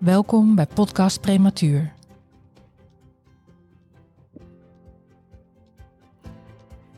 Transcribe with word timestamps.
Welkom 0.00 0.54
bij 0.54 0.66
Podcast 0.66 1.20
Prematuur. 1.20 1.92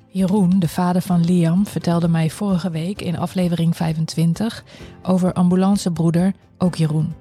Jeroen, 0.07 0.59
de 0.59 0.69
vader 0.69 1.03
van 1.03 1.25
Liam, 1.25 1.67
vertelde 1.67 2.09
mij 2.09 2.31
vorige 2.31 2.71
week 2.71 3.01
in 3.01 3.19
aflevering 3.19 3.77
25 3.77 4.65
over 5.03 5.33
ambulancebroeder, 5.33 6.35
ook 6.59 6.75
Jeroen. 6.75 7.15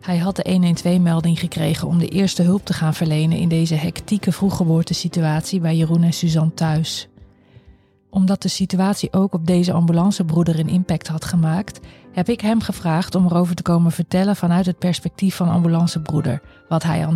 Hij 0.00 0.18
had 0.18 0.36
de 0.36 0.74
112-melding 0.76 1.38
gekregen 1.38 1.88
om 1.88 1.98
de 1.98 2.08
eerste 2.08 2.42
hulp 2.42 2.64
te 2.64 2.72
gaan 2.72 2.94
verlenen 2.94 3.38
in 3.38 3.48
deze 3.48 3.74
hectieke 3.74 4.32
vroeggeboortesituatie 4.32 5.60
bij 5.60 5.76
Jeroen 5.76 6.02
en 6.02 6.12
Suzanne 6.12 6.54
thuis. 6.54 7.08
Omdat 8.16 8.42
de 8.42 8.48
situatie 8.48 9.12
ook 9.12 9.34
op 9.34 9.46
deze 9.46 9.72
ambulancebroeder 9.72 10.58
een 10.58 10.68
impact 10.68 11.06
had 11.06 11.24
gemaakt, 11.24 11.80
heb 12.12 12.28
ik 12.28 12.40
hem 12.40 12.60
gevraagd 12.60 13.14
om 13.14 13.24
erover 13.26 13.54
te 13.54 13.62
komen 13.62 13.92
vertellen 13.92 14.36
vanuit 14.36 14.66
het 14.66 14.78
perspectief 14.78 15.34
van 15.34 15.48
ambulancebroeder, 15.48 16.42
wat 16.68 16.82
hij 16.82 17.06
al 17.06 17.14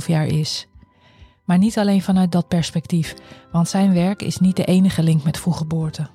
19,5 0.00 0.06
jaar 0.06 0.26
is. 0.26 0.66
Maar 1.44 1.58
niet 1.58 1.78
alleen 1.78 2.02
vanuit 2.02 2.32
dat 2.32 2.48
perspectief, 2.48 3.14
want 3.52 3.68
zijn 3.68 3.94
werk 3.94 4.22
is 4.22 4.38
niet 4.38 4.56
de 4.56 4.64
enige 4.64 5.02
link 5.02 5.22
met 5.22 5.38
vroeggeboorte. 5.38 6.08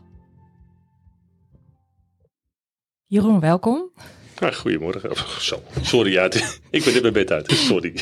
Jeroen, 3.06 3.40
welkom. 3.40 3.92
Ah, 4.40 4.54
goedemorgen. 4.54 5.12
Oh, 5.12 5.38
zo. 5.40 5.64
Sorry, 5.82 6.12
ja, 6.12 6.26
ik 6.70 6.84
ben 6.84 6.94
net 6.94 7.02
mijn 7.02 7.14
bed 7.14 7.32
uit. 7.32 7.52
Sorry. 7.52 7.94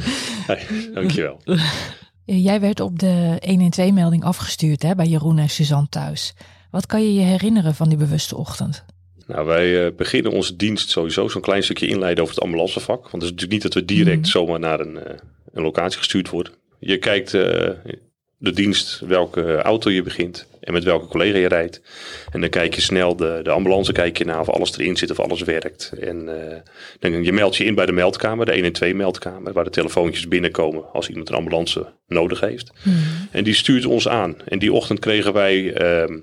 hey, 0.50 0.90
dankjewel. 0.94 1.40
Jij 2.36 2.60
werd 2.60 2.80
op 2.80 2.98
de 2.98 3.38
112-melding 3.40 4.24
afgestuurd 4.24 4.82
hè, 4.82 4.94
bij 4.94 5.06
Jeroen 5.06 5.38
en 5.38 5.48
Suzanne 5.48 5.88
thuis. 5.88 6.34
Wat 6.70 6.86
kan 6.86 7.02
je 7.02 7.14
je 7.14 7.20
herinneren 7.20 7.74
van 7.74 7.88
die 7.88 7.98
bewuste 7.98 8.36
ochtend? 8.36 8.84
Nou, 9.26 9.46
wij 9.46 9.86
uh, 9.86 9.96
beginnen 9.96 10.32
onze 10.32 10.56
dienst 10.56 10.90
sowieso 10.90 11.28
zo'n 11.28 11.40
klein 11.42 11.62
stukje 11.62 11.86
inleiden 11.86 12.22
over 12.22 12.34
het 12.34 12.44
ambulancevak. 12.44 13.00
Want 13.00 13.12
het 13.12 13.22
is 13.22 13.30
natuurlijk 13.30 13.52
niet 13.52 13.62
dat 13.62 13.74
we 13.74 13.84
direct 13.84 14.18
mm. 14.18 14.24
zomaar 14.24 14.58
naar 14.58 14.80
een, 14.80 14.94
uh, 14.94 15.02
een 15.52 15.62
locatie 15.62 15.98
gestuurd 15.98 16.30
worden. 16.30 16.52
Je 16.78 16.98
kijkt 16.98 17.34
uh, 17.34 17.68
de 18.38 18.52
dienst, 18.52 19.00
welke 19.06 19.56
auto 19.56 19.90
je 19.90 20.02
begint 20.02 20.46
en 20.60 20.72
met 20.72 20.84
welke 20.84 21.06
collega 21.06 21.38
je 21.38 21.48
rijdt. 21.48 21.80
En 22.30 22.40
dan 22.40 22.50
kijk 22.50 22.74
je 22.74 22.80
snel 22.80 23.16
de, 23.16 23.40
de 23.42 23.50
ambulance, 23.50 23.92
kijk 23.92 24.18
je 24.18 24.24
naar 24.24 24.40
of 24.40 24.48
alles 24.48 24.78
erin 24.78 24.96
zit 24.96 25.10
of 25.10 25.20
alles 25.20 25.42
werkt. 25.42 25.92
En 26.00 26.28
uh, 26.28 26.34
dan 27.00 27.24
je 27.24 27.32
meldt 27.32 27.56
je 27.56 27.64
in 27.64 27.74
bij 27.74 27.86
de 27.86 27.92
meldkamer, 27.92 28.46
de 28.46 28.52
112 28.52 28.92
meldkamer, 28.92 29.52
waar 29.52 29.64
de 29.64 29.70
telefoontjes 29.70 30.28
binnenkomen 30.28 30.92
als 30.92 31.08
iemand 31.08 31.28
een 31.28 31.34
ambulance 31.34 31.86
nodig 32.06 32.40
heeft. 32.40 32.72
Mm. 32.82 32.94
En 33.30 33.44
die 33.44 33.54
stuurt 33.54 33.86
ons 33.86 34.08
aan. 34.08 34.36
En 34.44 34.58
die 34.58 34.72
ochtend 34.72 34.98
kregen 34.98 35.32
wij 35.32 35.62
uh, 35.62 36.16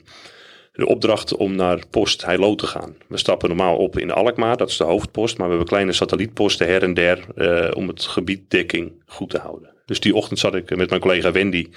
de 0.73 0.85
opdracht 0.85 1.35
om 1.35 1.55
naar 1.55 1.79
post 1.89 2.25
Heilo 2.25 2.55
te 2.55 2.67
gaan. 2.67 2.95
We 3.07 3.17
stappen 3.17 3.47
normaal 3.47 3.77
op 3.77 3.99
in 3.99 4.11
Alkmaar, 4.11 4.57
dat 4.57 4.69
is 4.69 4.77
de 4.77 4.83
hoofdpost, 4.83 5.37
maar 5.37 5.45
we 5.45 5.51
hebben 5.53 5.69
kleine 5.69 5.93
satellietposten 5.93 6.67
her 6.67 6.83
en 6.83 6.93
der 6.93 7.25
uh, 7.35 7.71
om 7.73 7.87
het 7.87 8.03
gebied 8.03 8.49
dekking 8.49 8.91
goed 9.05 9.29
te 9.29 9.37
houden. 9.37 9.74
Dus 9.85 9.99
die 9.99 10.15
ochtend 10.15 10.39
zat 10.39 10.55
ik 10.55 10.75
met 10.75 10.89
mijn 10.89 11.01
collega 11.01 11.31
Wendy 11.31 11.67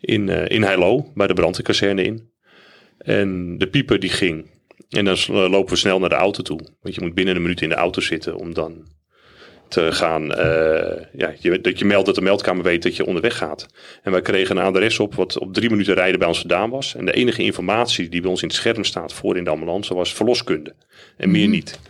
in, 0.00 0.28
uh, 0.28 0.48
in 0.48 0.62
Heilo, 0.62 1.12
bij 1.14 1.26
de 1.26 1.34
brandweerkazerne 1.34 2.02
in. 2.02 2.30
En 2.98 3.58
de 3.58 3.68
pieper 3.68 4.00
die 4.00 4.10
ging. 4.10 4.50
En 4.88 5.04
dan 5.04 5.16
lopen 5.28 5.72
we 5.72 5.78
snel 5.78 5.98
naar 5.98 6.08
de 6.08 6.14
auto 6.14 6.42
toe. 6.42 6.60
Want 6.80 6.94
je 6.94 7.00
moet 7.00 7.14
binnen 7.14 7.36
een 7.36 7.42
minuut 7.42 7.60
in 7.60 7.68
de 7.68 7.74
auto 7.74 8.00
zitten 8.00 8.36
om 8.36 8.54
dan 8.54 8.86
te 9.70 9.92
gaan. 9.92 10.22
Uh, 10.22 11.04
ja, 11.12 11.34
je, 11.38 11.60
dat 11.60 11.78
je 11.78 11.84
meldt 11.84 12.06
dat 12.06 12.14
de 12.14 12.20
meldkamer 12.20 12.64
weet 12.64 12.82
dat 12.82 12.96
je 12.96 13.06
onderweg 13.06 13.36
gaat. 13.36 13.66
En 14.02 14.12
wij 14.12 14.22
kregen 14.22 14.56
een 14.56 14.64
adres 14.64 14.98
op 14.98 15.14
wat 15.14 15.38
op 15.38 15.54
drie 15.54 15.70
minuten 15.70 15.94
rijden 15.94 16.18
bij 16.18 16.28
ons 16.28 16.38
vandaan 16.38 16.70
was. 16.70 16.94
En 16.94 17.04
de 17.04 17.12
enige 17.12 17.42
informatie 17.42 18.08
die 18.08 18.20
bij 18.20 18.30
ons 18.30 18.42
in 18.42 18.48
het 18.48 18.56
scherm 18.56 18.84
staat 18.84 19.12
voor 19.12 19.36
in 19.36 19.44
de 19.44 19.50
ambulance 19.50 19.94
was 19.94 20.14
verloskunde. 20.14 20.74
En 21.16 21.30
meer 21.30 21.48
niet. 21.48 21.80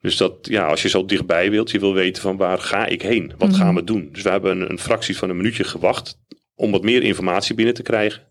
Dus 0.00 0.16
dat, 0.16 0.32
ja, 0.42 0.66
als 0.66 0.82
je 0.82 0.88
zo 0.88 1.04
dichtbij 1.04 1.50
wilt, 1.50 1.70
je 1.70 1.78
wil 1.78 1.94
weten 1.94 2.22
van 2.22 2.36
waar 2.36 2.58
ga 2.58 2.86
ik 2.86 3.02
heen? 3.02 3.32
Wat 3.38 3.48
mm 3.48 3.54
-hmm. 3.54 3.62
gaan 3.62 3.74
we 3.74 3.84
doen? 3.84 4.08
Dus 4.12 4.22
we 4.22 4.30
hebben 4.30 4.60
een, 4.60 4.70
een, 4.70 4.78
fractie 4.78 5.16
van 5.16 5.30
een 5.30 5.36
minuutje 5.36 5.64
gewacht 5.64 6.18
om 6.54 6.70
wat 6.70 6.82
meer 6.82 7.02
informatie 7.02 7.54
binnen 7.54 7.74
te 7.74 7.82
krijgen. 7.82 8.22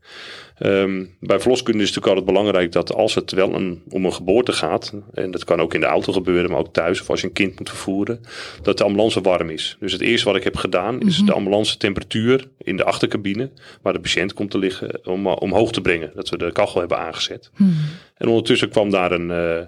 Um, 0.59 1.15
bij 1.19 1.39
verloskunde 1.39 1.83
is 1.83 1.87
het 1.89 1.95
natuurlijk 1.95 2.07
altijd 2.07 2.25
belangrijk 2.25 2.71
dat 2.71 2.93
als 2.93 3.15
het 3.15 3.31
wel 3.31 3.53
een, 3.53 3.81
om 3.89 4.05
een 4.05 4.13
geboorte 4.13 4.51
gaat, 4.51 4.93
en 5.13 5.31
dat 5.31 5.43
kan 5.43 5.61
ook 5.61 5.73
in 5.73 5.79
de 5.79 5.85
auto 5.85 6.13
gebeuren, 6.13 6.49
maar 6.49 6.59
ook 6.59 6.73
thuis 6.73 7.01
of 7.01 7.09
als 7.09 7.21
je 7.21 7.27
een 7.27 7.33
kind 7.33 7.57
moet 7.57 7.69
vervoeren, 7.69 8.21
dat 8.61 8.77
de 8.77 8.83
ambulance 8.83 9.21
warm 9.21 9.49
is. 9.49 9.77
Dus 9.79 9.91
het 9.91 10.01
eerste 10.01 10.25
wat 10.25 10.35
ik 10.35 10.43
heb 10.43 10.55
gedaan 10.55 10.99
is 10.99 11.05
mm 11.05 11.17
-hmm. 11.17 11.25
de 11.25 11.33
ambulance 11.33 11.77
temperatuur 11.77 12.47
in 12.57 12.77
de 12.77 12.83
achtercabine, 12.83 13.49
waar 13.81 13.93
de 13.93 13.99
patiënt 13.99 14.33
komt 14.33 14.51
te 14.51 14.57
liggen, 14.57 15.07
om, 15.07 15.27
omhoog 15.27 15.71
te 15.71 15.81
brengen. 15.81 16.11
Dat 16.15 16.29
we 16.29 16.37
de 16.37 16.51
kachel 16.51 16.79
hebben 16.79 16.97
aangezet. 16.97 17.49
Mm 17.57 17.67
-hmm. 17.67 17.77
En 18.17 18.27
ondertussen 18.27 18.69
kwam 18.69 18.89
daar 18.89 19.11
een... 19.11 19.29
Uh, 19.29 19.65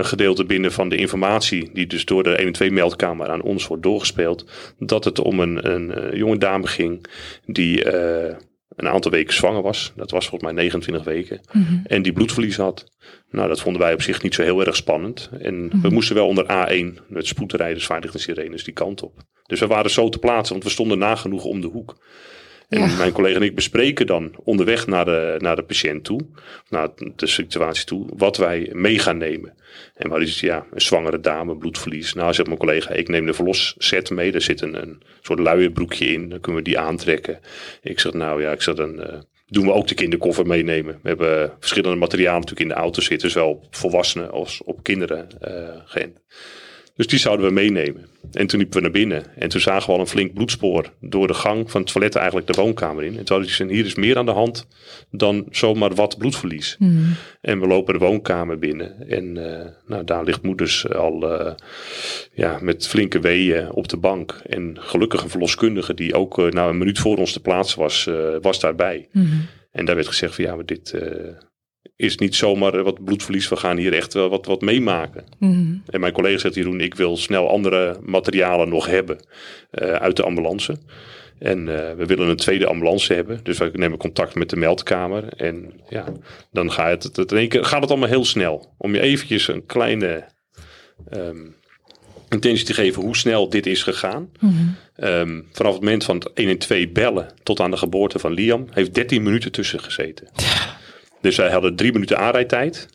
een 0.00 0.06
gedeelte 0.06 0.44
binnen 0.44 0.72
van 0.72 0.88
de 0.88 0.96
informatie 0.96 1.70
die 1.72 1.86
dus 1.86 2.04
door 2.04 2.22
de 2.22 2.34
112 2.34 2.70
meldkamer 2.70 3.28
aan 3.28 3.42
ons 3.42 3.66
wordt 3.66 3.82
doorgespeeld, 3.82 4.44
dat 4.78 5.04
het 5.04 5.20
om 5.20 5.40
een, 5.40 5.70
een, 5.70 6.06
een 6.06 6.16
jonge 6.16 6.38
dame 6.38 6.66
ging 6.66 7.06
die 7.46 7.84
uh, 7.84 8.34
een 8.76 8.88
aantal 8.88 9.10
weken 9.10 9.34
zwanger 9.34 9.62
was. 9.62 9.92
Dat 9.96 10.10
was 10.10 10.28
volgens 10.28 10.52
mij 10.52 10.62
29 10.62 11.04
weken. 11.04 11.40
Mm 11.52 11.64
-hmm. 11.64 11.82
En 11.86 12.02
die 12.02 12.12
bloedverlies 12.12 12.56
had. 12.56 12.92
Nou, 13.30 13.48
dat 13.48 13.60
vonden 13.60 13.82
wij 13.82 13.92
op 13.92 14.02
zich 14.02 14.22
niet 14.22 14.34
zo 14.34 14.42
heel 14.42 14.64
erg 14.66 14.76
spannend. 14.76 15.30
En 15.40 15.54
mm 15.54 15.70
-hmm. 15.70 15.80
we 15.80 15.88
moesten 15.88 16.14
wel 16.14 16.26
onder 16.26 16.44
A1 16.44 17.06
met 17.08 17.26
spoedrijders, 17.26 17.88
en 17.88 18.20
sirenes 18.20 18.64
die 18.64 18.74
kant 18.74 19.02
op. 19.02 19.22
Dus 19.46 19.60
we 19.60 19.66
waren 19.66 19.90
zo 19.90 20.08
te 20.08 20.18
plaatsen, 20.18 20.52
want 20.52 20.64
we 20.64 20.70
stonden 20.70 20.98
nagenoeg 20.98 21.44
om 21.44 21.60
de 21.60 21.66
hoek. 21.66 21.96
En 22.70 22.80
ja. 22.80 22.96
mijn 22.96 23.12
collega 23.12 23.36
en 23.36 23.42
ik 23.42 23.54
bespreken 23.54 24.06
dan 24.06 24.34
onderweg 24.44 24.86
naar 24.86 25.04
de, 25.04 25.36
naar 25.38 25.56
de 25.56 25.62
patiënt 25.62 26.04
toe, 26.04 26.20
naar 26.68 26.88
de 27.16 27.26
situatie 27.26 27.84
toe, 27.84 28.06
wat 28.16 28.36
wij 28.36 28.70
mee 28.72 28.98
gaan 28.98 29.18
nemen. 29.18 29.54
En 29.94 30.08
wat 30.08 30.20
is 30.20 30.40
ja, 30.40 30.66
een 30.72 30.80
zwangere 30.80 31.20
dame, 31.20 31.56
bloedverlies. 31.56 32.14
Nou, 32.14 32.34
zegt 32.34 32.48
mijn 32.48 32.60
collega, 32.60 32.90
ik 32.90 33.08
neem 33.08 33.26
de 33.26 33.34
verlosset 33.34 34.10
mee. 34.10 34.32
Daar 34.32 34.40
zit 34.40 34.60
een, 34.60 34.82
een 34.82 35.02
soort 35.20 35.38
luierbroekje 35.38 36.06
in, 36.06 36.28
dan 36.28 36.40
kunnen 36.40 36.62
we 36.62 36.68
die 36.68 36.78
aantrekken. 36.78 37.40
Ik 37.82 38.00
zeg, 38.00 38.12
nou 38.12 38.42
ja, 38.42 38.52
ik 38.52 38.62
zeg 38.62 38.74
dan. 38.74 39.00
Uh, 39.00 39.18
doen 39.46 39.64
we 39.64 39.72
ook 39.72 39.86
de 39.86 39.94
kinderkoffer 39.94 40.46
meenemen. 40.46 40.98
We 41.02 41.08
hebben 41.08 41.52
verschillende 41.58 41.96
materialen 41.96 42.40
natuurlijk 42.40 42.70
in 42.70 42.76
de 42.76 42.82
auto 42.82 43.00
zitten, 43.00 43.30
zowel 43.30 43.50
op 43.50 43.76
volwassenen 43.76 44.30
als 44.30 44.62
op 44.64 44.82
kinderen 44.82 45.28
uh, 45.48 45.68
geënt. 45.84 46.20
Dus 47.00 47.08
die 47.08 47.18
zouden 47.18 47.46
we 47.46 47.52
meenemen. 47.52 48.06
En 48.32 48.46
toen 48.46 48.58
liepen 48.58 48.76
we 48.76 48.82
naar 48.82 48.90
binnen. 48.90 49.36
En 49.36 49.48
toen 49.48 49.60
zagen 49.60 49.86
we 49.86 49.92
al 49.92 50.00
een 50.00 50.06
flink 50.06 50.34
bloedspoor 50.34 50.92
door 51.00 51.26
de 51.26 51.34
gang 51.34 51.70
van 51.70 51.80
het 51.80 51.92
toilet 51.92 52.14
eigenlijk 52.14 52.46
de 52.46 52.62
woonkamer 52.62 53.04
in. 53.04 53.18
En 53.18 53.24
toen 53.24 53.36
hadden 53.36 53.54
ze 53.54 53.66
hier 53.66 53.84
is 53.84 53.94
meer 53.94 54.16
aan 54.16 54.26
de 54.26 54.32
hand 54.32 54.66
dan 55.10 55.46
zomaar 55.50 55.94
wat 55.94 56.18
bloedverlies. 56.18 56.76
Mm. 56.78 57.14
En 57.40 57.60
we 57.60 57.66
lopen 57.66 57.92
de 57.92 58.04
woonkamer 58.04 58.58
binnen. 58.58 59.08
En 59.08 59.36
uh, 59.36 59.66
nou, 59.86 60.04
daar 60.04 60.24
ligt 60.24 60.42
moeders 60.42 60.88
al 60.88 61.40
uh, 61.40 61.52
ja, 62.32 62.58
met 62.62 62.88
flinke 62.88 63.20
weeën 63.20 63.70
op 63.70 63.88
de 63.88 63.96
bank. 63.96 64.40
En 64.46 64.76
gelukkig 64.80 65.22
een 65.22 65.30
verloskundige 65.30 65.94
die 65.94 66.14
ook 66.14 66.38
uh, 66.38 66.50
nou, 66.50 66.70
een 66.70 66.78
minuut 66.78 66.98
voor 66.98 67.16
ons 67.16 67.32
te 67.32 67.40
plaatsen 67.40 67.78
was, 67.78 68.08
was 68.40 68.60
daarbij. 68.60 69.08
Mm. 69.12 69.46
En 69.72 69.84
daar 69.84 69.94
werd 69.94 70.08
gezegd 70.08 70.34
van 70.34 70.44
ja, 70.44 70.54
maar 70.54 70.66
dit 70.66 70.94
is 71.96 72.16
niet 72.16 72.34
zomaar 72.34 72.82
wat 72.82 73.04
bloedverlies. 73.04 73.48
We 73.48 73.56
gaan 73.56 73.76
hier 73.76 73.92
echt 73.92 74.14
wel 74.14 74.28
wat, 74.28 74.46
wat 74.46 74.60
meemaken. 74.60 75.24
Mm 75.38 75.52
-hmm. 75.52 75.82
En 75.86 76.00
mijn 76.00 76.12
collega 76.12 76.38
zegt 76.38 76.54
Jeroen, 76.54 76.80
ik 76.80 76.94
wil 76.94 77.16
snel 77.16 77.48
andere 77.48 77.96
materialen 78.02 78.68
nog 78.68 78.86
hebben 78.86 79.16
uh, 79.72 79.92
uit 79.92 80.16
de 80.16 80.22
ambulance. 80.22 80.78
En 81.38 81.58
uh, 81.58 81.92
we 81.96 82.06
willen 82.06 82.28
een 82.28 82.36
tweede 82.36 82.66
ambulance 82.66 83.14
hebben. 83.14 83.40
Dus 83.42 83.58
we 83.58 83.70
nemen 83.72 83.98
contact 83.98 84.34
met 84.34 84.50
de 84.50 84.56
meldkamer. 84.56 85.28
En 85.36 85.72
ja, 85.88 86.04
dan 86.52 86.72
gaat 86.72 87.02
het, 87.02 87.16
het, 87.16 87.32
in 87.32 87.38
één 87.38 87.48
keer, 87.48 87.64
gaat 87.64 87.80
het 87.80 87.90
allemaal 87.90 88.08
heel 88.08 88.24
snel. 88.24 88.74
Om 88.78 88.94
je 88.94 89.00
eventjes 89.00 89.48
een 89.48 89.66
kleine 89.66 90.24
um, 91.16 91.54
intentie 92.28 92.66
te 92.66 92.74
geven 92.74 93.02
hoe 93.02 93.16
snel 93.16 93.48
dit 93.48 93.66
is 93.66 93.82
gegaan. 93.82 94.30
Mm 94.40 94.50
-hmm. 94.50 94.76
um, 95.08 95.46
vanaf 95.52 95.72
het 95.72 95.82
moment 95.82 96.04
van 96.04 96.16
het 96.16 96.32
1 96.32 96.48
en 96.48 96.58
2 96.58 96.88
bellen 96.88 97.32
tot 97.42 97.60
aan 97.60 97.70
de 97.70 97.76
geboorte 97.76 98.18
van 98.18 98.32
Liam... 98.32 98.66
heeft 98.70 98.94
13 98.94 99.22
minuten 99.22 99.52
tussen 99.52 99.80
gezeten. 99.80 100.28
Dus 101.20 101.36
wij 101.36 101.50
hadden 101.50 101.76
drie 101.76 101.92
minuten 101.92 102.18
aanrijdtijd. 102.18 102.88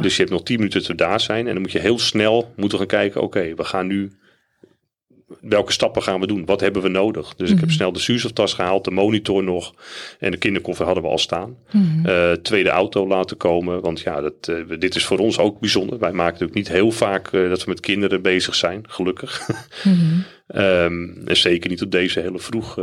Dus 0.00 0.16
je 0.16 0.22
hebt 0.22 0.30
nog 0.30 0.42
tien 0.42 0.56
minuten 0.56 0.82
te 0.82 0.94
daar 0.94 1.20
zijn. 1.20 1.46
En 1.46 1.52
dan 1.52 1.62
moet 1.62 1.72
je 1.72 1.78
heel 1.78 1.98
snel 1.98 2.52
moeten 2.56 2.78
gaan 2.78 2.86
kijken. 2.86 3.22
Oké, 3.22 3.38
okay, 3.38 3.54
we 3.54 3.64
gaan 3.64 3.86
nu... 3.86 4.12
Welke 5.40 5.72
stappen 5.72 6.02
gaan 6.02 6.20
we 6.20 6.26
doen? 6.26 6.44
Wat 6.44 6.60
hebben 6.60 6.82
we 6.82 6.88
nodig? 6.88 7.28
Dus 7.28 7.36
mm 7.36 7.46
-hmm. 7.46 7.54
ik 7.54 7.60
heb 7.60 7.70
snel 7.70 7.92
de 7.92 7.98
zuurstoftas 7.98 8.54
gehaald, 8.54 8.84
de 8.84 8.90
monitor 8.90 9.44
nog. 9.44 9.74
En 10.18 10.30
de 10.30 10.36
kinderkoffer 10.36 10.84
hadden 10.84 11.02
we 11.02 11.08
al 11.08 11.18
staan. 11.18 11.56
Mm 11.70 11.82
-hmm. 11.82 12.06
uh, 12.06 12.32
tweede 12.32 12.68
auto 12.68 13.06
laten 13.06 13.36
komen. 13.36 13.80
Want 13.80 14.00
ja, 14.00 14.20
dat, 14.20 14.48
uh, 14.50 14.78
dit 14.78 14.94
is 14.94 15.04
voor 15.04 15.18
ons 15.18 15.38
ook 15.38 15.60
bijzonder. 15.60 15.98
Wij 15.98 16.12
maken 16.12 16.32
natuurlijk 16.32 16.58
niet 16.58 16.68
heel 16.68 16.90
vaak 16.90 17.32
uh, 17.32 17.48
dat 17.48 17.64
we 17.64 17.70
met 17.70 17.80
kinderen 17.80 18.22
bezig 18.22 18.54
zijn, 18.54 18.84
gelukkig. 18.88 19.48
Mm 19.84 19.94
-hmm. 19.94 20.24
Um, 20.60 21.22
en 21.24 21.36
zeker 21.36 21.70
niet 21.70 21.82
op 21.82 21.90
deze 21.90 22.20
hele 22.20 22.38
vroeg 22.38 22.78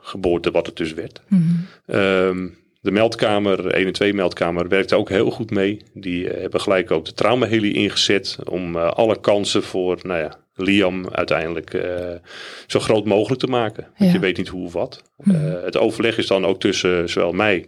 geboorte, 0.00 0.50
wat 0.50 0.66
het 0.66 0.76
dus 0.76 0.94
werd. 0.94 1.22
Mm 1.28 2.60
de 2.82 2.90
meldkamer, 2.90 3.66
1 3.66 3.86
en 3.86 3.92
2 3.92 4.14
meldkamer, 4.14 4.68
werkte 4.68 4.96
ook 4.96 5.08
heel 5.08 5.30
goed 5.30 5.50
mee. 5.50 5.82
Die 5.94 6.26
hebben 6.26 6.60
gelijk 6.60 6.90
ook 6.90 7.04
de 7.04 7.12
traumaheli 7.12 7.72
ingezet 7.72 8.38
om 8.44 8.76
alle 8.76 9.20
kansen 9.20 9.62
voor, 9.62 9.98
nou 10.02 10.20
ja, 10.20 10.40
Liam 10.54 11.08
uiteindelijk 11.08 11.74
uh, 11.74 11.82
zo 12.66 12.80
groot 12.80 13.04
mogelijk 13.04 13.40
te 13.40 13.46
maken. 13.46 13.86
Want 13.96 14.12
je 14.12 14.18
weet 14.18 14.36
niet 14.36 14.48
hoe 14.48 14.64
of 14.64 14.72
wat. 14.72 15.02
Uh, 15.24 15.62
het 15.64 15.76
overleg 15.76 16.18
is 16.18 16.26
dan 16.26 16.44
ook 16.44 16.60
tussen 16.60 17.08
zowel 17.08 17.32
mij. 17.32 17.66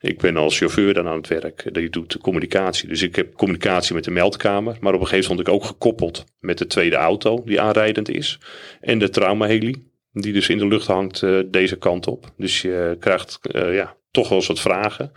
Ik 0.00 0.18
ben 0.18 0.36
als 0.36 0.58
chauffeur 0.58 0.94
dan 0.94 1.06
aan 1.06 1.16
het 1.16 1.28
werk. 1.28 1.74
Die 1.74 1.90
doet 1.90 2.18
communicatie. 2.18 2.88
Dus 2.88 3.02
ik 3.02 3.16
heb 3.16 3.34
communicatie 3.34 3.94
met 3.94 4.04
de 4.04 4.10
meldkamer. 4.10 4.76
Maar 4.80 4.94
op 4.94 5.00
een 5.00 5.06
gegeven 5.06 5.30
moment 5.30 5.48
ook 5.48 5.64
gekoppeld 5.64 6.24
met 6.40 6.58
de 6.58 6.66
tweede 6.66 6.96
auto 6.96 7.42
die 7.44 7.60
aanrijdend 7.60 8.08
is. 8.08 8.38
En 8.80 8.98
de 8.98 9.08
traumaheli. 9.08 9.84
Die 10.12 10.32
dus 10.32 10.48
in 10.48 10.58
de 10.58 10.66
lucht 10.66 10.86
hangt 10.86 11.22
uh, 11.22 11.40
deze 11.46 11.76
kant 11.76 12.06
op. 12.06 12.32
Dus 12.36 12.62
je 12.62 12.96
krijgt 13.00 13.38
ja, 13.52 13.96
toch 14.16 14.28
wel 14.28 14.38
eens 14.38 14.46
wat 14.46 14.60
vragen. 14.60 15.12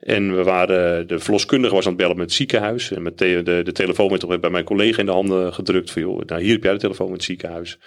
En 0.00 0.36
we 0.36 0.42
waren, 0.42 1.06
de 1.06 1.18
verloskundige 1.18 1.74
was 1.74 1.84
aan 1.84 1.92
het 1.92 2.00
bellen 2.00 2.16
met 2.16 2.24
het 2.24 2.34
ziekenhuis. 2.34 2.90
En 2.90 3.02
met 3.02 3.18
de, 3.18 3.62
de, 3.64 3.72
telefoon 3.72 4.08
werd 4.08 4.40
bij 4.40 4.50
mijn 4.50 4.64
collega 4.64 5.00
in 5.00 5.06
de 5.06 5.12
handen 5.12 5.54
gedrukt. 5.54 5.90
Van, 5.90 6.02
joh, 6.02 6.20
nou, 6.26 6.42
hier 6.42 6.52
heb 6.52 6.62
jij 6.62 6.72
de 6.72 6.78
telefoon 6.78 7.06
met 7.06 7.16
het 7.16 7.24
ziekenhuis. 7.24 7.78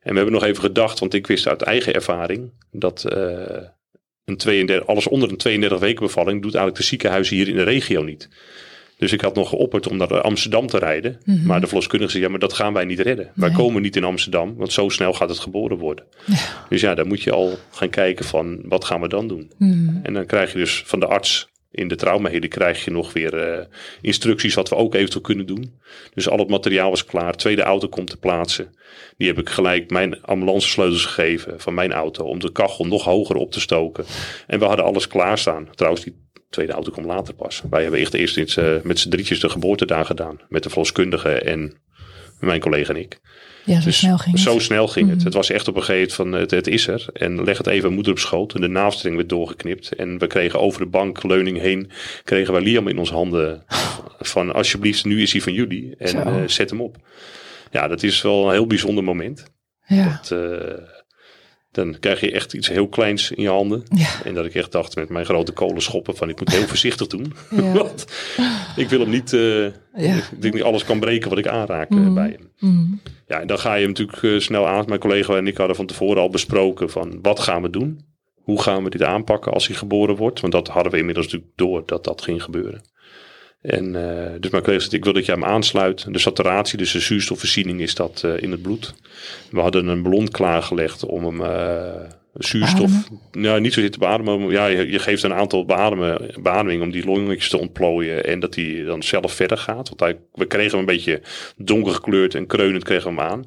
En 0.00 0.10
we 0.10 0.16
hebben 0.16 0.32
nog 0.34 0.44
even 0.44 0.62
gedacht, 0.62 0.98
want 0.98 1.14
ik 1.14 1.26
wist 1.26 1.46
uit 1.46 1.62
eigen 1.62 1.94
ervaring 1.94 2.52
dat 2.70 3.04
uh, 3.16 3.56
een 4.24 4.36
32, 4.36 4.86
alles 4.86 5.08
onder 5.08 5.30
een 5.30 5.36
32 5.36 5.78
weken 5.78 6.06
bevalling 6.06 6.42
doet 6.42 6.54
eigenlijk 6.54 6.76
de 6.76 6.88
ziekenhuizen 6.88 7.36
hier 7.36 7.48
in 7.48 7.56
de 7.56 7.62
regio 7.62 8.02
niet. 8.02 8.28
Dus 9.02 9.12
ik 9.12 9.20
had 9.20 9.34
nog 9.34 9.48
geopperd 9.48 9.88
om 9.88 9.96
naar 9.96 10.20
Amsterdam 10.20 10.66
te 10.66 10.78
rijden. 10.78 11.20
Mhm. 11.24 11.46
Maar 11.46 11.60
de 11.60 11.66
verloskundige 11.66 12.10
zei, 12.10 12.22
ja, 12.22 12.30
maar 12.30 12.38
dat 12.38 12.52
gaan 12.52 12.72
wij 12.72 12.84
niet 12.84 13.00
redden. 13.00 13.30
Wij 13.34 13.50
komen 13.50 13.82
niet 13.82 13.96
in 13.96 14.04
Amsterdam, 14.04 14.54
want 14.56 14.72
zo 14.72 14.88
snel 14.88 15.12
gaat 15.12 15.28
het 15.28 15.38
geboren 15.38 15.76
worden. 15.78 16.04
Ja. 16.24 16.36
Dus 16.68 16.80
ja, 16.80 16.94
dan 16.94 17.06
moet 17.06 17.22
je 17.22 17.32
al 17.32 17.58
gaan 17.70 17.88
kijken 17.88 18.24
van, 18.24 18.60
wat 18.64 18.84
gaan 18.84 19.00
we 19.00 19.08
dan 19.08 19.28
doen? 19.28 19.52
Mhm. 19.58 19.96
En 20.02 20.12
dan 20.12 20.26
krijg 20.26 20.52
je 20.52 20.58
dus 20.58 20.82
van 20.86 21.00
de 21.00 21.06
arts 21.06 21.48
in 21.70 21.88
de 21.88 21.96
traumaheden 21.96 22.50
krijg 22.50 22.84
je 22.84 22.90
nog 22.90 23.12
weer 23.12 23.58
uh, 23.58 23.64
instructies 24.00 24.54
wat 24.54 24.68
we 24.68 24.74
ook 24.74 24.94
eventueel 24.94 25.22
kunnen 25.22 25.46
doen. 25.46 25.80
Dus 26.14 26.28
al 26.28 26.38
het 26.38 26.48
materiaal 26.48 26.90
was 26.90 27.04
klaar. 27.04 27.34
Tweede 27.34 27.62
auto 27.62 27.88
komt 27.88 28.10
te 28.10 28.16
plaatsen. 28.16 28.76
Die 29.16 29.26
heb 29.26 29.38
ik 29.38 29.48
gelijk 29.48 29.90
mijn 29.90 30.22
ambulance 30.22 30.68
sleutels 30.68 31.04
gegeven 31.04 31.60
van 31.60 31.74
mijn 31.74 31.92
auto. 31.92 32.24
Om 32.24 32.38
de 32.38 32.52
kachel 32.52 32.86
nog 32.86 33.04
hoger 33.04 33.36
op 33.36 33.52
te 33.52 33.60
stoken. 33.60 34.04
En 34.46 34.58
we 34.58 34.64
hadden 34.64 34.84
alles 34.84 35.06
klaarstaan. 35.06 35.68
Trouwens, 35.74 36.04
die 36.04 36.14
tweede 36.52 36.72
auto 36.72 36.90
komt 36.90 37.06
later 37.06 37.34
pas. 37.34 37.62
Wij 37.70 37.82
hebben 37.82 38.00
echt 38.00 38.14
eerst 38.14 38.36
iets, 38.36 38.56
uh, 38.56 38.74
met 38.82 38.98
z'n 38.98 39.08
drietjes 39.08 39.40
de 39.40 39.48
geboorte 39.48 39.86
daar 39.86 40.04
gedaan. 40.04 40.40
Met 40.48 40.62
de 40.62 40.68
verloskundige 40.68 41.30
en 41.30 41.74
mijn 42.40 42.60
collega 42.60 42.94
en 42.94 43.00
ik. 43.00 43.20
Ja, 43.64 43.80
zo 43.80 43.84
Dus 43.84 43.98
snel 43.98 44.18
ging 44.18 44.34
het. 44.34 44.44
Zo 44.44 44.58
snel 44.58 44.88
ging 44.88 45.10
het. 45.10 45.24
Het 45.24 45.34
was 45.34 45.50
echt 45.50 45.68
op 45.68 45.76
een 45.76 45.82
gegeven 45.82 46.24
moment 46.24 46.32
van 46.32 46.40
het, 46.40 46.66
het 46.66 46.74
is 46.74 46.86
er. 46.86 47.06
En 47.12 47.44
leg 47.44 47.58
het 47.58 47.66
even 47.66 47.92
moeder 47.92 48.12
op 48.12 48.18
schoot. 48.18 48.54
En 48.54 48.60
de 48.60 48.68
naafstring 48.68 49.16
werd 49.16 49.28
doorgeknipt. 49.28 49.94
En 49.94 50.18
we 50.18 50.26
kregen 50.26 50.60
over 50.60 50.80
de 50.80 50.86
bankleuning 50.86 51.58
heen, 51.58 51.90
kregen 52.24 52.52
wij 52.52 52.62
Liam 52.62 52.88
in 52.88 52.98
onze 52.98 53.12
handen. 53.12 53.62
Van 54.18 54.54
alsjeblieft, 54.54 55.04
nu 55.04 55.22
is 55.22 55.32
hij 55.32 55.40
van 55.40 55.52
jullie. 55.52 55.94
En 55.98 56.24
eh, 56.24 56.34
zet 56.46 56.70
hem 56.70 56.80
op. 56.80 56.96
Ja, 57.70 57.88
dat 57.88 58.02
is 58.02 58.22
wel 58.22 58.46
een 58.46 58.52
heel 58.52 58.66
bijzonder 58.66 59.04
moment. 59.04 59.44
Ja. 59.86 60.20
Dat, 60.22 60.30
eh, 60.30 60.84
dan 61.72 61.96
krijg 62.00 62.20
je 62.20 62.30
echt 62.32 62.54
iets 62.54 62.68
heel 62.68 62.88
kleins 62.88 63.30
in 63.30 63.42
je 63.42 63.48
handen. 63.48 63.82
Ja. 63.94 64.08
En 64.24 64.34
dat 64.34 64.44
ik 64.44 64.54
echt 64.54 64.72
dacht 64.72 64.96
met 64.96 65.08
mijn 65.08 65.24
grote 65.24 65.52
kolen 65.52 65.82
schoppen 65.82 66.16
van 66.16 66.28
ik 66.28 66.38
moet 66.38 66.50
heel 66.52 66.66
voorzichtig 66.66 67.06
doen. 67.06 67.32
Ja. 67.50 67.72
Want 67.82 68.04
ik 68.76 68.88
wil 68.88 69.00
hem 69.00 69.10
niet, 69.10 69.32
eh, 69.32 69.64
Ja. 69.64 70.16
ik 70.16 70.42
denk 70.42 70.54
niet 70.54 70.62
alles 70.62 70.84
kan 70.84 71.00
breken 71.00 71.28
wat 71.28 71.38
ik 71.38 71.46
aanraak 71.46 71.90
eh, 71.90 71.96
Mhm. 71.96 72.14
bij 72.14 72.36
hem. 72.38 72.70
Mhm. 72.70 72.94
Ja, 73.26 73.40
en 73.40 73.46
dan 73.46 73.58
ga 73.58 73.74
je 73.74 73.80
hem 73.80 73.88
natuurlijk 73.88 74.22
eh, 74.22 74.38
snel 74.38 74.66
aan. 74.68 74.84
Mijn 74.88 75.00
collega 75.00 75.36
en 75.36 75.46
ik 75.46 75.56
hadden 75.56 75.76
van 75.76 75.86
tevoren 75.86 76.22
al 76.22 76.30
besproken 76.30 76.90
van 76.90 77.18
wat 77.22 77.40
gaan 77.40 77.62
we 77.62 77.70
doen? 77.70 78.10
Hoe 78.42 78.62
gaan 78.62 78.84
we 78.84 78.90
dit 78.90 79.02
aanpakken 79.02 79.52
als 79.52 79.66
hij 79.66 79.76
geboren 79.76 80.16
wordt? 80.16 80.40
Want 80.40 80.52
dat 80.52 80.68
hadden 80.68 80.92
we 80.92 80.98
inmiddels 80.98 81.26
natuurlijk 81.26 81.52
door 81.56 81.82
dat 81.86 82.04
dat 82.04 82.22
ging 82.22 82.42
gebeuren. 82.42 82.80
En 83.62 83.96
eh, 83.96 84.30
dus 84.40 84.50
mijn 84.50 84.62
collega 84.62 84.86
ik 84.90 85.04
wil 85.04 85.12
dat 85.12 85.26
je 85.26 85.32
hem 85.32 85.44
aansluit. 85.44 86.12
De 86.12 86.18
saturatie, 86.18 86.78
dus 86.78 86.92
de 86.92 87.00
zuurstofvoorziening 87.00 87.80
is 87.80 87.94
dat 87.94 88.22
eh, 88.24 88.42
in 88.42 88.50
het 88.50 88.62
bloed. 88.62 88.94
We 89.50 89.60
hadden 89.60 89.86
een 89.86 90.02
ballon 90.02 90.28
klaargelegd 90.28 91.04
om 91.04 91.24
hem 91.24 91.42
eh, 91.42 92.10
zuurstof... 92.34 92.90
Nou, 93.32 93.60
niet 93.60 93.72
zozeer 93.72 93.90
te 93.90 93.98
beademen. 93.98 94.40
maar 94.40 94.50
Ja, 94.50 94.66
je, 94.66 94.90
je 94.90 94.98
geeft 94.98 95.22
een 95.22 95.32
aantal 95.32 95.64
beademen, 95.64 96.30
beademingen 96.40 96.84
om 96.84 96.90
die 96.90 97.04
longetjes 97.04 97.48
te 97.48 97.58
ontplooien. 97.58 98.24
En 98.24 98.40
dat 98.40 98.54
hij 98.54 98.82
dan 98.84 99.02
zelf 99.02 99.32
verder 99.32 99.58
gaat. 99.58 99.88
Want 99.88 100.00
hij, 100.00 100.18
we 100.34 100.46
kregen 100.46 100.70
hem 100.70 100.78
een 100.78 100.94
beetje 100.94 101.20
donker 101.56 101.92
gekleurd 101.92 102.34
en 102.34 102.46
kreunend 102.46 102.84
kregen 102.84 103.14
we 103.14 103.20
hem 103.20 103.30
aan. 103.30 103.44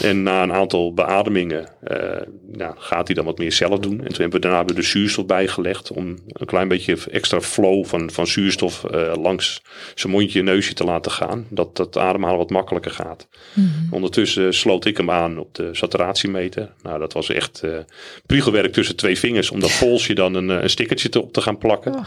En 0.00 0.22
na 0.22 0.42
een 0.42 0.52
aantal 0.52 0.94
beademingen 0.94 1.68
eh, 1.82 2.20
nou, 2.52 2.74
gaat 2.78 3.06
hij 3.06 3.16
dan 3.16 3.24
wat 3.24 3.38
meer 3.38 3.52
zelf 3.52 3.78
doen. 3.78 3.98
En 4.00 4.08
toen 4.08 4.20
hebben 4.20 4.40
we 4.40 4.48
daarna 4.48 4.64
de 4.64 4.82
zuurstof 4.82 5.26
bijgelegd 5.26 5.90
om 5.90 6.18
een 6.26 6.46
klein 6.46 6.68
beetje 6.68 6.96
extra 7.10 7.40
flow 7.40 7.84
van, 7.84 8.10
van 8.10 8.26
zuurstof 8.26 8.84
eh, 8.84 9.12
langs 9.22 9.62
zijn 9.94 10.12
mondje 10.12 10.38
en 10.38 10.44
neusje 10.44 10.74
te 10.74 10.84
laten 10.84 11.12
gaan. 11.12 11.46
Dat 11.50 11.76
dat 11.76 11.98
ademhalen 11.98 12.38
wat 12.38 12.50
makkelijker 12.50 12.90
gaat. 12.90 13.28
Mhm. 13.52 13.94
Ondertussen 13.94 14.54
sloot 14.54 14.84
ik 14.84 14.96
hem 14.96 15.10
aan 15.10 15.38
op 15.38 15.54
de 15.54 15.68
saturatiemeter. 15.72 16.72
Nou, 16.82 16.98
dat 16.98 17.12
was 17.12 17.28
echt 17.28 17.62
eh 17.62 17.78
priegelwerk 18.26 18.72
tussen 18.72 18.96
twee 18.96 19.18
vingers 19.18 19.50
om 19.50 19.60
dat 19.60 19.76
polsje 19.80 20.14
dan 20.14 20.34
een, 20.34 20.48
een 20.48 20.70
stickertje 20.70 21.08
te, 21.08 21.22
op 21.22 21.32
te 21.32 21.40
gaan 21.40 21.58
plakken. 21.58 22.04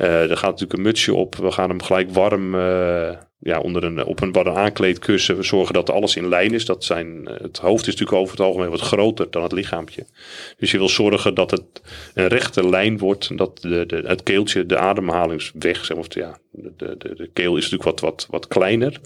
Eh, 0.00 0.30
er 0.30 0.36
gaat 0.36 0.50
natuurlijk 0.50 0.72
een 0.72 0.84
mutsje 0.84 1.14
op. 1.14 1.34
We 1.34 1.50
gaan 1.50 1.68
hem 1.68 1.82
gelijk 1.82 2.10
warm 2.10 2.54
eh, 2.54 3.10
ja, 3.38 3.58
onder 3.60 3.84
een, 3.84 4.04
op 4.04 4.20
een 4.20 4.32
warm 4.32 4.56
aankleedkussen. 4.56 5.36
We 5.36 5.42
zorgen 5.42 5.74
dat 5.74 5.90
alles 5.90 6.16
in 6.16 6.28
lijn 6.28 6.54
is. 6.54 6.64
Dat 6.64 6.84
zijn, 6.84 7.28
eh, 7.28 7.40
het 7.40 7.58
hoofd 7.58 7.86
is 7.86 7.92
natuurlijk 7.92 8.18
over 8.18 8.36
het 8.36 8.46
algemeen 8.46 8.70
wat 8.70 8.80
groter 8.80 9.30
dan 9.30 9.42
het 9.42 9.52
lichaampje. 9.52 10.06
Dus 10.56 10.70
je 10.70 10.78
wil 10.78 10.88
zorgen 10.88 11.34
dat 11.34 11.50
het 11.50 11.64
een 12.14 12.26
rechte 12.26 12.68
lijn 12.68 12.98
wordt. 12.98 13.38
Dat 13.38 13.62
de, 13.62 13.86
de, 13.86 14.02
het 14.06 14.22
keeltje, 14.22 14.66
de 14.66 14.78
ademhalingsweg, 14.78 15.84
zeg 15.84 15.96
maar, 15.96 16.06
of 16.06 16.14
ja, 16.14 16.38
de, 16.50 16.72
de, 16.76 17.14
de, 17.14 17.30
keel 17.32 17.56
is 17.56 17.70
natuurlijk 17.70 17.90
wat, 17.90 18.00
wat, 18.00 18.26
wat 18.30 18.48
kleiner. 18.48 19.00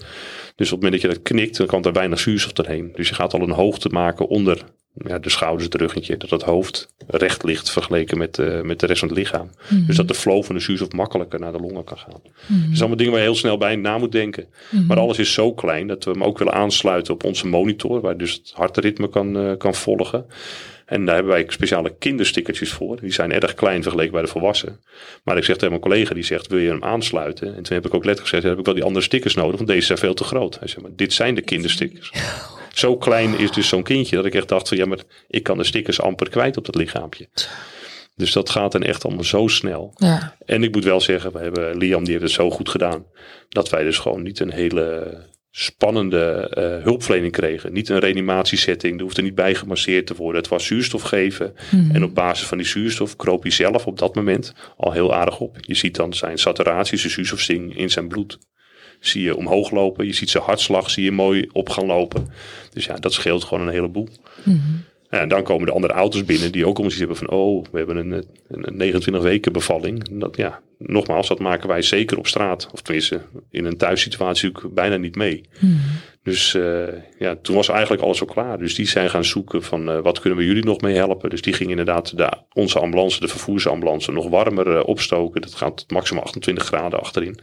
Dus 0.55 0.71
op 0.71 0.81
het 0.81 0.83
moment 0.83 0.91
dat 0.91 1.01
je 1.01 1.07
dat 1.07 1.21
knikt, 1.21 1.57
dan 1.57 1.67
kan 1.67 1.83
er 1.83 1.93
weinig 1.93 2.19
zuurstof 2.19 2.53
doorheen. 2.53 2.91
Dus 2.95 3.09
je 3.09 3.15
gaat 3.15 3.33
al 3.33 3.41
een 3.41 3.51
hoogte 3.51 3.89
maken 3.89 4.27
onder 4.27 4.63
ja, 4.97 5.19
de 5.19 5.29
schouders, 5.29 5.63
het 5.63 5.75
ruggetje. 5.75 6.17
Dat 6.17 6.29
het 6.29 6.41
hoofd 6.41 6.93
recht 7.07 7.43
ligt 7.43 7.71
vergeleken 7.71 8.17
met, 8.17 8.39
eh, 8.39 8.61
met 8.61 8.79
de 8.79 8.85
rest 8.85 8.99
van 8.99 9.07
het 9.07 9.17
lichaam. 9.17 9.49
Mhm. 9.69 9.85
Dus 9.85 9.95
dat 9.95 10.07
de 10.07 10.13
flow 10.13 10.43
van 10.43 10.55
de 10.55 10.61
zuurstof 10.61 10.91
makkelijker 10.91 11.39
naar 11.39 11.51
de 11.51 11.59
longen 11.59 11.83
kan 11.83 11.97
gaan. 11.97 12.21
Mhm. 12.21 12.59
Dat 12.59 12.59
zijn 12.59 12.79
allemaal 12.79 12.97
dingen 12.97 13.11
waar 13.11 13.21
je 13.21 13.27
heel 13.27 13.35
snel 13.35 13.57
bij 13.57 13.75
na 13.75 13.97
moet 13.97 14.11
denken. 14.11 14.45
Mhm. 14.69 14.85
Maar 14.85 14.99
alles 14.99 15.19
is 15.19 15.33
zo 15.33 15.53
klein 15.53 15.87
dat 15.87 16.03
we 16.03 16.11
hem 16.11 16.23
ook 16.23 16.37
willen 16.37 16.53
aansluiten 16.53 17.13
op 17.13 17.23
onze 17.23 17.47
monitor. 17.47 18.01
Waar 18.01 18.17
dus 18.17 18.33
het 18.33 18.51
hartritme 18.53 19.09
kan, 19.09 19.37
eh, 19.37 19.57
kan 19.57 19.75
volgen. 19.75 20.25
En 20.85 21.05
daar 21.05 21.15
hebben 21.15 21.33
wij 21.33 21.45
speciale 21.47 21.95
kinderstickertjes 21.99 22.71
voor. 22.71 23.01
Die 23.01 23.13
zijn 23.13 23.31
erg 23.31 23.53
klein 23.53 23.81
vergeleken 23.81 24.11
bij 24.11 24.21
de 24.21 24.27
volwassenen. 24.27 24.79
Maar 25.23 25.37
ik 25.37 25.43
zeg 25.43 25.55
tegen 25.55 25.69
mijn 25.69 25.81
collega, 25.81 26.13
die 26.13 26.23
zegt, 26.23 26.47
wil 26.47 26.59
je 26.59 26.69
hem 26.69 26.83
aansluiten? 26.83 27.47
En 27.47 27.63
toen 27.63 27.75
heb 27.75 27.85
ik 27.85 27.93
ook 27.93 28.05
letterlijk 28.05 28.27
gezegd, 28.27 28.43
heb 28.43 28.59
ik 28.59 28.65
wel 28.65 28.73
die 28.73 28.83
andere 28.83 29.05
stickers 29.05 29.35
nodig, 29.35 29.55
want 29.55 29.67
deze 29.67 29.85
zijn 29.85 29.97
veel 29.97 30.13
te 30.13 30.23
groot. 30.23 30.59
Hij 30.59 30.67
zegt, 30.67 30.81
maar 30.81 30.95
dit 30.95 31.13
zijn 31.13 31.35
de 31.35 31.41
kinderstickers. 31.41 32.11
Zo 32.75 32.97
klein 32.97 33.39
is 33.39 33.51
dus 33.51 33.67
zo'n 33.67 33.83
kindje 33.83 34.15
dat 34.15 34.25
ik 34.25 34.35
echt 34.35 34.49
dacht 34.49 34.67
van, 34.67 34.77
ja, 34.77 34.85
maar 34.85 34.99
ik 35.27 35.43
kan 35.43 35.57
de 35.57 35.63
stickers 35.63 36.01
amper 36.01 36.29
kwijt 36.29 36.57
op 36.57 36.65
dat 36.65 36.75
lichaampje. 36.75 37.27
Dus 38.15 38.31
dat 38.31 38.49
gaat 38.49 38.71
dan 38.71 38.83
echt 38.83 39.05
allemaal 39.05 39.23
zo 39.23 39.47
snel. 39.47 39.93
Ja. 39.95 40.35
En 40.45 40.63
ik 40.63 40.73
moet 40.73 40.83
wel 40.83 41.01
zeggen, 41.01 41.33
we 41.33 41.39
hebben, 41.39 41.77
Liam 41.77 42.03
die 42.03 42.11
heeft 42.11 42.23
het 42.23 42.33
zo 42.33 42.51
goed 42.51 42.69
gedaan. 42.69 43.05
Dat 43.49 43.69
wij 43.69 43.83
dus 43.83 43.97
gewoon 43.97 44.23
niet 44.23 44.39
een 44.39 44.51
hele 44.51 45.17
spannende 45.51 46.49
eh, 46.49 46.83
hulpverlening 46.83 47.31
kregen. 47.31 47.73
Niet 47.73 47.89
een 47.89 47.99
reanimatiesetting. 47.99 48.97
Er 48.97 49.03
hoefde 49.03 49.21
niet 49.21 49.35
bij 49.35 49.55
gemasseerd 49.55 50.07
te 50.07 50.15
worden. 50.15 50.41
Het 50.41 50.49
was 50.49 50.65
zuurstof 50.65 51.01
geven. 51.01 51.55
Mhm. 51.71 51.95
En 51.95 52.03
op 52.03 52.15
basis 52.15 52.47
van 52.47 52.57
die 52.57 52.67
zuurstof 52.67 53.15
kroop 53.15 53.41
hij 53.41 53.51
zelf 53.51 53.87
op 53.87 53.99
dat 53.99 54.15
moment 54.15 54.53
al 54.77 54.91
heel 54.91 55.13
aardig 55.13 55.39
op. 55.39 55.57
Je 55.61 55.73
ziet 55.73 55.95
dan 55.95 56.13
zijn 56.13 56.37
saturatie, 56.37 56.97
zijn 56.97 57.11
zuurstofzing 57.11 57.77
in 57.77 57.89
zijn 57.89 58.07
bloed. 58.07 58.39
Zie 59.07 59.23
je 59.23 59.35
omhoog 59.35 59.71
lopen. 59.71 60.05
Je 60.05 60.13
ziet 60.13 60.29
zijn 60.29 60.43
hartslag 60.43 60.89
zie 60.89 61.03
je 61.03 61.11
mooi 61.11 61.49
op 61.51 61.69
gaan 61.69 61.85
lopen. 61.85 62.29
Dus 62.73 62.85
ja, 62.85 62.95
dat 62.95 63.13
scheelt 63.13 63.43
gewoon 63.43 63.67
een 63.67 63.73
heleboel. 63.73 64.09
Mhm. 64.43 64.59
En 65.09 65.27
dan 65.27 65.43
komen 65.43 65.65
de 65.65 65.71
andere 65.71 65.93
auto's 65.93 66.25
binnen 66.25 66.51
die 66.51 66.67
ook 66.67 66.77
om 66.77 66.85
iets 66.85 66.97
hebben 66.97 67.17
van, 67.17 67.29
oh, 67.29 67.65
we 67.71 67.77
hebben 67.77 67.97
een, 67.97 68.25
een 68.47 68.77
29 68.77 69.23
weken 69.23 69.53
bevalling. 69.53 70.19
Dat, 70.19 70.37
ja, 70.37 70.61
nogmaals, 70.77 71.27
dat 71.27 71.39
maken 71.39 71.67
wij 71.67 71.81
zeker 71.81 72.17
op 72.17 72.27
straat. 72.27 72.69
Of 72.71 72.81
tenminste, 72.81 73.21
in 73.49 73.65
een 73.65 73.77
thuissituatie 73.77 74.49
ook 74.49 74.73
bijna 74.73 74.97
niet 74.97 75.15
mee. 75.15 75.43
Mhm. 75.59 75.73
Dus 76.25 76.53
eh, 76.53 76.87
ja, 77.19 77.35
toen 77.41 77.55
was 77.55 77.69
eigenlijk 77.69 78.01
alles 78.01 78.21
al 78.21 78.27
klaar. 78.27 78.57
Dus 78.57 78.75
die 78.75 78.87
zijn 78.87 79.09
gaan 79.09 79.25
zoeken 79.25 79.63
van, 79.63 79.89
eh, 79.89 79.99
wat 79.99 80.19
kunnen 80.19 80.39
we 80.39 80.45
jullie 80.45 80.65
nog 80.65 80.81
mee 80.81 80.95
helpen? 80.95 81.29
Dus 81.29 81.41
die 81.41 81.53
gingen 81.53 81.77
inderdaad 81.77 82.17
de, 82.17 82.31
onze 82.53 82.79
ambulance, 82.79 83.19
de 83.19 83.27
vervoersambulance, 83.27 84.11
nog 84.11 84.29
warmer 84.29 84.77
eh, 84.77 84.87
opstoken. 84.87 85.41
Dat 85.41 85.55
gaat 85.55 85.85
maximaal 85.87 86.23
28 86.23 86.65
graden 86.65 86.99
achterin. 86.99 87.39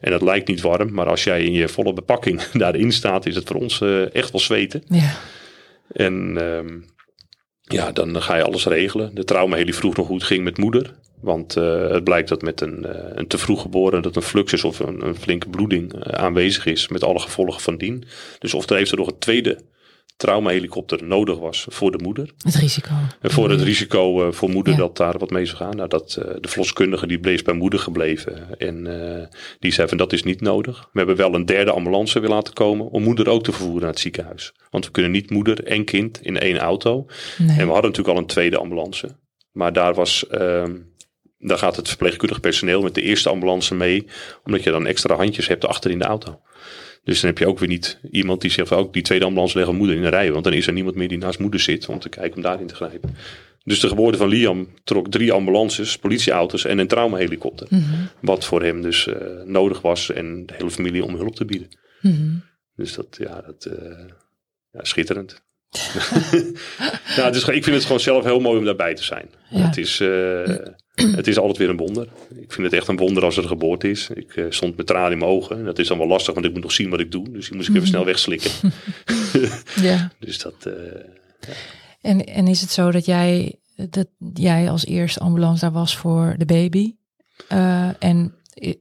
En 0.00 0.10
dat 0.10 0.22
lijkt 0.22 0.48
niet 0.48 0.60
warm, 0.60 0.92
maar 0.92 1.06
als 1.06 1.24
jij 1.24 1.44
in 1.44 1.52
je 1.52 1.68
volle 1.68 1.92
bepakking 1.92 2.42
daarin 2.64 2.92
staat, 2.92 3.26
is 3.26 3.34
het 3.34 3.48
voor 3.48 3.56
ons 3.56 3.80
echt 4.12 4.30
wel 4.30 4.40
zweten. 4.40 4.82
Ja. 4.88 5.18
En 5.88 6.36
ehm, 6.36 6.80
ja, 7.60 7.92
dan 7.92 8.22
ga 8.22 8.36
je 8.36 8.42
alles 8.42 8.66
regelen. 8.66 9.14
De 9.14 9.24
traumaheli 9.24 9.72
vroeg 9.72 9.96
nog 9.96 10.08
het 10.08 10.22
ging 10.22 10.44
met 10.44 10.58
moeder. 10.58 10.94
Want 11.20 11.56
eh, 11.56 11.90
het 11.90 12.04
blijkt 12.04 12.28
dat 12.28 12.42
met 12.42 12.60
een, 12.60 12.84
eh, 12.84 13.10
een 13.14 13.26
te 13.26 13.38
vroeg 13.38 13.62
geboren 13.62 14.02
dat 14.02 14.16
een 14.16 14.22
fluxus 14.22 14.64
of 14.64 14.78
een, 14.78 15.06
een 15.06 15.16
flinke 15.16 15.48
bloeding 15.48 15.92
eh, 15.92 16.12
aanwezig 16.12 16.66
is 16.66 16.88
met 16.88 17.04
alle 17.04 17.18
gevolgen 17.18 17.60
van 17.60 17.76
dien. 17.76 18.04
Dus 18.38 18.54
of 18.54 18.70
er 18.70 18.76
heeft 18.76 18.90
er 18.90 18.96
nog 18.96 19.06
een 19.06 19.18
tweede 19.18 19.58
traumahelikopter 20.18 21.04
nodig 21.04 21.38
was 21.38 21.66
voor 21.68 21.90
de 21.90 22.02
moeder. 22.02 22.30
Het 22.38 22.54
risico. 22.54 22.90
En 23.20 23.30
voor 23.30 23.50
het 23.50 23.60
risico 23.60 24.26
uh, 24.26 24.32
voor 24.32 24.50
moeder 24.50 24.76
dat 24.76 24.96
daar 24.96 25.18
wat 25.18 25.30
mee 25.30 25.44
zou 25.44 25.56
gaan. 25.56 25.76
Nou, 25.76 25.88
dat, 25.88 26.16
uh, 26.18 26.34
de 26.40 26.48
verloskundige 26.48 27.06
die 27.06 27.18
bleef 27.18 27.44
bij 27.44 27.54
moeder 27.54 27.78
gebleven. 27.78 28.58
En 28.58 28.86
uh, 28.86 29.24
die 29.58 29.72
zei 29.72 29.88
van 29.88 29.96
dat 29.96 30.12
is 30.12 30.22
niet 30.22 30.40
nodig. 30.40 30.88
We 30.92 30.98
hebben 30.98 31.16
wel 31.16 31.34
een 31.34 31.46
derde 31.46 31.70
ambulance 31.70 32.20
willen 32.20 32.36
laten 32.36 32.54
komen 32.54 32.86
om 32.90 33.02
moeder 33.02 33.28
ook 33.28 33.44
te 33.44 33.52
vervoeren 33.52 33.80
naar 33.80 33.90
het 33.90 34.00
ziekenhuis. 34.00 34.52
Want 34.70 34.84
we 34.84 34.90
kunnen 34.90 35.10
niet 35.10 35.30
moeder 35.30 35.64
en 35.64 35.84
kind 35.84 36.22
in 36.22 36.38
één 36.38 36.58
auto. 36.58 37.06
Nee. 37.38 37.48
En 37.48 37.66
we 37.66 37.72
hadden 37.72 37.90
natuurlijk 37.90 38.16
al 38.16 38.22
een 38.22 38.26
tweede 38.26 38.58
ambulance. 38.58 39.16
Maar 39.52 39.72
daar 39.72 39.94
was... 39.94 40.26
Ehm, 40.26 40.76
daar 41.38 41.58
gaat 41.58 41.76
het 41.76 41.88
verpleegkundig 41.88 42.40
personeel 42.40 42.82
met 42.82 42.94
de 42.94 43.02
eerste 43.02 43.28
ambulance 43.28 43.74
mee. 43.74 44.06
Omdat 44.44 44.62
je 44.62 44.70
dan 44.70 44.86
extra 44.86 45.14
handjes 45.14 45.48
hebt 45.48 45.66
achter 45.66 45.90
in 45.90 45.98
de 45.98 46.04
auto. 46.04 46.40
Dus 47.08 47.20
dan 47.20 47.30
heb 47.30 47.38
je 47.38 47.46
ook 47.46 47.58
weer 47.58 47.68
niet 47.68 47.98
iemand 48.10 48.40
die 48.40 48.50
zegt 48.50 48.72
ook 48.72 48.92
die 48.92 49.02
tweede 49.02 49.24
ambulance 49.24 49.56
leggen 49.56 49.76
moeder 49.76 49.96
in 49.96 50.02
de 50.02 50.08
rij. 50.08 50.32
Want 50.32 50.44
dan 50.44 50.52
is 50.52 50.66
er 50.66 50.72
niemand 50.72 50.96
meer 50.96 51.08
die 51.08 51.18
naast 51.18 51.38
moeder 51.38 51.60
zit 51.60 51.88
om 51.88 51.98
te 51.98 52.08
kijken 52.08 52.36
om 52.36 52.42
daarin 52.42 52.66
te 52.66 52.74
grijpen. 52.74 53.16
Dus 53.64 53.80
de 53.80 53.88
geboorte 53.88 54.18
van 54.18 54.28
Liam 54.28 54.68
trok 54.84 55.10
drie 55.10 55.32
ambulances, 55.32 55.98
politieauto's 55.98 56.64
en 56.64 56.78
een 56.78 56.86
traumahelikopter. 56.86 57.66
Mm 57.70 58.08
Wat 58.20 58.44
voor 58.44 58.62
hem 58.62 58.82
dus 58.82 59.06
uh, 59.06 59.16
nodig 59.44 59.80
was 59.80 60.10
en 60.10 60.46
de 60.46 60.54
hele 60.56 60.70
familie 60.70 61.04
om 61.04 61.14
hulp 61.14 61.34
te 61.34 61.44
bieden. 61.44 61.68
Mm 62.00 62.12
-hmm. 62.12 62.42
Dus 62.74 62.94
dat, 62.94 63.16
ja, 63.20 63.40
dat, 63.46 63.68
uh, 63.72 63.98
ja 64.70 64.84
schitterend. 64.84 65.42
nou, 67.16 67.32
dus, 67.32 67.48
ik 67.48 67.64
vind 67.64 67.76
het 67.76 67.84
gewoon 67.84 68.00
zelf 68.00 68.24
heel 68.24 68.40
mooi 68.40 68.58
om 68.58 68.64
daarbij 68.64 68.94
te 68.94 69.04
zijn. 69.04 69.30
Ja. 69.50 69.58
Het, 69.58 69.76
is, 69.76 70.00
uh, 70.00 70.56
het 71.02 71.26
is 71.26 71.38
altijd 71.38 71.56
weer 71.56 71.68
een 71.68 71.76
wonder. 71.76 72.08
Ik 72.40 72.52
vind 72.52 72.66
het 72.66 72.72
echt 72.72 72.88
een 72.88 72.96
wonder 72.96 73.24
als 73.24 73.36
er 73.36 73.42
een 73.42 73.48
geboorte 73.48 73.90
is. 73.90 74.08
Ik 74.14 74.36
uh, 74.36 74.46
stond 74.48 74.76
met 74.76 74.86
tranen 74.86 75.12
in 75.12 75.18
mijn 75.18 75.30
ogen. 75.30 75.64
Dat 75.64 75.78
is 75.78 75.88
dan 75.88 75.98
wel 75.98 76.06
lastig, 76.06 76.34
want 76.34 76.46
ik 76.46 76.52
moet 76.52 76.62
nog 76.62 76.72
zien 76.72 76.90
wat 76.90 77.00
ik 77.00 77.10
doe. 77.10 77.30
Dus 77.30 77.46
die 77.46 77.56
moest 77.56 77.68
ik 77.68 77.74
even 77.74 77.88
snel 77.88 78.04
wegslikken. 78.04 78.50
ja. 79.82 80.10
Dus 80.18 80.38
dat... 80.38 80.54
Uh, 80.66 80.74
ja. 81.40 81.52
en, 82.00 82.26
en 82.26 82.46
is 82.46 82.60
het 82.60 82.70
zo 82.70 82.90
dat 82.90 83.04
jij, 83.04 83.54
dat 83.90 84.06
jij 84.34 84.70
als 84.70 84.86
eerste 84.86 85.20
ambulance 85.20 85.60
daar 85.60 85.72
was 85.72 85.96
voor 85.96 86.34
de 86.38 86.46
baby? 86.46 86.94
en 87.98 88.34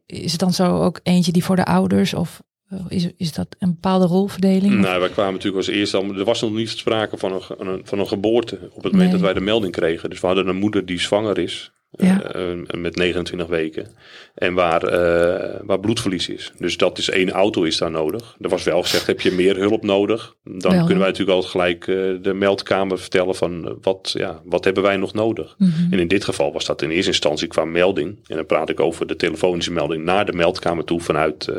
is 0.05 0.31
het 0.31 0.39
dan 0.39 0.53
zo 0.53 0.81
ook 0.81 0.99
eentje 1.03 1.31
die 1.31 1.43
voor 1.43 1.55
de 1.55 1.65
ouders 1.65 2.13
of 2.13 2.41
is, 2.87 3.07
is 3.17 3.33
dat 3.33 3.55
een 3.59 3.69
bepaalde 3.69 4.05
rolverdeling? 4.05 4.73
Nou, 4.73 4.99
wij 4.99 5.09
kwamen 5.09 5.33
natuurlijk 5.33 5.67
als 5.67 5.75
eerste. 5.75 5.97
Er 5.97 6.23
was 6.23 6.41
nog 6.41 6.51
niet 6.51 6.69
sprake 6.69 7.17
van 7.17 7.31
een, 7.57 7.81
van 7.83 7.99
een 7.99 8.07
geboorte 8.07 8.69
op 8.73 8.83
het 8.83 8.91
moment 8.91 9.11
dat 9.11 9.21
wij 9.21 9.33
de 9.33 9.41
melding 9.41 9.73
kregen. 9.73 10.09
Dus 10.09 10.19
we 10.19 10.27
hadden 10.27 10.47
een 10.47 10.55
moeder 10.55 10.85
die 10.85 10.99
zwanger 10.99 11.37
is. 11.37 11.71
Ja. 11.91 12.35
Uh, 12.35 12.63
met 12.71 12.95
29 12.95 13.47
weken. 13.47 13.87
En 14.35 14.53
waar, 14.53 14.83
uh, 14.83 15.59
waar 15.63 15.79
bloedverlies 15.79 16.29
is. 16.29 16.51
Dus 16.57 16.77
dat 16.77 16.97
is 16.97 17.09
één 17.09 17.31
auto 17.31 17.63
is 17.63 17.77
daar 17.77 17.91
nodig. 17.91 18.35
Er 18.39 18.49
was 18.49 18.63
wel 18.63 18.81
gezegd, 18.81 19.07
heb 19.07 19.21
je 19.21 19.31
meer 19.31 19.55
hulp 19.55 19.83
nodig? 19.83 20.35
Dan 20.43 20.71
wel. 20.71 20.85
kunnen 20.85 20.97
wij 20.97 21.07
natuurlijk 21.07 21.35
altijd 21.35 21.51
gelijk 21.51 21.87
uh, 21.87 22.17
de 22.21 22.33
meldkamer 22.33 22.99
vertellen 22.99 23.35
van 23.35 23.77
wat, 23.81 24.11
ja, 24.17 24.41
wat 24.45 24.63
hebben 24.63 24.83
wij 24.83 24.97
nog 24.97 25.13
nodig? 25.13 25.55
Mm 25.57 25.69
-hmm. 25.69 25.93
En 25.93 25.99
in 25.99 26.07
dit 26.07 26.23
geval 26.23 26.53
was 26.53 26.65
dat 26.65 26.81
in 26.81 26.89
eerste 26.89 27.11
instantie 27.11 27.47
qua 27.47 27.65
melding. 27.65 28.19
En 28.27 28.35
dan 28.35 28.45
praat 28.45 28.69
ik 28.69 28.79
over 28.79 29.07
de 29.07 29.15
telefonische 29.15 29.73
melding 29.73 30.03
naar 30.03 30.25
de 30.25 30.33
meldkamer 30.33 30.83
toe 30.83 31.01
vanuit 31.01 31.49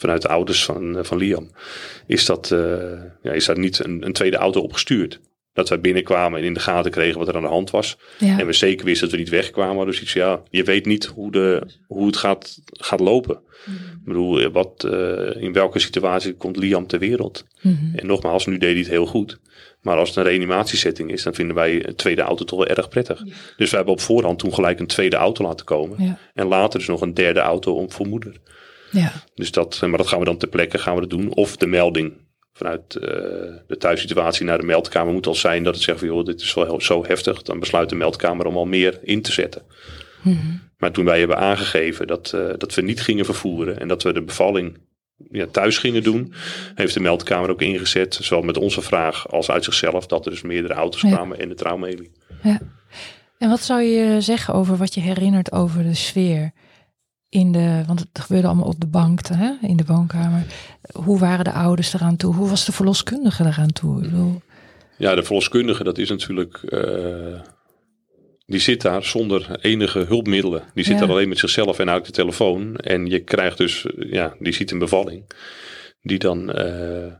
vanuit 0.00 0.22
de 0.22 0.28
ouders 0.28 0.64
van, 0.64 0.98
van 1.00 1.18
Liam, 1.18 1.50
is 2.06 2.24
dat, 2.24 2.50
uh, 2.52 2.60
ja, 3.22 3.32
is 3.32 3.44
daar 3.44 3.58
niet 3.58 3.84
een, 3.84 4.04
een, 4.06 4.12
tweede 4.12 4.36
auto 4.36 4.60
opgestuurd. 4.60 5.20
Dat 5.52 5.68
wij 5.68 5.80
binnenkwamen 5.80 6.38
en 6.38 6.44
in 6.44 6.54
de 6.54 6.60
gaten 6.60 6.90
kregen 6.90 7.18
wat 7.18 7.28
er 7.28 7.36
aan 7.36 7.42
de 7.42 7.48
hand 7.48 7.70
was. 7.70 7.98
Ja. 8.18 8.38
En 8.38 8.46
we 8.46 8.52
zeker 8.52 8.84
wisten 8.84 9.08
dat 9.08 9.16
we 9.16 9.22
niet 9.22 9.32
wegkwamen. 9.32 9.86
Dus 9.86 10.02
iets, 10.02 10.12
ja, 10.12 10.42
je 10.50 10.64
weet 10.64 10.86
niet 10.86 11.04
hoe, 11.04 11.32
de, 11.32 11.62
hoe 11.86 12.06
het 12.06 12.16
gaat, 12.16 12.58
gaat 12.64 13.00
lopen. 13.00 13.40
Mm 13.66 13.74
-hmm. 13.74 13.98
Ik 13.98 14.04
bedoel, 14.04 14.50
wat, 14.50 14.84
uh, 14.86 15.42
in 15.42 15.52
welke 15.52 15.78
situatie 15.78 16.34
komt 16.34 16.56
Liam 16.56 16.86
ter 16.86 16.98
wereld? 16.98 17.44
Mm 17.62 17.78
-hmm. 17.80 17.92
En 17.94 18.06
nogmaals, 18.06 18.46
nu 18.46 18.58
deed 18.58 18.70
hij 18.70 18.78
het 18.78 18.88
heel 18.88 19.06
goed. 19.06 19.40
Maar 19.80 19.96
als 19.96 20.08
het 20.08 20.18
een 20.18 20.24
reanimatiesetting 20.24 21.10
is, 21.10 21.22
dan 21.22 21.34
vinden 21.34 21.56
wij 21.56 21.86
een 21.86 21.94
tweede 21.94 22.22
auto 22.22 22.44
toch 22.44 22.58
wel 22.58 22.76
erg 22.76 22.88
prettig. 22.88 23.22
Ja. 23.24 23.32
Dus 23.56 23.70
we 23.70 23.76
hebben 23.76 23.94
op 23.94 24.00
voorhand 24.00 24.38
toen 24.38 24.54
gelijk 24.54 24.80
een 24.80 24.86
tweede 24.86 25.16
auto 25.16 25.44
laten 25.44 25.66
komen. 25.66 26.04
Ja. 26.04 26.18
En 26.34 26.46
later 26.46 26.78
dus 26.78 26.88
nog 26.88 27.00
een 27.00 27.14
derde 27.14 27.40
auto 27.40 27.74
om 27.74 27.90
voor 27.90 28.06
moeder. 28.06 28.36
Ja. 28.90 29.12
Dus 29.34 29.50
dat, 29.50 29.80
maar 29.80 29.98
dat 29.98 30.06
gaan 30.06 30.18
we 30.18 30.24
dan 30.24 30.36
ter 30.36 30.48
plekke 30.48 30.78
gaan 30.78 30.94
we 30.94 31.00
dat 31.00 31.10
doen. 31.10 31.34
Of 31.34 31.56
de 31.56 31.66
melding 31.66 32.12
vanuit 32.60 32.94
uh, 32.94 33.02
de 33.66 33.76
thuissituatie 33.78 34.44
naar 34.44 34.58
de 34.58 34.66
meldkamer 34.66 35.12
moet 35.12 35.26
al 35.26 35.34
zijn 35.34 35.62
dat 35.62 35.74
het 35.74 35.82
zegt 35.82 35.98
van 35.98 36.08
joh, 36.08 36.24
dit 36.24 36.40
is 36.40 36.54
wel 36.54 36.80
zo 36.80 37.04
heftig. 37.04 37.42
Dan 37.42 37.60
besluit 37.60 37.88
de 37.88 37.94
meldkamer 37.94 38.46
om 38.46 38.56
al 38.56 38.66
meer 38.66 38.98
in 39.02 39.22
te 39.22 39.32
zetten. 39.32 39.62
Mm 40.22 40.36
-hmm. 40.36 40.60
Maar 40.78 40.92
toen 40.92 41.04
wij 41.04 41.18
hebben 41.18 41.36
aangegeven 41.36 42.06
dat, 42.06 42.32
uh, 42.34 42.52
dat 42.58 42.74
we 42.74 42.82
niet 42.82 43.00
gingen 43.00 43.24
vervoeren 43.24 43.80
en 43.80 43.88
dat 43.88 44.02
we 44.02 44.12
de 44.12 44.22
bevalling 44.22 44.78
ja, 45.30 45.46
thuis 45.46 45.78
gingen 45.78 46.02
doen, 46.02 46.32
heeft 46.74 46.94
de 46.94 47.00
meldkamer 47.00 47.50
ook 47.50 47.62
ingezet, 47.62 48.18
zowel 48.22 48.44
met 48.44 48.56
onze 48.56 48.82
vraag 48.82 49.28
als 49.28 49.50
uit 49.50 49.64
zichzelf, 49.64 50.06
dat 50.06 50.24
er 50.24 50.30
dus 50.30 50.42
meerdere 50.42 50.74
auto's 50.74 51.00
ja. 51.00 51.08
kwamen 51.08 51.38
en 51.38 51.48
de 51.48 51.54
traumahelie. 51.54 52.12
Ja. 52.42 52.60
En 53.38 53.48
wat 53.48 53.60
zou 53.60 53.82
je 53.82 54.20
zeggen 54.20 54.54
over 54.54 54.76
wat 54.76 54.94
je 54.94 55.00
herinnert 55.00 55.52
over 55.52 55.82
de 55.82 55.94
sfeer? 55.94 56.52
In 57.30 57.52
de, 57.52 57.82
want 57.86 58.00
het 58.00 58.08
gebeurde 58.12 58.46
allemaal 58.46 58.66
op 58.66 58.80
de 58.80 58.86
bank, 58.86 59.26
hè, 59.26 59.52
in 59.60 59.76
de 59.76 59.84
woonkamer. 59.86 60.46
Hoe 60.92 61.18
waren 61.18 61.44
de 61.44 61.52
ouders 61.52 61.94
eraan 61.94 62.16
toe? 62.16 62.34
Hoe 62.34 62.48
was 62.48 62.64
de 62.64 62.72
verloskundige 62.72 63.44
eraan 63.44 63.72
toe? 63.72 63.96
Ik 63.96 64.10
bedoel... 64.10 64.40
Ja, 64.96 65.14
de 65.14 65.22
verloskundige, 65.22 65.84
dat 65.84 65.98
is 65.98 66.08
natuurlijk. 66.08 66.60
Uh, 66.64 67.40
die 68.46 68.60
zit 68.60 68.82
daar 68.82 69.04
zonder 69.04 69.58
enige 69.60 69.98
hulpmiddelen. 69.98 70.62
Die 70.74 70.84
zit 70.84 70.94
ja. 70.94 71.00
daar 71.00 71.10
alleen 71.10 71.28
met 71.28 71.38
zichzelf 71.38 71.78
en 71.78 71.90
uit 71.90 72.06
de 72.06 72.12
telefoon. 72.12 72.76
En 72.76 73.06
je 73.06 73.18
krijgt 73.18 73.58
dus, 73.58 73.86
ja, 73.96 74.34
die 74.38 74.52
ziet 74.52 74.70
een 74.70 74.78
bevalling. 74.78 75.32
Die 76.02 76.18
dan 76.18 76.58
uh, 76.58 77.12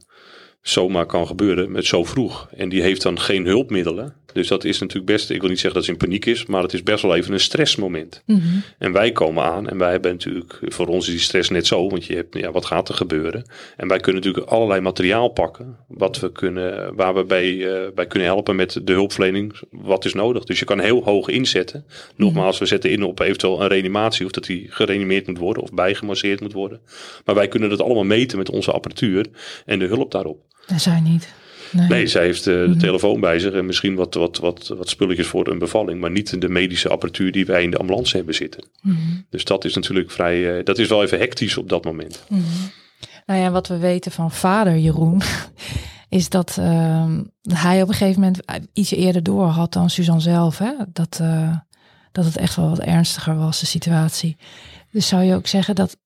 zomaar 0.62 1.06
kan 1.06 1.26
gebeuren 1.26 1.70
met 1.70 1.84
zo 1.84 2.04
vroeg. 2.04 2.48
En 2.56 2.68
die 2.68 2.82
heeft 2.82 3.02
dan 3.02 3.20
geen 3.20 3.46
hulpmiddelen. 3.46 4.14
Dus 4.32 4.48
dat 4.48 4.64
is 4.64 4.78
natuurlijk 4.78 5.12
best, 5.12 5.30
ik 5.30 5.40
wil 5.40 5.48
niet 5.48 5.58
zeggen 5.58 5.74
dat 5.74 5.84
ze 5.84 5.92
in 5.92 5.98
paniek 5.98 6.26
is, 6.26 6.46
maar 6.46 6.62
het 6.62 6.72
is 6.72 6.82
best 6.82 7.02
wel 7.02 7.14
even 7.14 7.32
een 7.32 7.40
stressmoment. 7.40 8.22
Mm 8.26 8.40
-hmm. 8.40 8.62
En 8.78 8.92
wij 8.92 9.12
komen 9.12 9.44
aan 9.44 9.68
en 9.68 9.78
wij 9.78 9.90
hebben 9.90 10.10
natuurlijk, 10.10 10.58
voor 10.62 10.86
ons 10.86 11.06
is 11.06 11.12
die 11.12 11.22
stress 11.22 11.48
net 11.48 11.66
zo, 11.66 11.88
want 11.88 12.04
je 12.04 12.14
hebt, 12.14 12.38
ja, 12.38 12.50
wat 12.50 12.66
gaat 12.66 12.88
er 12.88 12.94
gebeuren? 12.94 13.44
En 13.76 13.88
wij 13.88 13.98
kunnen 13.98 14.22
natuurlijk 14.22 14.52
allerlei 14.52 14.80
materiaal 14.80 15.28
pakken, 15.28 15.76
wat 15.88 16.20
we 16.20 16.32
kunnen, 16.32 16.94
waar 16.94 17.14
we 17.14 17.24
bij, 17.24 17.52
uh, 17.52 17.80
bij 17.94 18.06
kunnen 18.06 18.28
helpen 18.28 18.56
met 18.56 18.80
de 18.84 18.92
hulpverlening, 18.92 19.60
wat 19.70 20.04
is 20.04 20.14
nodig. 20.14 20.44
Dus 20.44 20.58
je 20.58 20.64
kan 20.64 20.80
heel 20.80 21.04
hoog 21.04 21.28
inzetten. 21.28 21.84
Nogmaals, 22.16 22.58
we 22.58 22.66
zetten 22.66 22.90
in 22.90 23.02
op 23.02 23.20
eventueel 23.20 23.60
een 23.60 23.68
reanimatie, 23.68 24.26
of 24.26 24.32
dat 24.32 24.44
die 24.44 24.66
gereanimeerd 24.70 25.26
moet 25.26 25.38
worden 25.38 25.62
of 25.62 25.72
bijgemasseerd 25.72 26.40
moet 26.40 26.52
worden. 26.52 26.80
Maar 27.24 27.34
wij 27.34 27.48
kunnen 27.48 27.68
dat 27.68 27.80
allemaal 27.80 28.04
meten 28.04 28.38
met 28.38 28.50
onze 28.50 28.72
apparatuur 28.72 29.26
en 29.66 29.78
de 29.78 29.86
hulp 29.86 30.10
daarop. 30.10 30.48
Dat 30.70 30.80
zijn 30.80 31.02
niet. 31.02 31.28
Nee. 31.72 31.88
nee, 31.88 32.06
zij 32.06 32.24
heeft 32.24 32.46
uh, 32.46 32.54
de 32.54 32.66
mm. 32.66 32.78
telefoon 32.78 33.20
bij 33.20 33.38
zich 33.38 33.52
en 33.52 33.66
misschien 33.66 33.94
wat, 33.94 34.14
wat, 34.14 34.38
wat, 34.38 34.68
wat 34.68 34.88
spulletjes 34.88 35.26
voor 35.26 35.48
een 35.48 35.58
bevalling, 35.58 36.00
maar 36.00 36.10
niet 36.10 36.40
de 36.40 36.48
medische 36.48 36.88
apparatuur 36.88 37.32
die 37.32 37.46
wij 37.46 37.62
in 37.62 37.70
de 37.70 37.76
ambulance 37.76 38.16
hebben 38.16 38.34
zitten. 38.34 38.64
Mm. 38.82 39.26
Dus 39.30 39.44
dat 39.44 39.64
is 39.64 39.74
natuurlijk 39.74 40.10
vrij, 40.10 40.58
uh, 40.58 40.64
dat 40.64 40.78
is 40.78 40.88
wel 40.88 41.02
even 41.02 41.18
hectisch 41.18 41.56
op 41.56 41.68
dat 41.68 41.84
moment. 41.84 42.24
Mm. 42.28 42.44
Nou 43.26 43.40
ja, 43.40 43.50
wat 43.50 43.68
we 43.68 43.78
weten 43.78 44.12
van 44.12 44.30
vader 44.30 44.78
Jeroen, 44.78 45.22
is 46.08 46.28
dat 46.28 46.56
uh, 46.60 47.10
hij 47.42 47.82
op 47.82 47.88
een 47.88 47.94
gegeven 47.94 48.20
moment 48.20 48.40
iets 48.72 48.90
eerder 48.90 49.22
door 49.22 49.46
had 49.46 49.72
dan 49.72 49.90
Suzanne 49.90 50.20
zelf. 50.20 50.58
Hè? 50.58 50.72
Dat, 50.92 51.18
uh, 51.22 51.56
dat 52.12 52.24
het 52.24 52.36
echt 52.36 52.56
wel 52.56 52.68
wat 52.68 52.78
ernstiger 52.78 53.36
was, 53.36 53.60
de 53.60 53.66
situatie. 53.66 54.36
Dus 54.90 55.08
zou 55.08 55.22
je 55.22 55.34
ook 55.34 55.46
zeggen 55.46 55.74
dat 55.74 55.96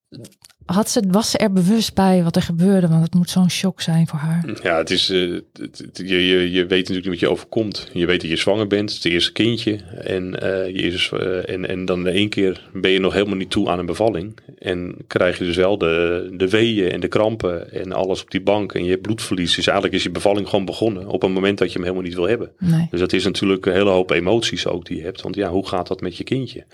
had 0.65 0.91
ze, 0.91 1.03
was 1.11 1.31
ze 1.31 1.39
er 1.39 1.53
bewust 1.53 1.95
bij 1.95 2.23
wat 2.23 2.37
er 2.37 2.43
gebeurde? 2.43 2.89
Want 2.89 3.03
het 3.03 3.15
moet 3.15 3.31
zo'n 3.31 3.51
shock 3.51 3.81
zijn 3.81 4.07
voor 4.07 4.19
haar. 4.19 4.59
Ja, 4.63 4.77
het 4.77 4.91
is, 4.91 5.11
uh, 5.11 5.41
het, 5.53 5.91
je, 5.95 6.27
je, 6.27 6.51
je 6.51 6.67
weet 6.67 6.89
natuurlijk 6.89 6.97
niet 6.97 7.07
wat 7.07 7.21
je 7.21 7.29
overkomt. 7.29 7.91
Je 7.93 8.07
weet 8.07 8.21
dat 8.21 8.31
je 8.31 8.37
zwanger 8.37 8.67
bent, 8.67 8.95
het, 8.95 9.05
eerste 9.05 9.33
kindje. 9.33 9.77
En, 10.05 10.25
uh, 10.43 10.67
je 10.67 10.83
is, 10.83 11.11
uh, 11.15 11.49
en, 11.49 11.69
en 11.69 11.85
dan 11.85 12.09
in 12.09 12.15
één 12.15 12.29
keer 12.29 12.69
ben 12.73 12.91
je 12.91 13.01
nog 13.01 13.13
helemaal 13.13 13.37
niet 13.37 13.51
toe 13.51 13.69
aan 13.69 13.79
een 13.79 13.87
bevalling. 13.87 14.39
En 14.59 14.97
krijg 15.07 15.39
je 15.39 15.45
dus 15.45 15.57
wel 15.57 15.79
de, 15.79 16.29
de 16.37 16.49
weeën 16.49 16.91
en 16.91 17.01
de 17.01 17.09
krampen 17.09 17.73
en 17.73 17.93
alles 17.93 18.23
op 18.23 18.31
die 18.31 18.43
bank. 18.43 18.75
En 18.75 18.85
je 18.85 18.91
hebt 18.91 19.03
bloedverlies. 19.03 19.55
Dus 19.55 19.67
eigenlijk 19.67 19.97
is 19.97 20.03
je 20.03 20.11
bevalling 20.11 20.49
gewoon 20.49 20.65
begonnen 20.65 21.07
op 21.07 21.23
een 21.23 21.33
moment 21.33 21.59
dat 21.59 21.69
je 21.69 21.75
hem 21.75 21.83
helemaal 21.83 22.07
niet 22.07 22.15
wil 22.15 22.29
hebben. 22.29 22.51
Nee. 22.59 22.87
Dus 22.91 23.01
dat 23.01 23.13
is 23.13 23.25
natuurlijk 23.25 23.67
een 23.67 23.73
hele 23.73 23.91
hoop 23.91 24.11
emoties 24.11 24.67
ook 24.67 24.87
die 24.87 24.97
je 24.97 25.03
hebt. 25.03 25.21
Want 25.21 25.35
ja, 25.35 25.51
hoe 25.51 25.69
gaat 25.69 25.89
dat 25.89 26.01
met 26.01 26.17
je 26.17 26.25
kindje? 26.25 26.65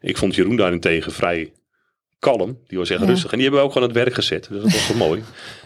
Ik 0.00 0.16
vond 0.16 0.34
Jeroen 0.34 0.56
daarentegen 0.56 1.12
vrij 1.12 1.50
kalm. 2.22 2.58
Die 2.66 2.78
echt 2.90 3.00
ja. 3.00 3.06
rustig. 3.06 3.30
En 3.30 3.38
die 3.38 3.42
hebben 3.42 3.60
we 3.60 3.66
ook 3.66 3.72
gewoon 3.72 3.88
aan 3.88 3.94
het 3.94 4.04
werk 4.04 4.14
gezet. 4.14 4.46
Dus 4.50 4.62
dat 4.62 4.72
was 4.72 4.88
wel 4.88 4.96
mooi. 5.08 5.22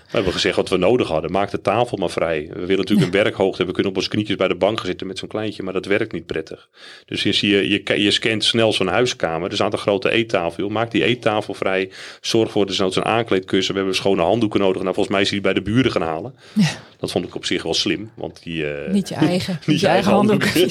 We 0.06 0.12
hebben 0.12 0.32
gezegd 0.32 0.56
wat 0.56 0.68
we 0.68 0.76
nodig 0.76 1.08
hadden. 1.08 1.30
Maak 1.30 1.50
de 1.50 1.60
tafel 1.60 1.96
maar 1.96 2.10
vrij. 2.10 2.48
We 2.52 2.60
willen 2.60 2.76
natuurlijk 2.76 3.06
een 3.06 3.22
werkhoogte. 3.22 3.64
We 3.64 3.72
kunnen 3.72 3.90
op 3.90 3.96
onze 3.96 4.08
knietjes 4.08 4.36
bij 4.36 4.48
de 4.48 4.54
bank 4.54 4.80
zitten 4.84 5.06
met 5.06 5.18
zo'n 5.18 5.28
kleintje. 5.28 5.62
Maar 5.62 5.72
dat 5.72 5.86
werkt 5.86 6.12
niet 6.12 6.26
prettig. 6.26 6.68
Dus 7.04 7.22
je, 7.22 7.48
je, 7.48 7.70
je, 7.70 8.02
je 8.02 8.10
scant 8.10 8.44
snel 8.44 8.72
zo'n 8.72 8.86
huiskamer. 8.86 9.48
Er 9.48 9.54
staat 9.54 9.72
een 9.72 9.78
grote 9.78 10.10
eettafel. 10.10 10.62
Joh. 10.62 10.72
Maak 10.72 10.90
die 10.90 11.04
eettafel 11.04 11.54
vrij. 11.54 11.90
Zorg 12.20 12.50
voor 12.50 12.66
dus 12.66 12.76
zo'n 12.76 13.04
aankleedkussen. 13.04 13.74
We 13.74 13.80
hebben 13.80 13.96
schone 13.96 14.22
handdoeken 14.22 14.60
nodig. 14.60 14.82
Nou, 14.82 14.94
volgens 14.94 15.14
mij 15.14 15.24
is 15.24 15.30
die 15.30 15.40
bij 15.40 15.54
de 15.54 15.62
buren 15.62 15.90
gaan 15.90 16.02
halen. 16.02 16.34
Ja. 16.52 16.68
Dat 16.98 17.10
vond 17.10 17.24
ik 17.26 17.34
op 17.34 17.44
zich 17.44 17.62
wel 17.62 17.74
slim. 17.74 18.10
Want 18.14 18.42
die, 18.42 18.62
uh, 18.62 18.92
niet 18.92 19.08
je 19.08 19.14
eigen, 19.30 19.60
niet 19.66 19.80
je 19.80 19.86
eigen 19.86 20.12
handdoeken. 20.12 20.50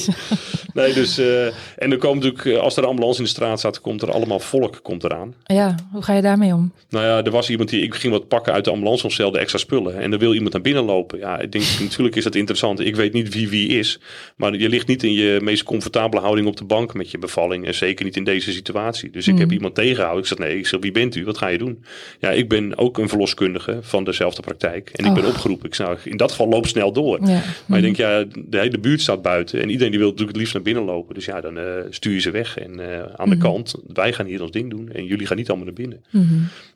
nee, 0.74 0.94
dus... 0.94 1.20
Uh, 1.20 1.46
en 1.78 1.92
er 1.92 1.98
komt 1.98 2.24
natuurlijk, 2.24 2.60
als 2.60 2.78
er 2.78 2.84
een 2.84 2.90
ambulance 2.90 3.18
in 3.18 3.24
de 3.24 3.30
straat 3.30 3.60
staat, 3.60 3.82
komt 3.82 4.02
er 4.02 4.12
allemaal 4.12 4.40
volk 4.40 4.80
komt 4.84 5.04
eraan. 5.04 5.34
Ja. 5.44 5.66
Ja, 5.66 5.76
hoe 5.92 6.04
ga 6.04 6.14
je 6.14 6.22
daarmee 6.22 6.54
om? 6.54 6.72
Nou 6.90 7.06
ja, 7.06 7.24
er 7.24 7.32
was 7.32 7.50
iemand 7.50 7.70
die, 7.70 7.82
ik 7.82 7.96
ging 7.96 8.14
wat 8.14 8.28
pakken 8.28 8.54
uit 8.54 8.64
de 8.64 8.72
ambulance 8.72 9.06
stelde 9.26 9.40
extra 9.40 9.60
spullen. 9.60 10.00
En 10.00 10.10
dan 10.10 10.20
wil 10.20 10.34
iemand 10.34 10.54
naar 10.54 10.62
binnen 10.62 10.84
lopen. 10.84 11.20
Ja, 11.20 11.40
ik 11.40 11.52
denk, 11.52 11.64
natuurlijk 11.80 12.16
is 12.16 12.24
dat 12.24 12.36
interessant. 12.36 12.80
Ik 12.80 12.96
weet 12.96 13.14
niet 13.14 13.34
wie 13.34 13.50
wie 13.50 13.68
is. 13.68 14.00
Maar 14.36 14.56
je 14.56 14.70
ligt 14.70 14.88
niet 14.88 15.04
in 15.04 15.14
je 15.14 15.40
meest 15.42 15.64
comfortabele 15.64 16.22
houding 16.22 16.48
op 16.48 16.58
de 16.58 16.64
bank 16.66 16.94
met 16.94 17.12
je 17.12 17.18
bevalling. 17.18 17.66
En 17.66 17.74
zeker 17.76 18.06
niet 18.06 18.16
in 18.18 18.24
deze 18.24 18.52
situatie. 18.52 19.10
Dus 19.10 19.28
ik 19.28 19.38
heb 19.38 19.46
Mhm. 19.46 19.56
iemand 19.56 19.76
tegengehouden. 19.76 20.22
Ik 20.22 20.28
zeg, 20.28 20.38
nee, 20.38 20.58
ik 20.58 20.68
zeg, 20.68 20.80
wie 20.80 20.92
bent 20.92 21.16
u? 21.16 21.26
Wat 21.26 21.38
ga 21.38 21.48
je 21.48 21.58
doen? 21.58 21.84
Ja, 22.20 22.32
ik 22.32 22.50
ben 22.50 22.78
ook 22.78 22.98
een 22.98 23.10
verloskundige 23.10 23.78
van 23.82 24.04
dezelfde 24.04 24.42
praktijk. 24.42 24.90
En 24.90 25.06
ik 25.06 25.14
ben 25.14 25.24
Oh. 25.24 25.30
opgeroepen. 25.30 25.66
Ik 25.68 25.76
zou, 25.76 25.98
in 26.04 26.18
dat 26.18 26.32
geval 26.32 26.48
loop 26.48 26.68
snel 26.68 26.92
door. 26.94 27.20
Ja. 27.28 27.42
Maar 27.66 27.78
ik 27.78 27.84
denk, 27.84 27.96
ja, 27.98 28.24
de 28.46 28.60
hele 28.60 28.80
buurt 28.80 29.02
staat 29.02 29.22
buiten. 29.22 29.62
En 29.62 29.70
iedereen 29.70 29.92
die 29.92 30.00
wil 30.00 30.10
natuurlijk 30.10 30.32
het 30.38 30.38
liefst 30.38 30.54
naar 30.54 30.64
binnen 30.64 30.84
lopen. 30.84 31.16
Dus 31.16 31.26
ja, 31.26 31.42
dan 31.42 31.58
eh, 31.58 31.64
stuur 31.90 32.14
je 32.14 32.20
ze 32.20 32.32
weg. 32.32 32.58
En 32.58 32.80
eh, 32.80 33.00
aan 33.16 33.30
de 33.30 33.36
Mhm. 33.36 33.44
kant, 33.46 33.76
wij 33.94 34.14
gaan 34.14 34.26
hier 34.26 34.42
ons 34.42 34.52
ding 34.52 34.70
doen. 34.70 34.90
En 34.92 35.06
jullie 35.06 35.28
gaan 35.28 35.38
niet 35.38 35.48
allemaal 35.50 35.66
naar 35.66 35.76
binnen. 35.76 36.04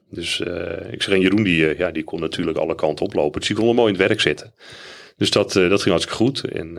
Dus 0.09 0.39
eh, 0.39 0.93
ik 0.93 1.03
zeg, 1.03 1.13
en 1.13 1.21
Jeroen 1.21 1.43
die, 1.43 1.67
eh, 1.67 1.77
ja, 1.77 1.91
die 1.91 2.03
kon 2.03 2.19
natuurlijk 2.19 2.57
alle 2.57 2.75
kanten 2.75 3.05
oplopen. 3.05 3.39
Dus 3.39 3.47
die 3.47 3.57
kon 3.57 3.67
hem 3.67 3.75
mooi 3.75 3.93
in 3.93 3.99
het 3.99 4.07
werk 4.07 4.21
zetten. 4.21 4.53
Dus 5.17 5.31
dat, 5.31 5.55
eh, 5.55 5.69
dat 5.69 5.81
ging 5.81 5.95
hartstikke 5.95 6.23
goed. 6.23 6.43
En 6.43 6.77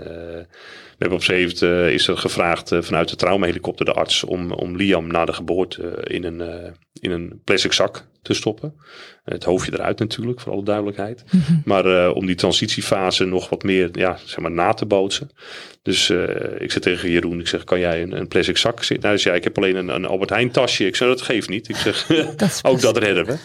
hebben 1.01 1.19
op 1.19 1.25
z'n 1.25 1.31
zevende 1.31 1.87
eh, 1.87 1.95
is 1.95 2.09
er 2.09 2.17
gevraagd 2.17 2.73
eh, 2.73 2.83
vanuit 2.83 3.09
de 3.09 3.17
traumahelikopter 3.17 3.85
de 3.85 3.93
arts 3.93 4.25
om, 4.25 4.53
om 4.53 4.77
Liam 4.77 5.07
na 5.07 5.25
de 5.25 5.33
geboorte 5.33 5.89
eh, 5.89 6.15
in, 6.15 6.25
een, 6.25 6.75
in 7.01 7.11
een 7.11 7.41
plastic 7.45 7.73
zak 7.73 8.09
te 8.23 8.35
stoppen. 8.35 8.75
Het 9.25 9.45
hoofdje 9.45 9.73
eruit 9.73 9.99
natuurlijk, 9.99 10.41
voor 10.41 10.53
alle 10.53 10.65
duidelijkheid. 10.65 11.25
Mhm. 11.31 11.61
Maar 11.65 12.13
om 12.13 12.27
die 12.27 12.35
transitiefase 12.35 13.25
nog 13.25 13.49
wat 13.49 13.63
meer 13.63 13.89
ja, 13.93 14.19
zeg 14.25 14.39
maar, 14.39 14.51
na 14.51 14.73
te 14.73 14.87
bootsen. 14.87 15.31
Dus 15.83 16.11
ik 16.59 16.71
zei 16.71 16.81
tegen 16.81 17.11
Jeroen, 17.11 17.41
ik 17.41 17.49
zeg, 17.49 17.65
kan 17.65 17.79
jij 17.79 18.03
een, 18.03 18.13
een 18.13 18.29
plastic 18.29 18.57
zak 18.57 18.79
zitten? 18.79 18.97
Nou, 18.97 19.09
hij 19.09 19.19
zei, 19.19 19.35
ja, 19.35 19.41
ik 19.41 19.45
heb 19.45 19.57
alleen 19.57 19.77
een, 19.77 19.89
een 19.89 20.07
Albert 20.07 20.31
Heijn 20.31 20.51
tasje. 20.51 20.87
Ik 20.87 20.97
zei, 20.97 21.11
dat 21.11 21.23
geeft 21.23 21.49
niet. 21.49 21.69
Ik 21.69 21.77
zeg, 21.77 22.07
Dat 22.37 22.61
ook 22.71 22.81
dat 22.81 22.97
redden 22.97 23.27
we. 23.27 23.37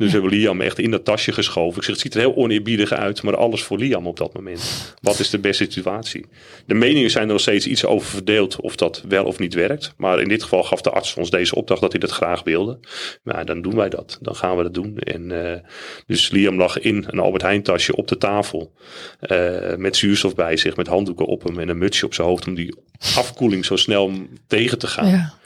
Dus 0.00 0.12
we 0.12 0.18
hebben 0.20 0.38
Liam 0.38 0.60
echt 0.60 0.78
in 0.78 0.90
dat 0.90 1.04
tasje 1.04 1.32
geschoven. 1.32 1.76
Ik 1.76 1.82
zeg, 1.82 1.92
het 1.92 2.00
ziet 2.00 2.14
er 2.14 2.20
heel 2.20 2.36
oneerbiedig 2.36 2.92
uit, 2.92 3.22
maar 3.22 3.36
alles 3.36 3.62
voor 3.62 3.78
Liam 3.78 4.06
op 4.06 4.16
dat 4.16 4.34
moment. 4.34 4.94
Wat 5.00 5.18
is 5.18 5.30
de 5.30 5.38
beste 5.38 5.64
situatie? 5.64 6.26
De 6.66 6.74
meningen 6.74 7.10
zijn 7.10 7.26
er 7.26 7.32
nog 7.32 7.40
steeds 7.40 7.66
iets 7.66 7.84
over 7.84 8.08
verdeeld 8.08 8.60
of 8.60 8.76
dat 8.76 9.02
wel 9.08 9.24
of 9.24 9.38
niet 9.38 9.54
werkt. 9.54 9.94
Maar 9.96 10.20
in 10.20 10.28
dit 10.28 10.42
geval 10.42 10.62
gaf 10.62 10.80
de 10.80 10.90
arts 10.90 11.14
ons 11.14 11.30
deze 11.30 11.54
opdracht 11.54 11.80
dat 11.80 11.90
hij 11.92 12.00
dat 12.00 12.10
graag 12.10 12.42
wilde. 12.42 12.78
Nou, 13.24 13.44
dan 13.44 13.62
doen 13.62 13.76
wij 13.76 13.88
dat. 13.88 14.18
Dan 14.20 14.36
gaan 14.36 14.56
we 14.56 14.62
dat 14.62 14.74
doen. 14.74 14.98
En 14.98 15.52
eh, 15.52 15.60
dus 16.06 16.30
Liam 16.30 16.56
lag 16.56 16.78
in 16.78 17.04
een 17.08 17.18
Albert 17.18 17.42
Heijn 17.42 17.62
tasje 17.62 17.96
op 17.96 18.08
de 18.08 18.18
tafel. 18.18 18.72
eh, 19.20 19.76
met 19.76 19.96
zuurstof 19.96 20.34
bij 20.34 20.56
zich, 20.56 20.76
met 20.76 20.86
handdoeken 20.86 21.26
op 21.26 21.42
hem 21.42 21.58
en 21.58 21.68
een 21.68 21.78
mutsje 21.78 22.06
op 22.06 22.14
zijn 22.14 22.26
hoofd 22.26 22.46
om 22.46 22.54
die 22.54 22.74
afkoeling 23.16 23.64
zo 23.64 23.76
snel 23.76 24.12
tegen 24.46 24.78
te 24.78 24.86
gaan. 24.86 25.08
Ja. 25.08 25.38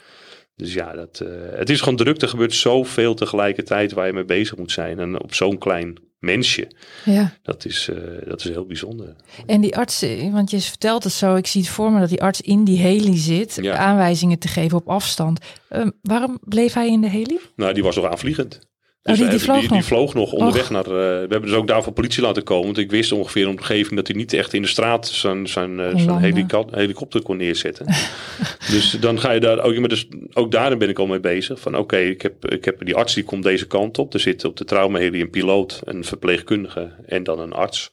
Dus 0.55 0.73
ja, 0.73 0.93
dat, 0.93 1.19
eh, 1.19 1.27
het 1.57 1.69
is 1.69 1.79
gewoon 1.81 1.95
druk. 1.97 2.21
Er 2.21 2.27
gebeurt 2.27 2.53
zoveel 2.53 3.13
tegelijkertijd 3.15 3.91
waar 3.91 4.07
je 4.07 4.13
mee 4.13 4.25
bezig 4.25 4.57
moet 4.57 4.71
zijn. 4.71 4.99
En 4.99 5.21
op 5.23 5.33
zo'n 5.33 5.57
klein 5.57 5.97
mensje, 6.19 6.71
ja. 7.05 7.33
dat 7.43 7.65
is, 7.65 7.89
eh, 7.89 8.27
dat 8.27 8.39
is 8.39 8.49
heel 8.49 8.65
bijzonder. 8.65 9.15
En 9.45 9.61
die 9.61 9.77
arts, 9.77 10.01
eh, 10.01 10.31
want 10.31 10.49
je 10.51 10.61
vertelt 10.61 11.03
het 11.03 11.13
zo, 11.13 11.35
ik 11.35 11.47
zie 11.47 11.61
het 11.61 11.69
voor 11.69 11.91
me 11.91 11.99
dat 11.99 12.09
die 12.09 12.21
arts 12.21 12.41
in 12.41 12.63
die 12.63 12.77
heli 12.77 13.17
zit, 13.17 13.57
Ja. 13.61 13.75
aanwijzingen 13.77 14.39
te 14.39 14.47
geven 14.47 14.77
op 14.77 14.89
afstand. 14.89 15.39
Ehm, 15.69 15.89
waarom 16.01 16.37
bleef 16.41 16.73
hij 16.73 16.87
in 16.87 17.01
de 17.01 17.09
heli? 17.09 17.39
Nou, 17.55 17.73
die 17.73 17.83
was 17.83 17.95
nog 17.95 18.05
aanvliegend. 18.05 18.59
Oh, 19.07 19.15
die- 19.15 19.27
die 19.27 19.39
vloog 19.39 19.59
die, 19.59 19.67
die 19.67 19.77
nog? 19.77 19.85
vloog 19.85 20.13
nog 20.13 20.31
onderweg 20.31 20.63
Och. 20.63 20.69
naar... 20.69 20.85
eh, 20.85 20.91
we 20.93 21.27
hebben 21.29 21.41
dus 21.41 21.53
ook 21.53 21.67
daarvoor 21.67 21.93
politie 21.93 22.21
laten 22.23 22.43
komen. 22.43 22.65
Want 22.65 22.77
ik 22.77 22.91
wist 22.91 23.11
ongeveer 23.11 23.41
in 23.41 23.47
de 23.51 23.57
omgeving 23.57 23.95
dat 23.95 24.07
hij 24.07 24.15
niet 24.15 24.33
echt 24.33 24.53
in 24.53 24.61
de 24.61 24.67
straat 24.67 25.07
zijn, 25.07 25.47
zijn, 25.47 25.75
Kon 25.91 25.99
zijn 25.99 26.17
helico- 26.19 26.67
helikopter 26.71 27.21
kon 27.21 27.37
neerzetten. 27.37 27.85
dus 28.71 28.91
dan 28.91 29.19
ga 29.19 29.31
je 29.31 29.39
daar 29.39 29.59
ook... 29.59 29.77
Maar 29.77 29.89
dus, 29.89 30.07
ook 30.33 30.51
daarin 30.51 30.77
ben 30.77 30.89
ik 30.89 30.99
al 30.99 31.05
mee 31.07 31.19
bezig. 31.19 31.59
Van 31.59 31.77
oké, 31.77 31.97
ik, 31.97 32.21
heb, 32.21 32.45
ik 32.51 32.65
heb 32.65 32.85
die 32.85 32.95
arts 32.95 33.13
die 33.13 33.23
komt 33.23 33.43
deze 33.43 33.67
kant 33.67 33.97
op. 33.97 34.13
Er 34.13 34.19
zit 34.19 34.45
op 34.45 34.57
de 34.57 34.65
traumaheli 34.65 35.21
een 35.21 35.29
piloot, 35.29 35.81
een 35.83 36.03
verpleegkundige 36.03 36.91
en 37.05 37.23
dan 37.23 37.39
een 37.39 37.53
arts. 37.53 37.91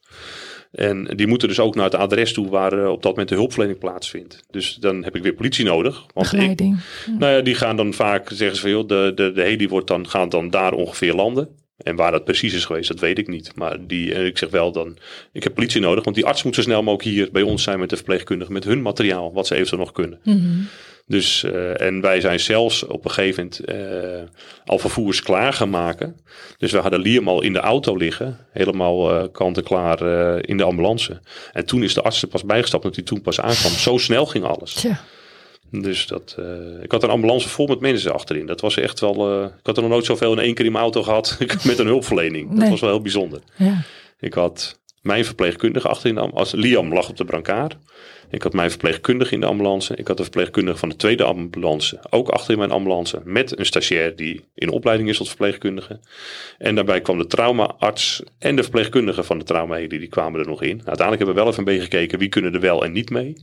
En 0.73 1.03
die 1.15 1.27
moeten 1.27 1.47
dus 1.47 1.59
ook 1.59 1.75
naar 1.75 1.85
het 1.85 1.95
adres 1.95 2.33
toe 2.33 2.49
waar 2.49 2.83
eh, 2.83 2.89
op 2.89 3.01
dat 3.01 3.11
moment 3.11 3.29
de 3.29 3.35
hulpverlening 3.35 3.79
plaatsvindt. 3.79 4.43
Dus 4.49 4.75
dan 4.75 5.03
heb 5.03 5.15
ik 5.15 5.23
weer 5.23 5.33
politie 5.33 5.65
nodig. 5.65 6.05
Want 6.13 6.33
ik, 6.33 6.59
nou 7.19 7.33
ja, 7.33 7.41
die 7.41 7.55
gaan 7.55 7.75
dan 7.75 7.93
vaak, 7.93 8.29
zeggen 8.29 8.55
ze 8.55 8.61
van 8.61 8.71
joh, 8.71 8.87
de, 8.87 9.11
de, 9.15 9.31
de 9.31 9.41
heli 9.41 9.67
wordt 9.67 9.87
dan, 9.87 10.09
gaat 10.09 10.31
dan 10.31 10.49
daar 10.49 10.73
ongeveer 10.73 11.13
landen. 11.13 11.49
En 11.77 11.95
waar 11.95 12.11
dat 12.11 12.23
precies 12.23 12.53
is 12.53 12.65
geweest, 12.65 12.87
dat 12.87 12.99
weet 12.99 13.17
ik 13.17 13.27
niet. 13.27 13.55
Maar 13.55 13.87
die, 13.87 14.13
en 14.13 14.25
ik 14.25 14.37
zeg 14.37 14.49
wel 14.49 14.71
dan, 14.71 14.97
ik 15.31 15.43
heb 15.43 15.53
politie 15.53 15.81
nodig. 15.81 16.03
Want 16.03 16.15
die 16.15 16.25
arts 16.25 16.43
moet 16.43 16.55
zo 16.55 16.61
snel 16.61 16.83
mogelijk 16.83 17.15
hier 17.15 17.29
bij 17.31 17.41
ons 17.41 17.63
zijn 17.63 17.79
met 17.79 17.89
de 17.89 17.95
verpleegkundige. 17.95 18.51
Met 18.51 18.63
hun 18.63 18.81
materiaal, 18.81 19.33
wat 19.33 19.47
ze 19.47 19.55
eventueel 19.55 19.81
nog 19.81 19.91
kunnen. 19.91 20.19
Mhm. 20.23 20.59
Dus, 21.05 21.43
eh, 21.43 21.81
en 21.81 22.01
wij 22.01 22.21
zijn 22.21 22.39
zelfs 22.39 22.83
op 22.83 23.05
een 23.05 23.11
gegeven 23.11 23.43
moment 23.43 23.59
eh, 23.59 24.35
al 24.65 24.77
vervoers 24.77 25.21
klaar 25.21 25.53
gaan 25.53 25.69
maken. 25.69 26.19
Dus 26.57 26.71
we 26.71 26.77
hadden 26.77 26.99
Liam 26.99 27.27
al 27.27 27.41
in 27.41 27.53
de 27.53 27.59
auto 27.59 27.95
liggen. 27.95 28.37
Helemaal 28.51 29.11
eh, 29.11 29.27
kant 29.31 29.57
en 29.57 29.63
klaar 29.63 30.01
in 30.45 30.57
de 30.57 30.63
ambulance. 30.63 31.19
En 31.53 31.65
toen 31.65 31.83
is 31.83 31.93
de 31.93 32.01
arts 32.01 32.21
er 32.21 32.27
pas 32.27 32.43
bijgestapt, 32.43 32.83
dat 32.83 32.95
hij 32.95 33.03
toen 33.03 33.21
pas 33.21 33.39
aankwam. 33.39 33.71
Zo 33.71 33.97
snel 33.97 34.25
ging 34.25 34.45
alles. 34.45 34.85
Dus 35.71 36.07
dat, 36.07 36.37
ik 36.81 36.91
had 36.91 37.03
een 37.03 37.09
ambulance 37.09 37.49
vol 37.49 37.67
met 37.67 37.79
mensen 37.79 38.13
achterin. 38.13 38.45
Dat 38.45 38.61
was 38.61 38.77
echt 38.77 38.99
wel. 38.99 39.43
ik 39.43 39.65
had 39.65 39.75
er 39.75 39.83
nog 39.83 39.91
nooit 39.91 40.05
zoveel 40.05 40.31
in 40.31 40.39
één 40.39 40.53
keer 40.53 40.65
in 40.65 40.71
mijn 40.71 40.83
auto 40.83 41.03
gehad 41.03 41.37
met 41.63 41.79
een 41.79 41.85
hulpverlening. 41.85 42.59
Dat 42.59 42.69
was 42.69 42.79
wel 42.79 42.89
heel 42.89 43.01
bijzonder. 43.01 43.39
Ja. 43.55 43.81
Ik 44.19 44.33
had 44.33 44.79
mijn 45.03 45.25
verpleegkundige 45.25 45.87
achterin. 45.87 46.15
de 46.15 46.21
am- 46.21 46.31
Als 46.33 46.51
Liam 46.51 46.93
lag 46.93 47.09
op 47.09 47.17
de 47.17 47.25
brancard. 47.25 47.77
Ik 48.29 48.41
had 48.43 48.53
mijn 48.53 48.69
verpleegkundige 48.69 49.33
in 49.33 49.39
de 49.39 49.45
ambulance. 49.45 49.95
Ik 49.95 50.07
had 50.07 50.17
de 50.17 50.23
verpleegkundige 50.23 50.77
van 50.77 50.89
de 50.89 50.95
tweede 50.95 51.23
ambulance 51.23 51.99
ook 52.09 52.29
achter 52.29 52.51
in 52.51 52.57
mijn 52.57 52.71
ambulance. 52.71 53.21
Met 53.23 53.59
een 53.59 53.65
stagiair 53.65 54.15
die 54.15 54.43
in 54.55 54.69
opleiding 54.69 55.09
is 55.09 55.17
tot 55.17 55.27
verpleegkundige. 55.27 55.99
En 56.57 56.75
daarbij 56.75 57.01
kwam 57.01 57.17
de 57.17 57.27
traumaarts 57.27 58.23
en 58.39 58.55
de 58.55 58.61
verpleegkundige 58.61 59.23
van 59.23 59.37
de 59.37 59.43
traumaheli. 59.43 59.87
Die 59.99 60.07
kwamen 60.07 60.39
er 60.39 60.47
nog 60.47 60.61
in. 60.61 60.75
Nou, 60.75 60.87
uiteindelijk 60.87 61.17
hebben 61.17 61.35
we 61.35 61.41
wel 61.41 61.45
even 61.51 61.59
een 61.59 61.65
beetje 61.77 61.89
gekeken 61.89 62.19
wie 62.19 62.29
kunnen 62.29 62.53
er 62.53 62.59
wel 62.59 62.83
en 62.83 62.91
niet 62.91 63.09
mee. 63.09 63.33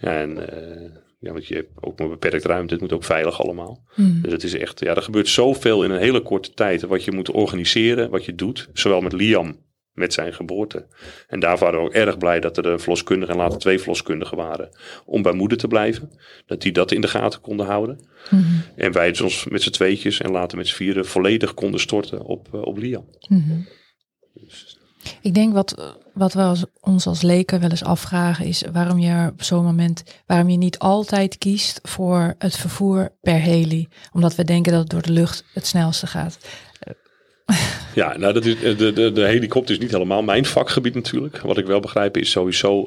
Ja, 0.00 0.20
en 0.20 0.48
eh, 0.52 0.90
ja, 1.18 1.32
want 1.32 1.46
je 1.46 1.54
hebt 1.54 1.68
ook 1.80 1.98
maar 1.98 2.08
beperkt 2.08 2.44
ruimte. 2.44 2.72
Het 2.72 2.82
moet 2.82 2.92
ook 2.92 3.04
veilig 3.04 3.42
allemaal. 3.42 3.82
Mhm. 3.94 4.20
Dus 4.22 4.32
het 4.32 4.42
is 4.42 4.54
echt, 4.54 4.80
ja, 4.80 4.94
er 4.94 5.02
gebeurt 5.02 5.28
zoveel 5.28 5.84
in 5.84 5.90
een 5.90 6.00
hele 6.00 6.20
korte 6.20 6.54
tijd. 6.54 6.82
Wat 6.82 7.04
je 7.04 7.12
moet 7.12 7.30
organiseren, 7.30 8.10
wat 8.10 8.24
je 8.24 8.34
doet. 8.34 8.68
Zowel 8.72 9.00
met 9.00 9.12
Liam, 9.12 9.56
met 9.92 10.12
zijn 10.12 10.32
geboorte. 10.32 10.86
En 11.28 11.40
daar 11.40 11.58
waren 11.58 11.78
we 11.78 11.86
ook 11.86 11.92
erg 11.92 12.18
blij 12.18 12.40
dat 12.40 12.56
er 12.56 12.66
een 12.66 12.80
verloskundige 12.80 13.32
en 13.32 13.38
later 13.38 13.58
twee 13.58 13.78
verloskundigen 13.78 14.36
waren. 14.36 14.68
Om 15.04 15.22
bij 15.22 15.32
moeder 15.32 15.58
te 15.58 15.68
blijven. 15.68 16.10
Dat 16.46 16.62
die 16.62 16.72
dat 16.72 16.92
in 16.92 17.00
de 17.00 17.08
gaten 17.08 17.40
konden 17.40 17.66
houden. 17.66 18.00
Mhm. 18.30 18.42
En 18.76 18.92
wij 18.92 19.20
ons 19.22 19.44
met 19.48 19.62
z'n 19.62 19.70
tweetjes 19.70 20.20
en 20.20 20.30
later 20.30 20.58
met 20.58 20.68
z'n 20.68 20.74
vieren 20.74 21.06
volledig 21.06 21.54
konden 21.54 21.80
storten 21.80 22.24
op, 22.24 22.48
eh, 22.52 22.62
op 22.62 22.78
Liam. 22.78 23.08
Mhm. 23.28 23.60
Ik 25.20 25.34
denk 25.34 25.52
wat, 25.52 25.94
wat 26.14 26.32
we 26.32 26.40
als, 26.40 26.64
ons 26.80 27.06
als 27.06 27.22
leken 27.22 27.60
wel 27.60 27.70
eens 27.70 27.84
afvragen 27.84 28.46
is 28.46 28.62
waarom 28.72 28.98
je 28.98 29.28
op 29.32 29.42
zo'n 29.42 29.64
moment, 29.64 30.02
waarom 30.26 30.48
je 30.48 30.56
niet 30.56 30.78
altijd 30.78 31.38
kiest 31.38 31.80
voor 31.82 32.34
het 32.38 32.56
vervoer 32.56 33.12
per 33.20 33.40
heli. 33.40 33.88
Omdat 34.12 34.34
we 34.34 34.44
denken 34.44 34.72
dat 34.72 34.80
het 34.80 34.90
door 34.90 35.02
de 35.02 35.12
lucht 35.12 35.44
het 35.54 35.66
snelste 35.66 36.06
gaat. 36.06 36.38
Ja, 37.94 38.16
nou, 38.16 38.32
dat 38.32 38.44
is, 38.44 38.76
de, 38.76 38.92
de, 38.92 39.12
de 39.12 39.24
helikopter 39.24 39.74
is 39.74 39.80
niet 39.80 39.90
helemaal 39.90 40.22
mijn 40.22 40.44
vakgebied 40.44 40.94
natuurlijk. 40.94 41.40
Wat 41.40 41.58
ik 41.58 41.66
wel 41.66 41.80
begrijp 41.80 42.16
is 42.16 42.30
sowieso 42.30 42.80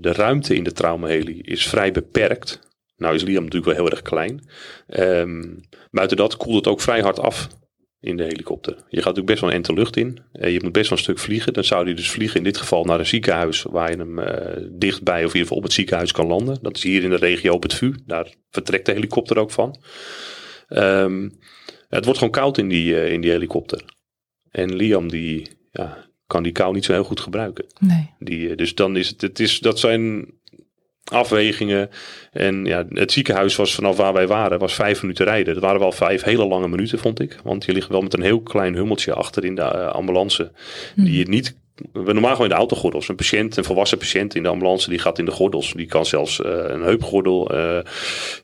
de 0.00 0.12
ruimte 0.12 0.54
in 0.54 0.64
de 0.64 0.72
traumaheli 0.72 1.40
is 1.40 1.68
vrij 1.68 1.92
beperkt. 1.92 2.60
Nou 2.96 3.14
is 3.14 3.22
Liam 3.22 3.44
natuurlijk 3.44 3.64
wel 3.64 3.84
heel 3.84 3.90
erg 3.90 4.02
klein. 4.02 4.48
Ehm, 4.86 5.44
buiten 5.90 6.16
dat 6.16 6.36
koelt 6.36 6.56
het 6.56 6.66
ook 6.66 6.80
vrij 6.80 7.00
hard 7.00 7.18
af 7.18 7.48
in 8.00 8.16
de 8.16 8.22
helikopter. 8.22 8.72
Je 8.72 8.96
gaat 8.96 9.14
natuurlijk 9.14 9.26
best 9.26 9.40
wel 9.40 9.50
een 9.50 9.56
ente 9.56 9.72
lucht 9.72 9.96
in. 9.96 10.18
En 10.32 10.50
je 10.50 10.60
moet 10.62 10.72
best 10.72 10.88
wel 10.88 10.98
een 10.98 11.04
stuk 11.04 11.18
vliegen. 11.18 11.52
Dan 11.52 11.64
zou 11.64 11.84
hij 11.84 11.94
dus 11.94 12.10
vliegen 12.10 12.36
in 12.36 12.44
dit 12.44 12.56
geval 12.56 12.84
naar 12.84 12.98
een 12.98 13.06
ziekenhuis 13.06 13.62
waar 13.62 13.90
je 13.90 13.96
hem 13.96 14.18
eh, 14.18 14.62
dichtbij 14.70 15.24
of 15.24 15.34
in 15.34 15.40
ieder 15.40 15.40
geval 15.40 15.56
op 15.56 15.62
het 15.62 15.72
ziekenhuis 15.72 16.12
kan 16.12 16.26
landen. 16.26 16.58
Dat 16.62 16.76
is 16.76 16.82
hier 16.82 17.02
in 17.02 17.10
de 17.10 17.16
regio 17.16 17.54
op 17.54 17.62
het 17.62 17.74
VU. 17.74 17.94
Daar 18.06 18.34
vertrekt 18.50 18.86
de 18.86 18.92
helikopter 18.92 19.38
ook 19.38 19.50
van. 19.50 19.76
Ehm, 20.68 21.28
het 21.90 22.04
wordt 22.04 22.18
gewoon 22.18 22.34
koud 22.34 22.58
in 22.58 22.68
die, 22.68 23.00
eh, 23.00 23.12
in 23.12 23.20
die 23.20 23.30
helikopter. 23.30 23.84
En 24.50 24.76
Liam 24.76 25.08
die 25.08 25.48
ja, 25.70 26.06
kan 26.26 26.42
die 26.42 26.52
kou 26.52 26.74
niet 26.74 26.84
zo 26.84 26.92
heel 26.92 27.04
goed 27.04 27.20
gebruiken. 27.20 27.66
Nee. 27.78 28.10
Die, 28.18 28.50
eh, 28.50 28.56
dus 28.56 28.74
dan 28.74 28.96
is 28.96 29.08
het, 29.08 29.20
het 29.20 29.40
is, 29.40 29.58
dat 29.58 29.78
zijn 29.78 30.26
afwegingen. 31.04 31.90
En 32.32 32.64
ja, 32.64 32.86
het 32.88 33.12
ziekenhuis 33.12 33.56
was 33.56 33.74
vanaf 33.74 33.96
waar 33.96 34.12
wij 34.12 34.26
waren, 34.26 34.58
was 34.58 34.74
vijf 34.74 35.02
minuten 35.02 35.24
rijden. 35.24 35.54
Dat 35.54 35.62
waren 35.62 35.80
wel 35.80 35.92
vijf 35.92 36.22
hele 36.22 36.46
lange 36.46 36.68
minuten, 36.68 36.98
vond 36.98 37.20
ik. 37.20 37.38
Want 37.42 37.64
je 37.64 37.72
ligt 37.72 37.88
wel 37.88 38.00
met 38.00 38.14
een 38.14 38.22
heel 38.22 38.42
klein 38.42 38.74
hummeltje 38.74 39.14
achter 39.14 39.44
in 39.44 39.54
de 39.54 39.62
eh, 39.62 39.86
ambulance. 39.86 40.52
Die 40.94 41.18
je 41.18 41.28
niet 41.28 41.56
we 41.92 42.12
normaal 42.12 42.30
gewoon 42.30 42.46
in 42.46 42.52
de 42.52 42.58
autogordels. 42.58 43.08
Een 43.08 43.16
patiënt, 43.16 43.56
een 43.56 43.64
volwassen 43.64 43.98
patiënt 43.98 44.34
in 44.34 44.42
de 44.42 44.48
ambulance, 44.48 44.88
die 44.88 44.98
gaat 44.98 45.18
in 45.18 45.24
de 45.24 45.30
gordels. 45.30 45.72
Die 45.72 45.86
kan 45.86 46.06
zelfs 46.06 46.38
uh, 46.38 46.46
een 46.46 46.82
heupgordel, 46.82 47.54
uh, 47.54 47.78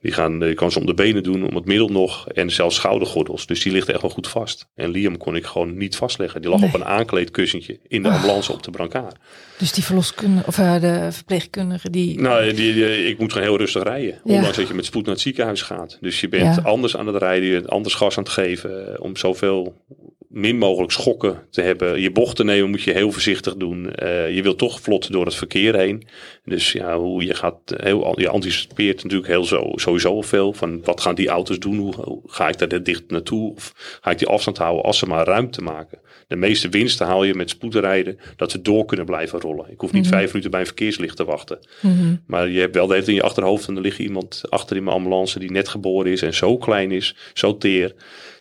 die, 0.01 0.12
gaan, 0.12 0.38
die 0.38 0.55
kan 0.55 0.72
ze 0.72 0.79
om 0.79 0.87
de 0.87 0.94
benen 0.94 1.22
doen, 1.22 1.49
om 1.49 1.55
het 1.55 1.64
middel 1.64 1.88
nog. 1.88 2.29
En 2.29 2.51
zelfs 2.51 2.77
schoudergordels. 2.77 3.46
Dus 3.46 3.62
die 3.62 3.72
ligt 3.72 3.88
echt 3.88 4.01
wel 4.01 4.11
goed 4.11 4.29
vast. 4.29 4.68
En 4.75 4.90
Liam 4.90 5.16
kon 5.16 5.37
ik 5.37 5.46
gewoon 5.46 5.77
niet 5.77 5.96
vastleggen. 5.96 6.40
Die 6.40 6.51
lag 6.51 6.62
op 6.62 6.75
een 6.75 6.85
aankleedkussentje 6.85 7.79
in 7.88 8.03
de 8.03 8.09
ambulance 8.09 8.53
op 8.53 8.62
de 8.62 8.70
brancard. 8.70 9.16
Dus 9.59 9.72
die 9.72 9.85
verloskundige, 9.85 10.46
of 10.46 10.59
uh, 10.59 10.81
de 10.81 11.09
verpleegkundige 11.11 11.90
die... 11.90 12.20
Nou, 12.20 12.53
die, 12.53 12.75
die, 12.75 13.07
ik 13.09 13.18
moet 13.18 13.33
gewoon 13.33 13.49
heel 13.49 13.59
rustig 13.59 13.83
rijden. 13.83 14.20
Ja. 14.25 14.35
Ondanks 14.35 14.57
dat 14.57 14.68
je 14.68 14.75
met 14.75 14.85
spoed 14.85 15.05
naar 15.05 15.14
het 15.14 15.22
ziekenhuis 15.22 15.62
gaat. 15.62 15.99
Dus 16.01 16.20
je 16.20 16.29
bent 16.29 16.55
ja. 16.57 16.62
anders 16.62 16.96
aan 16.96 17.07
het 17.07 17.16
rijden, 17.16 17.66
anders 17.66 17.94
gas 17.94 18.16
aan 18.16 18.22
het 18.22 18.33
geven. 18.33 19.01
Om 19.01 19.16
zoveel 19.16 19.85
min 20.29 20.59
mogelijk 20.59 20.93
schokken 20.93 21.43
te 21.51 21.61
hebben. 21.61 22.01
Je 22.01 22.11
bochten 22.11 22.47
nemen 22.47 22.71
moet 22.71 22.83
je 22.83 22.93
heel 22.93 23.12
voorzichtig 23.12 23.57
doen. 23.57 23.93
Uh, 24.03 24.35
je 24.35 24.43
wilt 24.43 24.59
toch 24.59 24.81
vlot 24.81 25.12
door 25.12 25.25
het 25.25 25.35
verkeer 25.35 25.77
heen. 25.77 26.07
Dus 26.45 26.73
ja, 26.73 26.99
hoe 26.99 27.25
je 27.25 27.35
gaat, 27.35 27.59
heel, 27.67 28.21
je 28.21 28.29
anticipeert 28.29 29.03
natuurlijk 29.03 29.31
heel 29.31 29.45
zo, 29.45 29.73
sowieso 29.75 30.23
veel. 30.23 30.53
Van 30.53 30.83
wat 30.85 31.01
gaan 31.01 31.15
die 31.15 31.29
auto's 31.29 31.59
doen? 31.59 31.77
Hoe, 31.77 32.21
ga 32.27 32.49
ik 32.49 32.59
daar 32.59 32.83
dicht 32.83 33.11
naartoe? 33.11 33.53
Of 33.55 33.99
ga 34.01 34.11
ik 34.11 34.19
die 34.19 34.29
afstand 34.29 34.59
houden 34.59 34.85
als 34.85 34.99
ze 34.99 35.07
maar 35.07 35.27
ruimte 35.27 35.62
maken? 35.62 35.99
De 36.29 36.37
meeste 36.37 36.69
winsten 36.69 37.07
haal 37.07 37.25
je 37.25 37.35
met 37.35 37.51
spoedrijden 37.51 38.19
dat 38.37 38.51
ze 38.51 38.62
door 38.62 38.85
kunnen 38.85 39.07
blijven 39.07 39.41
rollen. 39.41 39.71
Ik 39.71 39.81
hoef 39.81 39.93
niet 39.93 40.05
mm 40.05 40.09
-hmm. 40.09 40.19
vijf 40.19 40.29
minuten 40.29 40.51
bij 40.51 40.61
een 40.61 40.67
verkeerslicht 40.67 41.17
te 41.17 41.25
wachten. 41.25 41.59
Mm 41.81 41.99
-hmm. 41.99 42.23
Maar 42.27 42.49
je 42.49 42.61
hebt 42.61 42.75
wel 42.75 42.87
de 42.87 42.95
hele 42.95 43.07
in 43.07 43.15
je 43.15 43.23
achterhoofd 43.23 43.69
en 43.69 43.77
er 43.77 43.83
ligt 43.83 43.99
iemand 43.99 44.43
achter 44.49 44.77
in 44.77 44.85
mijn 44.85 44.97
ambulance 44.97 45.39
die 45.39 45.51
net 45.51 45.69
geboren 45.69 46.12
is 46.12 46.23
en 46.23 46.35
zo 46.35 46.57
klein 46.57 46.91
is, 46.91 47.17
zo 47.35 47.59
teer. 47.59 47.95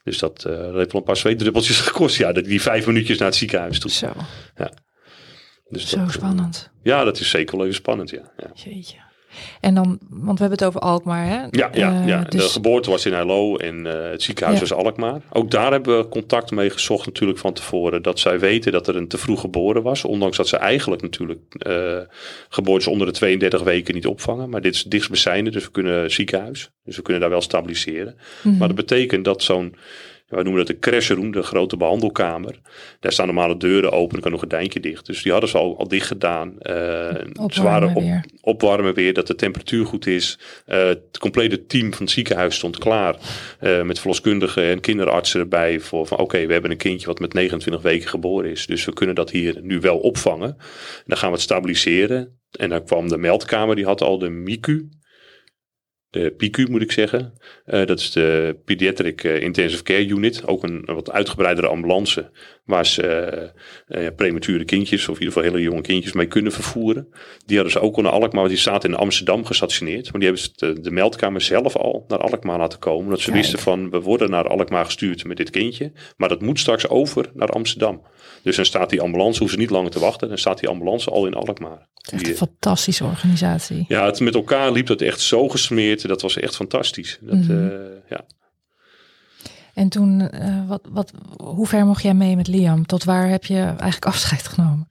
Dus 0.05 0.17
dat, 0.17 0.45
uh, 0.47 0.57
dat 0.57 0.75
heeft 0.75 0.91
wel 0.91 1.01
een 1.01 1.07
paar 1.07 1.17
zweetdruppeltjes 1.17 1.79
gekost. 1.87 2.17
Ja, 2.17 2.31
die 2.31 2.61
vijf 2.61 2.85
minuutjes 2.85 3.17
naar 3.17 3.27
het 3.27 3.37
ziekenhuis 3.37 3.79
toe. 3.79 3.91
Zo. 3.91 4.13
Ja. 4.55 4.71
Dus 5.69 5.89
Zo 5.89 5.97
dat, 5.97 6.11
spannend. 6.11 6.71
Ja, 6.83 7.03
dat 7.03 7.19
is 7.19 7.29
zeker 7.29 7.55
wel 7.57 7.65
even 7.65 7.77
spannend, 7.77 8.09
ja. 8.09 8.31
ja. 8.37 8.51
Jeetje. 8.53 8.97
En 9.59 9.75
dan, 9.75 9.99
want 10.09 10.39
we 10.39 10.45
hebben 10.45 10.57
het 10.57 10.67
over 10.67 10.79
Alkmaar, 10.79 11.25
hè? 11.25 11.41
Ja, 11.51 11.69
ja, 11.73 11.91
uh, 12.01 12.07
ja. 12.07 12.21
Dus... 12.21 12.43
de 12.43 12.49
geboorte 12.49 12.89
was 12.89 13.05
in 13.05 13.13
Hello 13.13 13.55
en 13.55 13.85
uh, 13.85 14.09
het 14.09 14.21
ziekenhuis 14.21 14.59
was 14.59 14.73
Alkmaar. 14.73 15.21
Ook 15.31 15.51
daar 15.51 15.71
hebben 15.71 15.97
we 15.97 16.07
contact 16.07 16.51
mee 16.51 16.69
gezocht 16.69 17.05
natuurlijk 17.05 17.39
van 17.39 17.53
tevoren. 17.53 18.01
Dat 18.01 18.19
zij 18.19 18.39
weten 18.39 18.71
dat 18.71 18.87
er 18.87 18.95
een 18.95 19.07
te 19.07 19.17
vroeg 19.17 19.39
geboren 19.39 19.83
was. 19.83 20.03
Ondanks 20.03 20.37
dat 20.37 20.47
ze 20.47 20.57
eigenlijk 20.57 21.01
natuurlijk 21.01 21.39
uh, 21.67 21.97
geboortes 22.49 22.87
onder 22.87 23.07
de 23.07 23.13
32 23.13 23.63
weken 23.63 23.93
niet 23.93 24.07
opvangen. 24.07 24.49
Maar 24.49 24.61
dit 24.61 24.73
is 24.73 24.83
dichtstbijzijnde, 24.83 25.51
dus 25.51 25.63
we 25.63 25.71
kunnen 25.71 26.11
ziekenhuis. 26.11 26.71
Dus 26.83 26.95
we 26.95 27.01
kunnen 27.01 27.21
daar 27.21 27.31
wel 27.31 27.41
stabiliseren. 27.41 28.15
Mm 28.15 28.51
-hmm. 28.51 28.57
Maar 28.57 28.67
dat 28.67 28.77
betekent 28.77 29.25
dat 29.25 29.43
zo'n 29.43 29.75
wij 30.27 30.43
noemen 30.43 30.65
dat 30.65 30.75
de 30.75 30.79
crashroom, 30.79 31.31
de 31.31 31.43
grote 31.43 31.77
behandelkamer. 31.77 32.59
Daar 32.99 33.11
staan 33.11 33.25
normale 33.25 33.57
deuren 33.57 33.91
open, 33.91 34.15
er 34.15 34.21
kan 34.21 34.31
nog 34.31 34.41
een 34.41 34.49
gordijntje 34.49 34.79
dicht. 34.79 35.05
Dus 35.05 35.23
die 35.23 35.31
hadden 35.31 35.49
ze 35.49 35.57
al, 35.57 35.77
al 35.77 35.87
dicht 35.87 36.07
gedaan. 36.07 36.55
Uh, 36.61 37.09
opwarmen, 37.33 37.95
op, 37.95 38.03
weer. 38.03 38.25
opwarmen 38.41 38.93
weer, 38.93 39.13
dat 39.13 39.27
de 39.27 39.35
temperatuur 39.35 39.85
goed 39.85 40.07
is. 40.07 40.39
Uh, 40.67 40.85
het 40.85 41.17
complete 41.17 41.65
team 41.65 41.93
van 41.93 42.01
het 42.01 42.13
ziekenhuis 42.13 42.55
stond 42.55 42.77
klaar. 42.77 43.15
Uh, 43.61 43.81
met 43.81 43.99
verloskundigen 43.99 44.63
en 44.63 44.79
kinderartsen 44.79 45.39
erbij. 45.39 45.79
Voor 45.79 46.07
van 46.07 46.17
oké, 46.17 46.25
okay, 46.25 46.47
we 46.47 46.53
hebben 46.53 46.71
een 46.71 46.77
kindje 46.77 47.07
wat 47.07 47.19
met 47.19 47.33
29 47.33 47.83
weken 47.83 48.09
geboren 48.09 48.51
is. 48.51 48.65
Dus 48.65 48.85
we 48.85 48.93
kunnen 48.93 49.15
dat 49.15 49.31
hier 49.31 49.59
nu 49.61 49.79
wel 49.79 49.97
opvangen. 49.97 50.49
En 50.49 51.03
dan 51.05 51.17
gaan 51.17 51.29
we 51.29 51.35
het 51.35 51.43
stabiliseren. 51.43 52.39
En 52.51 52.69
dan 52.69 52.85
kwam 52.85 53.07
de 53.07 53.17
meldkamer, 53.17 53.75
die 53.75 53.85
had 53.85 54.01
al 54.01 54.17
de 54.17 54.29
MICU 54.29 54.89
de 56.15 56.33
PICU 56.37 56.67
moet 56.69 56.81
ik 56.81 56.91
zeggen. 56.91 57.33
Uh, 57.67 57.85
dat 57.85 57.99
is 57.99 58.11
de 58.11 58.57
Pediatric 58.65 59.23
Intensive 59.23 59.83
Care 59.83 60.07
Unit. 60.07 60.47
Ook 60.47 60.63
een, 60.63 60.81
een 60.85 60.95
wat 60.95 61.11
uitgebreidere 61.11 61.67
ambulance 61.67 62.31
waar 62.65 62.85
ze 62.85 63.51
uh, 63.87 64.01
uh, 64.01 64.07
premature 64.15 64.65
kindjes 64.65 65.07
of 65.07 65.15
in 65.15 65.21
ieder 65.21 65.33
geval 65.33 65.51
hele 65.51 65.63
jonge 65.63 65.81
kindjes 65.81 66.13
mee 66.13 66.27
kunnen 66.27 66.51
vervoeren. 66.51 67.07
Die 67.45 67.55
hadden 67.55 67.73
ze 67.73 67.79
ook 67.79 67.95
al 67.95 68.01
naar 68.01 68.11
Alkmaar, 68.11 68.41
want 68.41 68.49
die 68.49 68.57
staat 68.57 68.83
in 68.83 68.95
Amsterdam 68.95 69.45
gestationeerd. 69.45 70.11
Maar 70.11 70.21
die 70.21 70.29
hebben 70.29 70.41
ze 70.41 70.51
de, 70.55 70.81
de 70.81 70.91
meldkamer 70.91 71.41
zelf 71.41 71.75
al 71.75 72.05
naar 72.07 72.19
Alkmaar 72.19 72.57
laten 72.57 72.79
komen. 72.79 73.09
Dat 73.09 73.19
ze 73.19 73.31
Kijk. 73.31 73.41
wisten 73.41 73.59
van 73.59 73.89
we 73.89 74.01
worden 74.01 74.29
naar 74.29 74.47
Alkmaar 74.47 74.85
gestuurd 74.85 75.25
met 75.25 75.37
dit 75.37 75.49
kindje. 75.49 75.91
Maar 76.17 76.29
dat 76.29 76.41
moet 76.41 76.59
straks 76.59 76.87
over 76.87 77.31
naar 77.33 77.49
Amsterdam. 77.49 78.01
Dus 78.45 78.55
dan 78.55 78.65
staat 78.65 78.89
die 78.89 79.01
ambulance, 79.01 79.39
hoeven 79.39 79.57
ze 79.57 79.63
niet 79.63 79.73
langer 79.73 79.91
te 79.91 79.99
wachten. 79.99 80.27
Dan 80.27 80.37
staat 80.37 80.59
die 80.59 80.69
ambulance 80.69 81.09
al 81.09 81.25
in 81.25 81.33
Alkmaar. 81.33 81.87
Echt 82.11 82.27
een 82.27 82.35
fantastische 82.35 83.03
organisatie. 83.03 83.85
Ja, 83.87 84.05
het, 84.05 84.19
met 84.19 84.35
elkaar 84.35 84.71
liep 84.71 84.87
dat 84.87 85.01
echt 85.01 85.21
zo 85.21 85.49
gesmeerd. 85.49 86.07
Dat 86.07 86.21
was 86.21 86.37
echt 86.37 86.55
fantastisch. 86.55 87.17
Dat, 87.21 87.35
mm 87.35 87.41
-hmm. 87.41 87.69
uh, 87.69 87.75
ja. 88.09 88.25
En 89.73 89.89
toen, 89.89 90.29
uh, 90.33 90.67
wat, 90.67 90.81
wat, 90.89 91.11
hoe 91.37 91.67
ver 91.67 91.85
mocht 91.85 92.03
jij 92.03 92.13
mee 92.13 92.35
met 92.35 92.47
Liam? 92.47 92.85
Tot 92.85 93.03
waar 93.03 93.29
heb 93.29 93.45
je 93.45 93.61
eigenlijk 93.61 94.05
afscheid 94.05 94.47
genomen? 94.47 94.87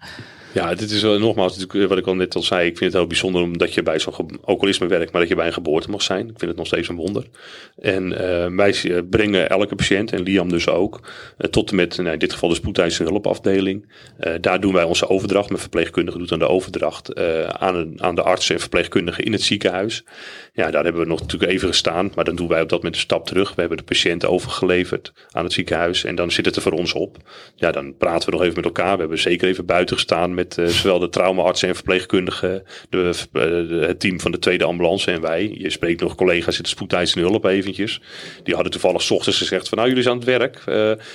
Ja, 0.54 0.74
dit 0.74 0.90
is 0.90 1.02
uh, 1.02 1.16
nogmaals 1.16 1.66
wat 1.72 1.98
ik 1.98 2.06
al 2.06 2.14
net 2.14 2.34
al 2.34 2.42
zei. 2.42 2.66
Ik 2.66 2.76
vind 2.78 2.90
het 2.90 3.00
heel 3.00 3.06
bijzonder 3.08 3.42
omdat 3.42 3.74
je 3.74 3.82
bij 3.82 3.98
zo'n, 3.98 4.14
ook 4.44 4.62
al 4.62 4.68
is 4.68 4.78
mijn 4.78 4.90
werk, 4.90 5.12
maar 5.12 5.20
dat 5.20 5.30
je 5.30 5.36
bij 5.36 5.46
een 5.46 5.52
geboorte 5.52 5.90
mag 5.90 6.02
zijn. 6.02 6.28
Ik 6.28 6.38
vind 6.38 6.50
het 6.50 6.56
nog 6.56 6.66
steeds 6.66 6.88
een 6.88 6.96
wonder. 6.96 7.24
En 7.80 8.12
uh, 8.12 8.46
wij 8.56 9.02
brengen 9.10 9.48
elke 9.48 9.74
patiënt, 9.74 10.12
en 10.12 10.22
Liam 10.22 10.48
dus 10.48 10.68
ook, 10.68 11.00
uh, 11.38 11.50
tot 11.50 11.70
en 11.70 11.76
met 11.76 11.96
nou, 11.96 12.10
in 12.10 12.18
dit 12.18 12.32
geval 12.32 12.48
de 12.48 12.54
spoedtijdse 12.54 13.02
hulpafdeling. 13.02 13.86
daar 14.40 14.60
doen 14.60 14.72
wij 14.72 14.84
onze 14.84 15.08
overdracht. 15.08 15.48
Mijn 15.48 15.60
verpleegkundige 15.60 16.18
doet 16.18 16.28
dan 16.28 16.38
de 16.38 16.48
overdracht 16.48 17.14
aan, 17.58 18.02
aan 18.02 18.14
de 18.14 18.22
artsen 18.22 18.54
en 18.54 18.60
verpleegkundigen 18.60 19.24
in 19.24 19.32
het 19.32 19.42
ziekenhuis. 19.42 20.04
Ja, 20.52 20.70
daar 20.70 20.84
hebben 20.84 21.02
we 21.02 21.08
nog 21.08 21.20
natuurlijk 21.20 21.52
even 21.52 21.68
gestaan, 21.68 22.12
maar 22.14 22.24
dan 22.24 22.36
doen 22.36 22.48
wij 22.48 22.60
op 22.60 22.68
dat 22.68 22.78
moment 22.78 22.96
een 22.96 23.02
stap 23.02 23.26
terug. 23.26 23.54
We 23.54 23.60
hebben 23.60 23.78
de 23.78 23.84
patiënt 23.84 24.26
overgeleverd 24.26 25.12
aan 25.30 25.44
het 25.44 25.52
ziekenhuis 25.52 26.04
en 26.04 26.14
dan 26.14 26.30
zit 26.30 26.44
het 26.44 26.56
er 26.56 26.62
voor 26.62 26.72
ons 26.72 26.92
op. 26.92 27.16
Ja, 27.54 27.72
dan 27.72 27.96
praten 27.96 28.28
we 28.28 28.34
nog 28.34 28.42
even 28.42 28.56
met 28.56 28.64
elkaar. 28.64 28.94
We 28.94 29.00
hebben 29.00 29.18
zeker 29.18 29.48
even 29.48 29.66
buiten 29.66 29.96
gestaan 29.96 30.34
met 30.34 30.43
uh, 30.58 30.66
zowel 30.66 30.98
de 30.98 31.08
traumaartsen 31.08 31.68
en 31.68 31.74
verpleegkundigen, 31.74 32.62
de, 32.88 32.98
uh, 32.98 33.42
de, 33.42 33.84
het 33.86 34.00
team 34.00 34.20
van 34.20 34.30
de 34.30 34.38
tweede 34.38 34.64
ambulance 34.64 35.10
en 35.10 35.20
wij. 35.20 35.54
Je 35.58 35.70
spreekt 35.70 36.00
nog 36.00 36.14
collega's 36.14 36.56
in 36.56 36.62
de 36.62 36.68
spoedeisende 36.68 37.28
hulp 37.28 37.44
eventjes. 37.44 38.00
Die 38.42 38.54
hadden 38.54 38.72
toevallig 38.72 39.02
s 39.02 39.10
ochtends 39.10 39.38
gezegd 39.38 39.68
van 39.68 39.78
nou 39.78 39.88
jullie 39.88 40.02
zijn 40.04 40.14
aan 40.14 40.20
het 40.20 40.30
werk, 40.38 40.58
uh, 40.58 40.64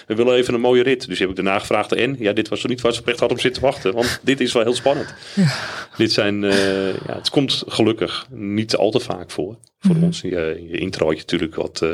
we 0.07 0.15
willen 0.15 0.35
even 0.35 0.53
een 0.53 0.61
mooie 0.61 0.83
rit. 0.83 1.07
Dus 1.07 1.19
heb 1.19 1.29
ik 1.29 1.35
daarna 1.35 1.59
gevraagd 1.59 1.91
en 1.91 2.15
ja 2.19 2.33
dit 2.33 2.49
was 2.49 2.59
toch 2.59 2.69
niet 2.69 2.81
waar 2.81 2.93
ze 2.93 2.99
oprecht 2.99 3.19
hadden 3.19 3.37
om 3.37 3.43
zitten 3.43 3.61
wachten, 3.61 3.93
want 3.93 4.19
dit 4.23 4.39
is 4.39 4.53
wel 4.53 4.63
heel 4.63 4.75
spannend. 4.75 5.13
Ja. 5.35 5.47
Dit 5.97 6.11
zijn, 6.11 6.41
ja, 6.41 7.15
het 7.15 7.29
komt 7.29 7.63
gelukkig 7.67 8.27
niet 8.29 8.75
al 8.75 8.91
te 8.91 8.99
vaak 8.99 9.31
voor. 9.31 9.57
Voor 9.79 9.91
mm 9.91 9.95
-hmm. 9.95 10.03
ons. 10.03 10.21
Je, 10.21 10.65
je 10.69 10.77
intro 10.77 11.05
had 11.05 11.15
je 11.15 11.21
natuurlijk 11.21 11.55
wat 11.55 11.81
uh, 11.83 11.89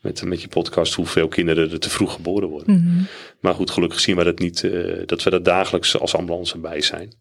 met, 0.00 0.24
met 0.24 0.42
je 0.42 0.48
podcast 0.48 0.94
hoeveel 0.94 1.28
kinderen 1.28 1.70
er 1.70 1.80
te 1.80 1.90
vroeg 1.90 2.12
geboren 2.12 2.48
worden. 2.48 2.74
Mm 2.74 2.86
-hmm. 2.86 3.06
Maar 3.40 3.54
goed, 3.54 3.70
gelukkig 3.70 4.00
zien 4.00 4.16
we 4.16 4.24
dat 4.24 4.38
niet, 4.38 4.62
uh, 4.62 5.02
dat 5.06 5.22
we 5.22 5.30
er 5.30 5.42
dagelijks 5.42 5.98
als 5.98 6.14
ambulance 6.14 6.58
bij 6.58 6.80
zijn. 6.80 7.12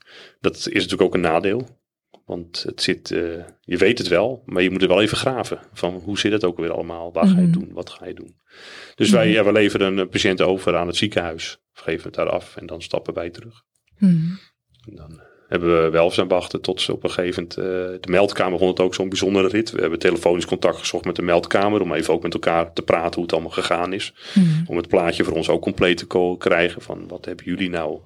Dat 0.42 0.56
is 0.56 0.66
natuurlijk 0.66 1.02
ook 1.02 1.14
een 1.14 1.22
nadeel. 1.22 1.78
Want 2.26 2.64
het 2.64 2.82
zit, 2.82 3.10
uh, 3.10 3.44
je 3.62 3.78
weet 3.78 3.98
het 3.98 4.08
wel, 4.08 4.44
maar 4.46 4.64
je 4.64 4.70
moet 4.70 4.82
er 4.82 4.88
wel 4.88 5.02
even 5.02 5.18
graven. 5.18 5.60
Van 5.74 5.94
hoe 5.94 6.20
zit 6.20 6.32
het 6.32 6.44
ook 6.44 6.58
weer 6.58 6.72
allemaal? 6.72 7.14
Waar 7.14 7.26
mm 7.26 7.30
-hmm. 7.30 7.40
ga 7.40 7.46
je 7.46 7.50
doen? 7.50 7.74
Wat 7.74 7.90
ga 7.90 8.06
je 8.06 8.14
doen? 8.14 8.36
Dus 8.96 9.10
wij 9.10 9.30
ja, 9.30 9.44
we 9.44 9.52
leveren 9.52 9.98
een 9.98 10.10
patiënt 10.10 10.42
over 10.42 10.76
aan 10.76 10.88
het 10.88 10.96
ziekenhuis. 10.96 11.60
Geven 11.74 12.04
het 12.04 12.16
daar 12.16 12.30
af 12.30 12.56
en 12.56 12.66
dan 12.66 12.82
stappen 12.82 13.14
wij 13.14 13.30
terug. 13.30 13.64
En 14.88 14.96
dan 14.96 15.22
hebben 15.50 15.84
we 15.84 15.90
wel 15.90 16.12
zijn 16.12 16.28
wachten 16.28 16.62
tot 16.62 16.82
ze 16.82 16.94
op 16.94 17.04
een 17.04 17.12
gegeven 17.12 17.48
moment... 17.50 17.58
Uh, 17.60 18.00
de 18.02 18.10
meldkamer 18.10 18.60
vond 18.60 18.78
het 18.78 18.86
ook 18.86 18.96
zo'n 18.96 19.10
bijzondere 19.10 19.48
rit. 19.48 19.72
We 19.72 19.82
hebben 19.82 20.00
telefonisch 20.00 20.46
contact 20.46 20.78
gezocht 20.78 21.06
met 21.06 21.16
de 21.16 21.22
meldkamer... 21.22 21.82
om 21.82 21.94
even 21.94 22.14
ook 22.14 22.24
met 22.24 22.34
elkaar 22.34 22.74
te 22.74 22.82
praten 22.82 23.14
hoe 23.14 23.24
het 23.24 23.34
allemaal 23.34 23.52
gegaan 23.52 23.94
is. 23.94 24.14
Mm. 24.34 24.64
Om 24.68 24.78
het 24.78 24.88
plaatje 24.88 25.24
voor 25.24 25.34
ons 25.34 25.50
ook 25.50 25.62
compleet 25.62 25.98
te 25.98 26.36
krijgen 26.38 26.82
van 26.82 27.08
wat 27.08 27.26
hebben 27.26 27.46
jullie 27.46 27.70
nou 27.70 28.00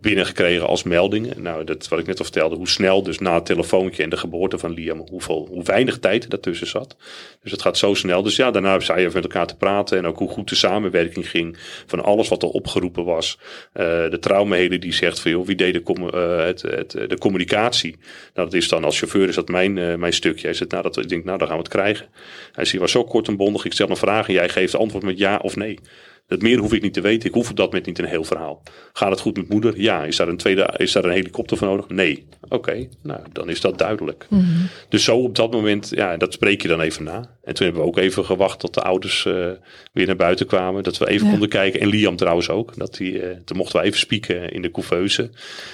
binnengekregen 0.00 0.66
als 0.66 0.82
meldingen. 0.82 1.42
Nou, 1.42 1.64
dat 1.64 1.88
wat 1.88 1.98
ik 1.98 2.06
net 2.06 2.18
al 2.18 2.24
vertelde, 2.24 2.56
hoe 2.56 2.68
snel 2.68 3.02
dus 3.02 3.18
na 3.18 3.34
het 3.34 3.46
telefoontje 3.46 4.02
en 4.02 4.10
de 4.10 4.16
geboorte 4.16 4.58
van 4.58 4.72
Liam, 4.72 5.04
hoeveel, 5.10 5.46
hoe 5.50 5.62
weinig 5.62 5.98
tijd 5.98 6.30
daartussen 6.30 6.66
zat. 6.66 6.96
Dus 7.42 7.52
het 7.52 7.62
gaat 7.62 7.78
zo 7.78 7.94
snel. 7.94 8.22
Dus 8.22 8.36
ja, 8.36 8.50
daarna 8.50 8.80
zei 8.80 9.00
je 9.00 9.10
met 9.14 9.22
elkaar 9.22 9.46
te 9.46 9.56
praten 9.56 9.98
en 9.98 10.06
ook 10.06 10.18
hoe 10.18 10.28
goed 10.28 10.48
de 10.48 10.54
samenwerking 10.54 11.28
ging 11.28 11.56
van 11.86 12.04
alles 12.04 12.28
wat 12.28 12.42
er 12.42 12.48
opgeroepen 12.48 13.04
was. 13.04 13.38
Uh, 13.40 13.84
de 14.10 14.18
traumaheden 14.20 14.80
die 14.80 14.92
zegt 14.92 15.20
van 15.20 15.30
joh, 15.30 15.46
wie 15.46 15.56
deed 15.56 15.86
de, 15.86 16.10
uh, 16.14 16.44
het, 16.44 16.62
het, 16.62 16.90
de 16.90 17.18
communicatie? 17.18 17.96
Nou, 18.34 18.48
dat 18.48 18.54
is 18.54 18.68
dan 18.68 18.84
als 18.84 18.98
chauffeur 18.98 19.28
is 19.28 19.34
dat 19.34 19.48
mijn, 19.48 19.76
uh, 19.76 19.94
mijn 19.94 20.12
stukje. 20.12 20.46
Hij 20.46 20.54
zegt, 20.54 20.70
nou, 20.70 20.82
dat, 20.82 20.96
ik 20.96 21.08
denk, 21.08 21.24
nou, 21.24 21.38
dan 21.38 21.46
gaan 21.46 21.56
we 21.56 21.62
het 21.62 21.72
krijgen. 21.72 22.06
Hij 22.52 22.64
zei, 22.64 22.80
was 22.80 22.90
zo 22.90 23.04
kort 23.04 23.28
en 23.28 23.36
bondig, 23.36 23.64
ik 23.64 23.72
stel 23.72 23.90
een 23.90 23.96
vraag 23.96 24.28
en 24.28 24.34
jij 24.34 24.48
geeft 24.48 24.74
antwoord 24.74 25.04
met 25.04 25.18
ja 25.18 25.36
of 25.36 25.56
nee. 25.56 25.78
Het 26.26 26.42
meer 26.42 26.58
hoef 26.58 26.72
ik 26.72 26.82
niet 26.82 26.94
te 26.94 27.00
weten. 27.00 27.28
Ik 27.28 27.34
hoef 27.34 27.50
op 27.50 27.56
dat 27.56 27.66
moment 27.66 27.86
niet 27.86 27.98
een 27.98 28.04
heel 28.04 28.24
verhaal. 28.24 28.62
Gaat 28.92 29.10
het 29.10 29.20
goed 29.20 29.36
met 29.36 29.48
moeder? 29.48 29.80
Ja. 29.80 30.04
Is 30.04 30.16
daar 30.16 30.28
een, 30.28 30.36
tweede, 30.36 30.74
is 30.76 30.92
daar 30.92 31.04
een 31.04 31.10
helikopter 31.10 31.56
voor 31.56 31.68
nodig? 31.68 31.88
Nee. 31.88 32.26
Oké, 32.44 32.54
okay, 32.54 32.88
nou 33.02 33.20
dan 33.32 33.48
is 33.48 33.60
dat 33.60 33.78
duidelijk. 33.78 34.26
Mm 34.28 34.38
-hmm. 34.38 34.68
Dus 34.88 35.04
zo 35.04 35.16
op 35.16 35.36
dat 35.36 35.52
moment, 35.52 35.90
ja, 35.94 36.16
dat 36.16 36.32
spreek 36.32 36.62
je 36.62 36.68
dan 36.68 36.80
even 36.80 37.04
na. 37.04 37.30
En 37.42 37.54
toen 37.54 37.64
hebben 37.64 37.82
we 37.82 37.88
ook 37.88 37.98
even 37.98 38.24
gewacht 38.24 38.58
tot 38.58 38.74
de 38.74 38.82
ouders 38.82 39.24
uh, 39.24 39.46
weer 39.92 40.06
naar 40.06 40.16
buiten 40.16 40.46
kwamen. 40.46 40.82
Dat 40.82 40.98
we 40.98 41.08
even 41.08 41.24
ja. 41.24 41.30
konden 41.30 41.48
kijken. 41.48 41.80
En 41.80 41.88
Liam 41.88 42.16
trouwens 42.16 42.48
ook. 42.48 42.76
Dat 42.76 42.94
die, 42.94 43.12
uh, 43.12 43.36
toen 43.44 43.56
mochten 43.56 43.80
we 43.80 43.86
even 43.86 43.98
spieken 43.98 44.52
in 44.52 44.62
de 44.62 44.70
couveuse. 44.70 45.22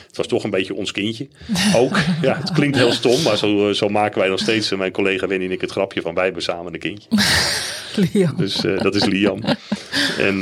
Het 0.06 0.16
was 0.16 0.26
toch 0.26 0.44
een 0.44 0.50
beetje 0.50 0.74
ons 0.74 0.92
kindje. 0.92 1.28
Ook. 1.76 1.98
ja, 2.22 2.36
het 2.36 2.52
klinkt 2.52 2.76
heel 2.76 2.92
stom. 2.92 3.22
Maar 3.22 3.36
zo, 3.36 3.72
zo 3.72 3.88
maken 3.88 4.18
wij 4.20 4.28
nog 4.28 4.38
steeds, 4.38 4.70
mijn 4.70 4.92
collega 4.92 5.26
Wendy 5.26 5.44
en 5.44 5.50
ik, 5.50 5.60
het 5.60 5.70
grapje 5.70 6.00
van 6.00 6.14
wij 6.14 6.24
hebben 6.24 6.42
samen 6.42 6.74
een 6.74 6.80
kindje. 6.80 7.08
Liam. 7.96 8.36
Dus 8.36 8.64
uh, 8.64 8.80
dat 8.80 8.94
is 8.94 9.04
Liam. 9.04 9.40
en 10.28 10.40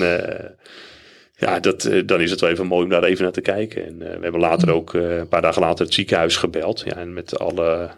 Ja, 1.38 1.60
dat, 1.60 1.84
eh, 1.84 2.02
dan 2.06 2.20
is 2.20 2.30
het 2.30 2.40
wel 2.40 2.50
even 2.50 2.66
mooi 2.66 2.84
om 2.84 2.90
daar 2.90 3.02
even 3.02 3.22
naar 3.22 3.32
te 3.32 3.40
kijken. 3.40 3.86
En 3.86 3.98
we 3.98 4.22
hebben 4.22 4.40
later 4.40 4.70
ook, 4.70 4.92
een 4.94 5.28
paar 5.28 5.42
dagen 5.42 5.62
later, 5.62 5.84
het 5.84 5.94
ziekenhuis 5.94 6.36
gebeld. 6.36 6.82
Ja, 6.84 6.96
en 6.96 7.12
met 7.12 7.38
alle 7.38 7.90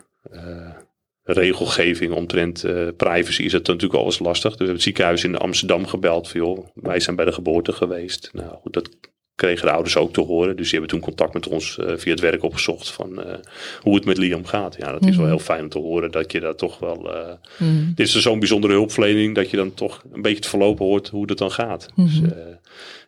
regelgeving 1.23 2.13
omtrent 2.13 2.65
privacy 2.97 3.43
is 3.43 3.53
het 3.53 3.67
natuurlijk 3.67 4.05
eens 4.05 4.19
lastig. 4.19 4.51
Dus 4.51 4.59
we 4.59 4.65
hebben 4.65 4.75
het 4.75 4.83
ziekenhuis 4.83 5.25
in 5.25 5.37
Amsterdam 5.37 5.87
gebeld. 5.87 6.29
Van, 6.29 6.41
joh, 6.41 6.67
wij 6.75 7.01
zijn 7.01 7.17
bij 7.17 7.25
de 7.25 7.33
geboorte 7.33 7.73
geweest. 7.73 8.31
Nou 8.33 8.57
goed, 8.63 8.73
dat 8.73 8.89
kregen 9.39 9.67
de 9.67 9.73
ouders 9.73 9.97
ook 9.97 10.13
te 10.13 10.21
horen. 10.21 10.57
Dus 10.57 10.71
die 10.71 10.79
hebben 10.79 10.89
toen 10.89 11.01
contact 11.01 11.35
met 11.35 11.49
ons 11.49 11.79
uh, 11.81 11.93
via 11.97 12.11
het 12.11 12.21
werk 12.21 12.43
opgezocht 12.43 12.91
van 12.91 13.11
uh, 13.13 13.35
hoe 13.81 13.95
het 13.95 14.05
met 14.05 14.19
Liam 14.19 14.45
gaat. 14.45 14.77
Ja, 14.79 14.93
dat 14.93 15.07
is 15.07 15.17
wel 15.17 15.25
mhm. 15.25 15.35
heel 15.35 15.45
fijn 15.45 15.63
om 15.63 15.69
te 15.69 15.79
horen 15.79 16.11
dat 16.11 16.33
je 16.33 16.41
daar 16.41 16.55
toch 16.55 16.79
wel. 16.79 17.15
Uh, 17.15 17.33
mm. 17.59 17.93
Dit 17.95 18.07
is 18.07 18.13
dus 18.13 18.23
zo'n 18.23 18.39
bijzondere 18.39 18.73
hulpverlening 18.73 19.35
dat 19.35 19.51
je 19.51 19.57
dan 19.57 19.75
toch 19.75 20.03
een 20.13 20.23
beetje 20.23 20.41
te 20.41 20.49
verlopen 20.49 20.85
hoort 20.85 21.09
hoe 21.09 21.25
het 21.27 21.39
dan 21.39 21.51
gaat. 21.51 21.89
Mm 21.95 22.07
-hmm. 22.07 22.23
Dus 22.23 22.33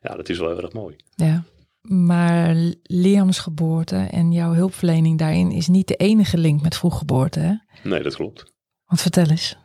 ja, 0.02 0.16
dat 0.16 0.28
is 0.28 0.38
wel 0.38 0.48
heel 0.48 0.62
erg 0.62 0.72
mooi. 0.72 0.96
Ja. 1.14 1.44
Maar 1.82 2.56
Liams 2.82 3.38
geboorte 3.38 4.08
en 4.10 4.32
jouw 4.32 4.52
hulpverlening 4.52 5.18
daarin 5.18 5.50
is 5.50 5.68
niet 5.68 5.88
de 5.88 5.96
enige 5.96 6.38
link 6.38 6.62
met 6.62 6.76
vroeggeboorte, 6.76 7.40
hè? 7.40 7.54
Nee, 7.88 8.02
dat 8.02 8.14
klopt. 8.14 8.52
Want 8.86 9.00
vertel 9.00 9.26
eens. 9.26 9.56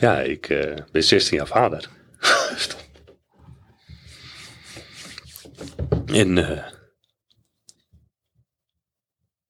Ja, 0.00 0.20
ik 0.20 0.74
ben 0.92 1.04
16 1.04 1.36
jaar 1.36 1.46
vader. 1.46 1.88
En 5.92 6.36
uh, 6.36 6.66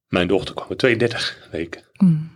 mijn 0.09 0.28
dochter 0.28 0.55
kwam 0.55 0.68
met 0.68 0.78
32 0.78 1.48
weken. 1.50 1.83
Mm. 1.96 2.31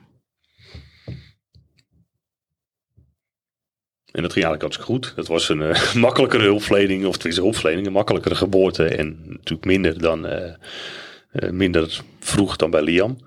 En 4.13 4.23
dat 4.23 4.33
ging 4.33 4.45
eigenlijk 4.45 4.63
hartstikke 4.63 4.93
goed. 4.93 5.17
Dat 5.17 5.27
was 5.27 5.49
een 5.49 5.61
uh, 5.61 5.95
makkelijkere 6.07 6.43
hulpverlening, 6.43 7.07
of 7.07 7.13
het 7.15 7.25
is 7.25 7.37
hulpverlening, 7.37 7.87
een 7.87 7.93
makkelijkere 7.93 8.35
geboorte. 8.35 8.85
En 8.85 9.25
natuurlijk 9.27 9.65
minder 9.65 9.99
dan 9.99 10.27
uh, 10.27 11.51
minder 11.51 12.01
vroeg 12.21 12.57
dan 12.57 12.71
bij 12.71 12.83
Liam. 12.83 13.19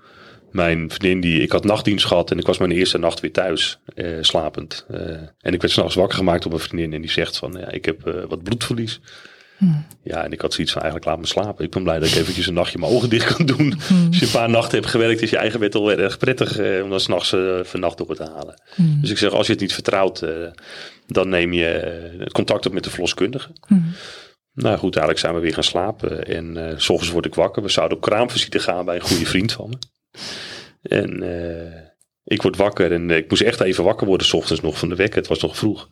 Mijn 0.50 0.90
vriendin, 0.90 1.20
die, 1.20 1.42
ik 1.42 1.52
had 1.52 1.64
nachtdienst 1.64 2.06
gehad 2.06 2.30
en 2.30 2.38
ik 2.38 2.46
was 2.46 2.58
mijn 2.58 2.70
eerste 2.70 2.98
nacht 2.98 3.20
weer 3.20 3.32
thuis, 3.32 3.78
slapend. 4.20 4.86
en 5.38 5.52
ik 5.52 5.60
werd 5.60 5.72
s'nachts 5.72 5.94
wakker 5.94 6.18
gemaakt 6.18 6.44
op 6.44 6.50
mijn 6.50 6.62
vriendin 6.62 6.92
en 6.92 7.00
die 7.00 7.10
zegt 7.10 7.36
van, 7.36 7.52
ja, 7.52 7.70
ik 7.70 7.84
heb 7.84 8.24
wat 8.28 8.42
bloedverlies. 8.42 9.00
Ja, 10.02 10.24
en 10.24 10.32
ik 10.32 10.40
had 10.40 10.52
zoiets 10.52 10.72
van 10.72 10.82
eigenlijk 10.82 11.10
laat 11.10 11.20
me 11.20 11.26
slapen. 11.26 11.64
Ik 11.64 11.70
ben 11.70 11.82
blij 11.82 11.98
dat 11.98 12.08
ik 12.08 12.14
eventjes 12.14 12.46
een 12.46 12.54
nachtje 12.54 12.78
mijn 12.78 12.92
ogen 12.92 13.08
dicht 13.08 13.34
kan 13.34 13.46
doen. 13.46 13.72
Als 14.08 14.18
je 14.18 14.24
een 14.24 14.30
paar 14.32 14.50
nachten 14.50 14.78
hebt 14.78 14.90
gewerkt, 14.90 15.22
is 15.22 15.30
je 15.30 15.36
eigen 15.36 15.60
bed 15.60 15.74
al 15.74 15.92
erg 15.92 16.18
prettig 16.18 16.58
eh, 16.58 16.82
om 16.82 16.90
dan 16.90 17.00
s'nachts 17.00 17.32
uh, 17.32 17.60
vannacht 17.62 17.98
door 17.98 18.16
te 18.16 18.30
halen. 18.34 18.62
Dus 19.00 19.10
ik 19.10 19.18
zeg, 19.18 19.32
als 19.32 19.46
je 19.46 19.52
het 19.52 19.60
niet 19.60 19.74
vertrouwt, 19.74 20.22
uh, 20.22 20.30
dan 21.06 21.28
neem 21.28 21.52
je 21.52 22.12
uh, 22.18 22.26
contact 22.26 22.66
op 22.66 22.72
met 22.72 22.84
de 22.84 22.90
verloskundige. 22.90 23.50
Nou 24.54 24.78
goed, 24.78 24.96
eigenlijk 24.96 25.18
zijn 25.18 25.34
we 25.34 25.40
weer 25.40 25.54
gaan 25.54 25.64
slapen. 25.64 26.26
En 26.26 26.56
uh, 26.56 26.72
s 26.76 26.88
ochtends 26.88 27.12
word 27.12 27.26
ik 27.26 27.34
wakker. 27.34 27.62
We 27.62 27.68
zouden 27.68 27.96
op 27.96 28.02
kraamvisite 28.02 28.58
gaan 28.58 28.84
bij 28.84 28.94
een 28.94 29.00
goede 29.00 29.26
vriend 29.26 29.52
van 29.52 29.68
me. 29.68 29.76
En 30.82 31.22
ik 32.24 32.42
word 32.42 32.56
wakker 32.56 32.92
en 32.92 33.10
ik 33.10 33.30
moest 33.30 33.42
echt 33.42 33.60
even 33.60 33.84
wakker 33.84 34.06
worden 34.06 34.26
s 34.26 34.32
ochtends 34.32 34.60
nog 34.62 34.78
van 34.78 34.88
de 34.88 34.94
wekker. 34.94 35.18
Het 35.18 35.28
was 35.28 35.40
nog 35.40 35.56
vroeg. 35.56 35.88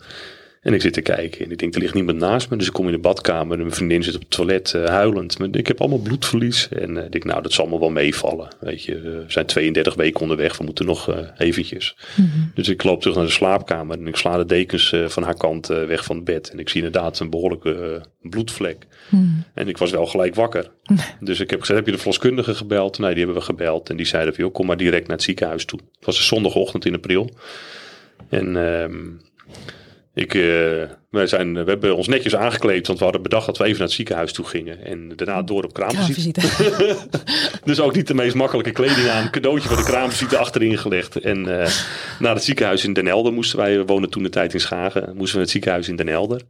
En 0.60 0.74
ik 0.74 0.80
zit 0.80 0.92
te 0.92 1.00
kijken 1.00 1.44
en 1.44 1.50
ik 1.50 1.58
denk, 1.58 1.74
er 1.74 1.80
ligt 1.80 1.94
niemand 1.94 2.18
naast 2.18 2.50
me. 2.50 2.56
Dus 2.56 2.66
ik 2.66 2.72
kom 2.72 2.86
in 2.86 2.92
de 2.92 2.98
badkamer 2.98 3.56
en 3.56 3.62
mijn 3.62 3.74
vriendin 3.74 4.02
zit 4.02 4.14
op 4.14 4.20
het 4.20 4.30
toilet 4.30 4.72
uh, 4.76 4.84
huilend. 4.84 5.38
Maar 5.38 5.48
ik 5.52 5.66
heb 5.66 5.80
allemaal 5.80 5.98
bloedverlies. 5.98 6.68
En 6.68 6.96
uh, 6.96 7.04
ik 7.04 7.12
denk, 7.12 7.24
nou, 7.24 7.42
dat 7.42 7.52
zal 7.52 7.66
me 7.66 7.78
wel 7.78 7.90
meevallen. 7.90 8.48
Weet 8.60 8.84
je, 8.84 9.00
we 9.00 9.24
zijn 9.26 9.46
32 9.46 9.94
weken 9.94 10.20
onderweg. 10.20 10.56
We 10.56 10.64
moeten 10.64 10.86
nog 10.86 11.08
uh, 11.10 11.18
eventjes. 11.38 11.96
Mm 12.16 12.30
-hmm. 12.32 12.50
Dus 12.54 12.68
ik 12.68 12.82
loop 12.82 13.00
terug 13.00 13.16
naar 13.16 13.24
de 13.24 13.30
slaapkamer 13.30 13.98
en 13.98 14.06
ik 14.06 14.16
sla 14.16 14.36
de 14.36 14.44
dekens 14.44 14.94
van 15.06 15.22
haar 15.22 15.36
kant 15.36 15.66
weg 15.66 16.04
van 16.04 16.16
het 16.16 16.24
bed. 16.24 16.50
En 16.50 16.58
ik 16.58 16.68
zie 16.68 16.82
inderdaad 16.84 17.20
een 17.20 17.30
behoorlijke 17.30 18.02
bloedvlek. 18.20 18.86
Mm. 19.08 19.44
En 19.54 19.68
ik 19.68 19.78
was 19.78 19.90
wel 19.90 20.06
gelijk 20.06 20.34
wakker. 20.34 20.70
dus 21.20 21.40
ik 21.40 21.50
heb 21.50 21.60
gezegd, 21.60 21.78
heb 21.78 21.86
je 21.86 21.94
de 21.94 21.98
verloskundige 21.98 22.54
gebeld? 22.54 22.98
Nee, 22.98 23.14
die 23.14 23.24
hebben 23.24 23.36
we 23.36 23.46
gebeld. 23.46 23.90
En 23.90 23.96
die 23.96 24.06
zeiden 24.06 24.34
van, 24.34 24.44
joh, 24.44 24.52
kom 24.52 24.66
maar 24.66 24.76
direct 24.76 25.06
naar 25.06 25.16
het 25.16 25.24
ziekenhuis 25.24 25.64
toe. 25.64 25.80
Het 25.96 26.06
was 26.06 26.18
een 26.18 26.24
zondagochtend 26.24 26.84
in 26.84 26.94
april. 26.94 27.30
En... 28.28 28.56
Ehm, 28.56 28.96
ik, 30.18 30.34
uh, 30.34 30.82
wij, 31.10 31.26
zijn, 31.26 31.64
we 31.64 31.70
hebben 31.70 31.96
ons 31.96 32.08
netjes 32.08 32.36
aangekleed, 32.36 32.86
want 32.86 32.98
we 32.98 33.04
hadden 33.04 33.22
bedacht 33.22 33.46
dat 33.46 33.58
we 33.58 33.64
even 33.64 33.78
naar 33.78 33.86
het 33.86 33.96
ziekenhuis 33.96 34.32
toe 34.32 34.44
gingen. 34.44 34.84
En 34.84 35.12
daarna 35.16 35.42
door 35.42 35.64
op 35.64 35.72
kraamvisite. 35.72 36.40
dus 37.64 37.80
ook 37.80 37.94
niet 37.94 38.06
de 38.06 38.14
meest 38.14 38.34
makkelijke 38.34 38.70
kleding 38.70 39.08
aan. 39.08 39.24
Een 39.24 39.30
cadeautje 39.30 39.68
van 39.68 39.76
de 39.76 39.84
kraamvisite 39.84 40.36
achterin 40.36 40.78
gelegd. 40.78 41.16
En 41.16 41.38
uh, 41.38 41.66
naar 42.18 42.34
het 42.34 42.44
ziekenhuis 42.44 42.84
in 42.84 42.92
Den 42.92 43.06
Helder 43.06 43.32
moesten 43.32 43.58
wij, 43.58 43.78
we 43.78 43.84
woonden 43.84 44.10
toen 44.10 44.22
de 44.22 44.28
tijd 44.28 44.54
in 44.54 44.60
Schagen, 44.60 45.02
moesten 45.02 45.24
we 45.24 45.32
naar 45.32 45.40
het 45.40 45.50
ziekenhuis 45.50 45.88
in 45.88 45.96
Den 45.96 46.08
Helder. 46.08 46.42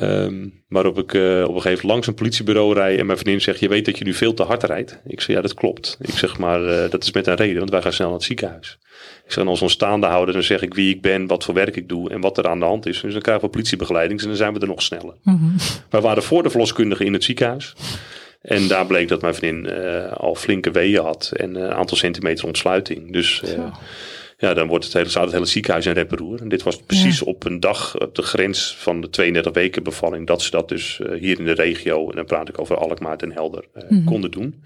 Um, 0.00 0.62
waarop 0.68 0.98
ik 0.98 1.12
uh, 1.12 1.22
op 1.22 1.54
een 1.54 1.60
gegeven 1.60 1.62
moment 1.70 1.82
langs 1.82 2.06
een 2.06 2.14
politiebureau 2.14 2.74
rijd 2.74 2.98
en 2.98 3.06
mijn 3.06 3.18
vriendin 3.18 3.40
zegt, 3.40 3.60
je 3.60 3.68
weet 3.68 3.84
dat 3.84 3.98
je 3.98 4.04
nu 4.04 4.14
veel 4.14 4.34
te 4.34 4.42
hard 4.42 4.62
rijdt. 4.62 5.00
Ik 5.06 5.20
zeg, 5.20 5.36
ja 5.36 5.42
dat 5.42 5.54
klopt. 5.54 5.96
Ik 6.00 6.14
zeg, 6.14 6.38
maar 6.38 6.90
dat 6.90 7.02
is 7.02 7.12
met 7.12 7.26
een 7.26 7.34
reden, 7.34 7.58
want 7.58 7.70
wij 7.70 7.82
gaan 7.82 7.92
snel 7.92 8.08
naar 8.08 8.16
het 8.16 8.26
ziekenhuis. 8.26 8.78
Ik 9.24 9.32
zeg, 9.32 9.46
als 9.46 9.58
we 9.58 9.64
ons 9.64 9.74
staande 9.74 10.06
houden, 10.06 10.34
dan 10.34 10.42
zeg 10.42 10.62
ik 10.62 10.74
wie 10.74 10.94
ik 10.94 11.02
ben, 11.02 11.26
wat 11.26 11.44
voor 11.44 11.54
werk 11.54 11.76
ik 11.76 11.88
doe 11.88 12.10
en 12.10 12.20
wat 12.20 12.38
er 12.38 12.48
aan 12.48 12.58
de 12.58 12.64
hand 12.64 12.86
is. 12.86 13.00
Dus 13.00 13.12
dan 13.12 13.22
krijgen 13.22 13.44
we 13.44 13.50
politiebegeleiding 13.88 14.20
en 14.20 14.26
dan 14.26 14.36
zijn 14.36 14.54
we 14.54 14.60
er 14.60 14.66
nog 14.66 14.82
sneller. 14.82 15.14
Mm 15.22 15.56
We 15.90 16.00
waren 16.00 16.22
voor 16.22 16.42
de 16.42 16.50
verloskundige 16.50 17.04
in 17.04 17.12
het 17.12 17.24
ziekenhuis. 17.24 17.74
En 18.42 18.68
daar 18.68 18.86
bleek 18.86 19.08
dat 19.08 19.20
mijn 19.20 19.34
vriendin 19.34 19.72
uh, 19.72 20.12
al 20.12 20.34
flinke 20.34 20.70
weeën 20.70 21.02
had 21.02 21.32
en 21.36 21.54
een 21.54 21.72
aantal 21.72 21.96
centimeter 21.96 22.46
ontsluiting. 22.46 23.12
Dus 23.12 23.42
uh, 23.44 23.64
ja, 24.38 24.54
dan 24.54 24.68
wordt 24.68 24.84
het 24.84 24.92
hele, 24.92 25.08
staat 25.08 25.24
het 25.24 25.32
hele 25.32 25.46
ziekenhuis 25.46 25.86
in 25.86 25.92
reperoer. 25.92 26.40
En 26.40 26.48
dit 26.48 26.62
was 26.62 26.76
precies 26.76 27.22
op 27.22 27.44
een 27.44 27.60
dag 27.60 28.00
op 28.00 28.14
de 28.14 28.22
grens 28.22 28.76
van 28.78 29.00
de 29.00 29.10
32 29.10 29.52
weken 29.52 29.82
bevalling 29.82 30.26
dat 30.26 30.42
ze 30.42 30.50
dat 30.50 30.68
dus 30.68 31.00
uh, 31.02 31.20
hier 31.20 31.38
in 31.38 31.44
de 31.44 31.52
regio, 31.52 32.10
en 32.10 32.16
dan 32.16 32.24
praat 32.24 32.48
ik 32.48 32.60
over 32.60 32.76
Alkmaar 32.76 33.16
en 33.16 33.32
Helder, 33.32 33.64
mm 33.74 33.82
-hmm. 33.88 34.04
konden 34.04 34.30
doen 34.30 34.64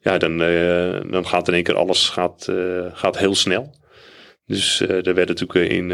ja, 0.00 0.18
dan, 0.18 0.38
dan 1.10 1.26
gaat 1.26 1.48
in 1.48 1.54
één 1.54 1.62
keer 1.62 1.76
alles 1.76 2.08
gaat, 2.08 2.48
gaat 2.92 3.18
heel 3.18 3.34
snel. 3.34 3.72
Dus 4.52 4.80
uh, 4.80 4.90
er 4.90 5.14
werden 5.14 5.36
natuurlijk 5.36 5.70
in, 5.70 5.90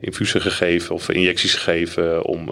infusen 0.00 0.40
gegeven 0.40 0.94
of 0.94 1.08
injecties 1.08 1.54
gegeven 1.54 2.24
om 2.24 2.46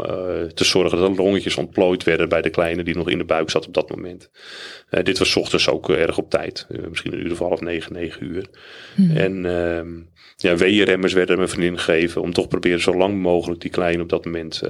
te 0.54 0.64
zorgen 0.64 0.98
dat 0.98 1.16
de 1.16 1.22
longetjes 1.22 1.56
ontplooid 1.56 2.04
werden 2.04 2.28
bij 2.28 2.42
de 2.42 2.50
kleine 2.50 2.82
die 2.82 2.96
nog 2.96 3.10
in 3.10 3.18
de 3.18 3.24
buik 3.24 3.50
zat 3.50 3.66
op 3.66 3.74
dat 3.74 3.90
moment. 3.90 4.30
dit 5.02 5.18
was 5.18 5.36
ochtends 5.36 5.68
ook 5.68 5.90
erg 5.90 6.18
op 6.18 6.30
tijd, 6.30 6.66
misschien 6.88 7.12
een 7.12 7.26
uur 7.26 7.32
of 7.32 7.38
half 7.38 7.60
negen, 7.60 7.92
negen 7.92 8.24
uur. 8.24 8.46
Hmm. 8.94 9.16
En 9.16 9.46
ehm, 9.46 9.88
ja, 10.36 10.56
weeënremmers 10.56 11.12
werden 11.12 11.36
mijn 11.36 11.48
vriendin 11.48 11.78
gegeven 11.78 12.22
om 12.22 12.32
toch 12.32 12.48
proberen 12.48 12.80
zo 12.80 12.96
lang 12.96 13.20
mogelijk 13.22 13.60
die 13.60 13.70
kleine 13.70 14.02
op 14.02 14.08
dat 14.08 14.24
moment 14.24 14.62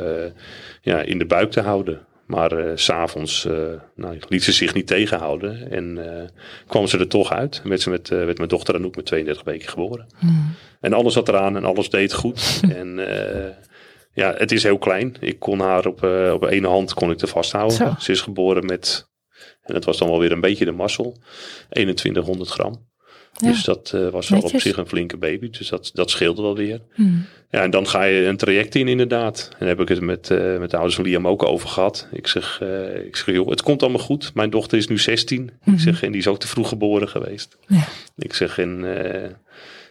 ja, 0.82 1.02
in 1.02 1.18
de 1.18 1.26
buik 1.26 1.50
te 1.50 1.60
houden. 1.60 2.06
Maar 2.26 2.66
uh, 2.66 2.72
s'avonds 2.74 3.44
uh, 3.44 3.54
nou, 3.94 4.18
liet 4.28 4.44
ze 4.44 4.52
zich 4.52 4.74
niet 4.74 4.86
tegenhouden 4.86 5.70
en 5.70 5.96
uh, 5.96 6.22
kwam 6.66 6.86
ze 6.86 6.98
er 6.98 7.08
toch 7.08 7.32
uit. 7.32 7.60
Werd 7.64 7.80
ze 7.80 7.90
met, 7.90 8.10
met 8.10 8.36
mijn 8.36 8.48
dochter 8.48 8.74
dan 8.74 8.84
ook 8.84 8.96
met 8.96 9.06
32 9.06 9.44
weken 9.44 9.68
geboren. 9.68 10.06
Mm. 10.20 10.54
En 10.80 10.92
alles 10.92 11.12
zat 11.12 11.28
eraan 11.28 11.56
en 11.56 11.64
alles 11.64 11.90
deed 11.90 12.12
goed. 12.12 12.60
en 12.76 13.00
ja, 14.12 14.34
het 14.36 14.52
is 14.52 14.62
heel 14.62 14.78
klein. 14.78 15.16
Ik 15.20 15.38
kon 15.38 15.60
haar 15.60 15.86
op, 15.86 16.02
op 16.32 16.44
één 16.44 16.64
hand 16.64 16.94
kon 16.94 17.10
ik 17.10 17.18
te 17.18 17.26
vasthouden. 17.26 17.76
Zo. 17.76 17.94
Ze 17.98 18.12
is 18.12 18.20
geboren 18.20 18.66
met, 18.66 19.10
en 19.62 19.74
dat 19.74 19.84
was 19.84 19.98
dan 19.98 20.08
wel 20.08 20.18
weer 20.18 20.32
een 20.32 20.40
beetje 20.40 20.64
de 20.64 20.72
mazzel, 20.72 21.16
2100 21.68 22.50
gram. 22.50 22.86
Dus 23.42 23.64
dat 23.64 23.92
uh, 23.94 24.08
was 24.08 24.28
wel 24.28 24.40
op 24.40 24.60
zich 24.60 24.76
een 24.76 24.86
flinke 24.86 25.16
baby. 25.16 25.50
Dus 25.50 25.68
dat, 25.68 25.90
dat 25.94 26.10
scheelde 26.10 26.42
wel 26.42 26.56
weer. 26.56 26.80
Hmm. 26.94 27.26
Ja, 27.50 27.62
en 27.62 27.70
dan 27.70 27.86
ga 27.86 28.02
je 28.02 28.26
een 28.26 28.36
traject 28.36 28.74
in 28.74 28.88
inderdaad. 28.88 29.48
En 29.58 29.66
heb 29.66 29.80
ik 29.80 29.88
het 29.88 30.00
met, 30.00 30.30
uh, 30.30 30.58
met 30.58 30.70
de 30.70 30.76
ouders 30.76 30.96
van 30.96 31.04
Liam 31.04 31.28
ook 31.28 31.42
over 31.42 31.68
gehad. 31.68 32.08
Ik 32.12 32.26
zeg, 32.26 32.60
uh, 32.62 33.06
ik 33.06 33.16
zeg 33.16 33.34
joh, 33.34 33.48
het 33.48 33.62
komt 33.62 33.82
allemaal 33.82 34.00
goed. 34.00 34.34
Mijn 34.34 34.50
dochter 34.50 34.78
is 34.78 34.88
nu 34.88 34.98
16. 34.98 35.44
Ik 35.44 35.52
hmm. 35.62 35.78
zeg, 35.78 36.02
en 36.02 36.10
die 36.10 36.20
is 36.20 36.26
ook 36.26 36.38
te 36.38 36.48
vroeg 36.48 36.68
geboren 36.68 37.08
geweest. 37.08 37.56
Ja. 37.66 37.84
Ik 38.16 38.34
zeg, 38.34 38.58
en 38.58 38.84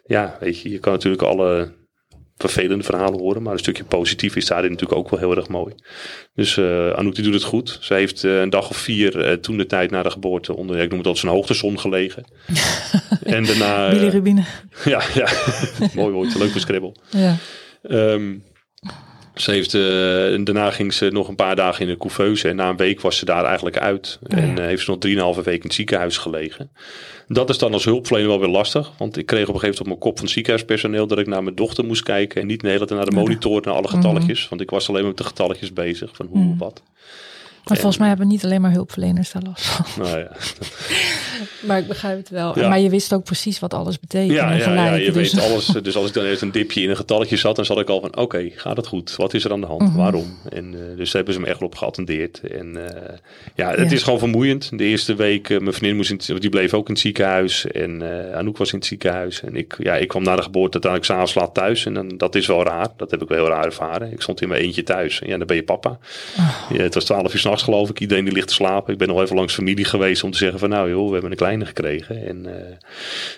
ja, 0.06 0.38
weet 0.39 0.60
je, 0.60 0.69
je 0.69 0.79
kan 0.79 0.93
natuurlijk 0.93 1.21
alle 1.21 1.71
vervelende 2.49 2.84
verhalen 2.84 3.19
horen. 3.19 3.41
Maar 3.41 3.53
een 3.53 3.60
stukje 3.60 3.84
positief 3.84 4.36
is 4.36 4.45
daarin 4.45 4.71
natuurlijk 4.71 4.99
ook 4.99 5.10
wel 5.10 5.19
heel 5.19 5.36
erg 5.36 5.47
mooi. 5.47 5.73
Dus 6.36 6.58
uh, 6.58 6.89
Anouk 6.89 7.15
die 7.15 7.23
doet 7.23 7.34
het 7.34 7.43
goed. 7.43 7.77
Ze 7.82 7.93
heeft 7.93 8.23
uh, 8.23 8.39
een 8.39 8.49
dag 8.49 8.69
of 8.69 8.77
vier 8.77 9.29
uh, 9.29 9.34
toen 9.34 9.58
de 9.58 9.65
tijd 9.65 9.91
na 9.91 10.03
de 10.03 10.12
geboorte 10.12 10.56
onder, 10.56 10.79
ik 10.79 10.89
noem 10.89 10.97
het 10.97 11.08
dat 11.08 11.17
zijn 11.17 11.32
hoogtezon 11.32 11.79
gelegen. 11.79 12.23
en 13.23 13.45
daarna... 13.45 13.89
Billy 13.89 14.08
Rubine. 14.08 14.43
Ja, 14.86 15.01
ja. 15.13 15.27
mooi 15.95 16.13
woord, 16.13 16.38
leuk 16.38 16.53
beschribbel. 16.53 16.95
Ja. 17.10 17.38
Um, 17.89 18.43
ze 19.35 19.51
heeft, 19.51 19.73
uh, 19.73 19.81
daarna 20.45 20.71
ging 20.71 20.93
ze 20.93 21.09
nog 21.11 21.27
een 21.27 21.35
paar 21.35 21.55
dagen 21.55 21.81
in 21.81 21.87
de 21.87 21.97
couveuse. 21.97 22.49
En 22.49 22.55
na 22.55 22.69
een 22.69 22.77
week 22.77 23.01
was 23.01 23.17
ze 23.17 23.25
daar 23.25 23.45
eigenlijk 23.45 23.77
uit. 23.77 24.19
Oh, 24.23 24.37
en 24.37 24.57
uh, 24.57 24.65
heeft 24.65 24.83
ze 24.83 24.89
nog 24.89 24.99
drieënhalve 24.99 25.41
week 25.41 25.55
in 25.55 25.63
het 25.63 25.73
ziekenhuis 25.73 26.17
gelegen. 26.17 26.69
Dat 27.27 27.49
is 27.49 27.57
dan 27.57 27.73
als 27.73 27.85
hulpverlener 27.85 28.29
wel 28.29 28.39
weer 28.39 28.49
lastig. 28.49 28.91
Want 28.97 29.17
ik 29.17 29.25
kreeg 29.25 29.47
op 29.47 29.53
een 29.53 29.59
gegeven 29.59 29.69
moment 29.69 29.79
op 29.79 29.87
mijn 29.87 29.99
kop 29.99 30.15
van 30.15 30.23
het 30.25 30.33
ziekenhuispersoneel 30.33 31.07
dat 31.07 31.19
ik 31.19 31.27
naar 31.27 31.43
mijn 31.43 31.55
dochter 31.55 31.85
moest 31.85 32.03
kijken. 32.03 32.41
En 32.41 32.47
niet 32.47 32.61
de 32.61 32.67
hele 32.67 32.85
tijd 32.85 32.99
naar 32.99 33.09
de 33.09 33.15
monitor, 33.15 33.61
naar 33.65 33.73
alle 33.73 33.87
getalletjes. 33.87 34.49
Want 34.49 34.61
ik 34.61 34.69
was 34.69 34.89
alleen 34.89 35.01
maar 35.01 35.09
met 35.09 35.17
de 35.17 35.23
getalletjes 35.23 35.73
bezig. 35.73 36.09
Van 36.13 36.25
hoe, 36.25 36.39
mm. 36.39 36.57
wat. 36.57 36.83
Maar 37.67 37.78
volgens 37.78 37.97
mij 37.97 38.08
hebben 38.08 38.28
niet 38.28 38.43
alleen 38.43 38.62
maar 38.62 38.71
hulpverleners 38.71 39.32
daar 39.32 39.41
last 39.45 39.65
van. 39.65 39.86
Nou 40.06 40.17
ja, 40.19 40.28
Maar 41.67 41.78
ik 41.78 41.88
begrijp 41.88 42.17
het 42.17 42.30
wel. 42.30 42.60
Ja. 42.60 42.69
Maar 42.69 42.80
je 42.80 42.89
wist 42.89 43.13
ook 43.13 43.23
precies 43.23 43.60
wat 43.60 43.73
alles 43.73 43.99
betekent. 43.99 44.32
ja, 44.32 44.52
en 44.52 44.58
ja, 44.58 44.63
gelijk. 44.63 44.80
ja, 44.89 44.93
je 44.95 45.12
dus- 45.12 45.34
weet 45.34 45.43
alles. 45.43 45.65
Dus 45.65 45.95
als 45.95 46.08
ik 46.08 46.13
dan 46.13 46.23
eerst 46.26 46.41
een 46.41 46.52
dipje 46.52 46.82
in 46.82 46.89
een 46.89 46.95
getalletje 46.95 47.36
zat, 47.38 47.56
dan 47.56 47.65
zat 47.65 47.80
ik 47.80 47.89
al 47.89 47.99
van, 48.02 48.17
oké, 48.17 48.49
gaat 48.56 48.78
het 48.78 48.88
goed? 48.88 49.15
Wat 49.15 49.34
is 49.34 49.45
er 49.45 49.52
aan 49.52 49.62
de 49.62 49.67
hand? 49.67 49.82
Mhm. 49.82 49.97
Waarom? 49.97 50.38
En 50.49 50.65
eh, 50.73 50.97
dus 50.97 51.06
daar 51.06 51.15
hebben 51.15 51.34
ze 51.34 51.39
me 51.39 51.45
echt 51.47 51.62
op 51.62 51.76
geattendeerd. 51.76 52.39
En 52.39 52.88
eh, 52.95 53.15
ja, 53.56 53.69
het 53.69 53.89
Ja. 53.89 53.95
is 53.95 54.04
gewoon 54.04 54.19
vermoeiend. 54.19 54.78
De 54.78 54.84
eerste 54.84 55.15
week, 55.15 55.49
eh, 55.49 55.60
mijn 55.60 55.73
vriendin 55.73 55.95
moest 55.95 56.10
in, 56.10 56.21
het- 56.26 56.41
die 56.41 56.49
bleef 56.49 56.73
ook 56.73 56.88
in 56.88 56.93
het 56.93 57.02
ziekenhuis. 57.02 57.65
En 57.65 58.02
eh 58.32 58.38
Anouk 58.38 58.58
was 58.58 58.71
in 58.71 58.78
het 58.78 58.88
ziekenhuis. 58.88 59.41
En 59.41 59.56
ik, 59.56 59.76
ja, 59.78 59.95
ik 59.95 60.08
kwam 60.08 60.23
na 60.23 60.36
de 60.36 60.41
geboorte 60.41 60.73
uiteindelijk 60.73 61.12
s'avonds 61.12 61.34
laat 61.34 61.54
thuis. 61.54 61.86
En 61.86 61.93
dan, 61.93 62.08
dat 62.17 62.36
is 62.36 62.47
wel 62.47 62.63
raar. 62.63 62.88
Dat 62.97 63.12
heb 63.12 63.21
ik 63.21 63.28
wel 63.28 63.38
heel 63.38 63.47
raar 63.47 63.65
ervaren. 63.65 64.12
Ik 64.12 64.21
stond 64.21 64.41
in 64.41 64.47
mijn 64.47 64.62
eentje 64.62 64.84
thuis. 64.84 65.21
En 65.21 65.28
ja, 65.30 65.38
dan 65.38 65.47
ben 65.47 65.56
je 65.56 65.63
papa. 65.63 65.89
Oh. 66.38 66.62
Ja, 66.78 66.82
het 66.84 66.93
was 66.93 67.04
twaalf 67.06 67.34
uur 67.34 67.39
s'nachts 67.39 67.52
geloof 67.61 67.89
ik. 67.89 67.99
Iedereen 67.99 68.23
die 68.23 68.33
ligt 68.33 68.47
te 68.47 68.53
slapen. 68.53 68.93
Ik 68.93 68.99
ben 68.99 69.07
nog 69.07 69.21
even 69.21 69.35
langs 69.35 69.53
familie 69.53 69.85
geweest 69.85 70.23
om 70.23 70.31
te 70.31 70.37
zeggen 70.37 70.59
van 70.59 70.69
nou 70.69 70.89
joh, 70.89 71.05
we 71.07 71.11
hebben 71.13 71.31
een 71.31 71.37
kleine 71.37 71.65
gekregen. 71.65 72.27
En 72.27 72.45
eh, 72.45 72.75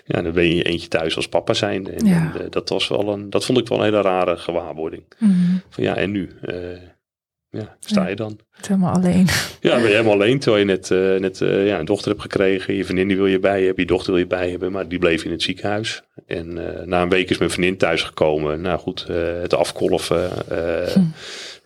ja, 0.04 0.22
dan 0.22 0.32
ben 0.32 0.54
je 0.54 0.62
eentje 0.62 0.88
thuis 0.88 1.16
als 1.16 1.28
papa 1.28 1.52
zijnde. 1.54 1.90
En, 1.90 2.06
Ja. 2.06 2.32
en, 2.34 2.40
eh, 2.40 2.50
dat 2.50 2.68
was 2.68 2.88
wel 2.88 3.08
een, 3.12 3.30
dat 3.30 3.44
vond 3.44 3.58
ik 3.58 3.68
wel 3.68 3.78
een 3.78 3.84
hele 3.84 4.00
rare 4.00 4.36
gewaarwording. 4.36 5.02
Mhm. 5.18 5.32
Van 5.68 5.84
ja, 5.84 5.96
en 5.96 6.10
nu? 6.10 6.30
Eh, 6.42 6.54
ja, 7.50 7.76
sta 7.80 8.02
Ja. 8.02 8.08
je 8.08 8.16
dan? 8.16 8.38
Helemaal 8.66 8.94
alleen. 8.94 9.26
Ja, 9.60 9.74
ben 9.74 9.82
je 9.82 9.88
helemaal 9.88 10.12
alleen 10.12 10.38
terwijl 10.38 10.66
je 10.66 10.70
net, 10.72 10.90
net 11.20 11.38
ja, 11.38 11.78
een 11.78 11.84
dochter 11.84 12.08
hebt 12.08 12.20
gekregen. 12.22 12.74
Je 12.74 12.84
vriendin 12.84 13.08
die 13.08 13.16
wil 13.16 13.26
je 13.26 13.38
bij 13.38 13.62
hebben, 13.64 13.82
je 13.82 13.90
dochter 13.90 14.12
wil 14.12 14.20
je 14.20 14.26
bij 14.26 14.50
hebben. 14.50 14.72
Maar 14.72 14.88
die 14.88 14.98
bleef 14.98 15.24
in 15.24 15.30
het 15.30 15.42
ziekenhuis. 15.42 16.02
En 16.26 16.52
na 16.84 17.02
een 17.02 17.08
week 17.08 17.30
is 17.30 17.38
mijn 17.38 17.50
vriendin 17.50 17.76
thuisgekomen. 17.76 18.60
Nou 18.60 18.78
goed, 18.78 19.06
het 19.42 19.54
afkolven. 19.54 20.30
Hm. 20.92 21.00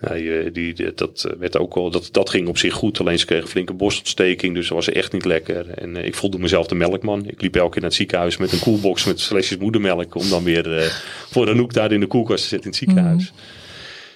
Je- 0.00 0.50
die, 0.52 0.92
dat, 0.94 1.24
eh, 1.28 1.36
werd 1.38 1.56
ook 1.58 1.92
dat, 1.92 2.08
dat 2.12 2.30
ging 2.30 2.48
op 2.48 2.58
zich 2.58 2.74
goed. 2.74 3.00
Alleen 3.00 3.18
ze 3.18 3.26
kreeg 3.26 3.42
een 3.42 3.48
flinke 3.48 3.72
borstontsteking. 3.72 4.54
Dus 4.54 4.66
dat 4.68 4.76
was 4.76 4.88
echt 4.88 5.12
niet 5.12 5.24
lekker. 5.24 5.68
En 5.70 5.96
eh, 5.96 6.04
ik 6.04 6.14
voelde 6.14 6.38
mezelf 6.38 6.66
de 6.66 6.74
melkman. 6.74 7.26
Ik 7.26 7.40
liep 7.42 7.56
elke 7.56 7.70
keer 7.70 7.80
naar 7.80 7.90
het 7.90 7.98
ziekenhuis 7.98 8.36
met 8.36 8.52
een 8.52 8.58
koelbox 8.58 9.04
met 9.04 9.22
flesjes 9.22 9.58
moedermelk. 9.58 10.14
Om 10.14 10.28
dan 10.28 10.44
weer 10.44 10.78
eh, 10.78 10.86
voor 11.30 11.48
Anouk 11.50 11.72
daar 11.72 11.92
in 11.92 12.00
de 12.00 12.06
koelkast 12.06 12.42
te 12.42 12.48
zetten 12.48 12.70
in 12.72 12.76
het 12.78 12.88
ziekenhuis. 12.88 13.32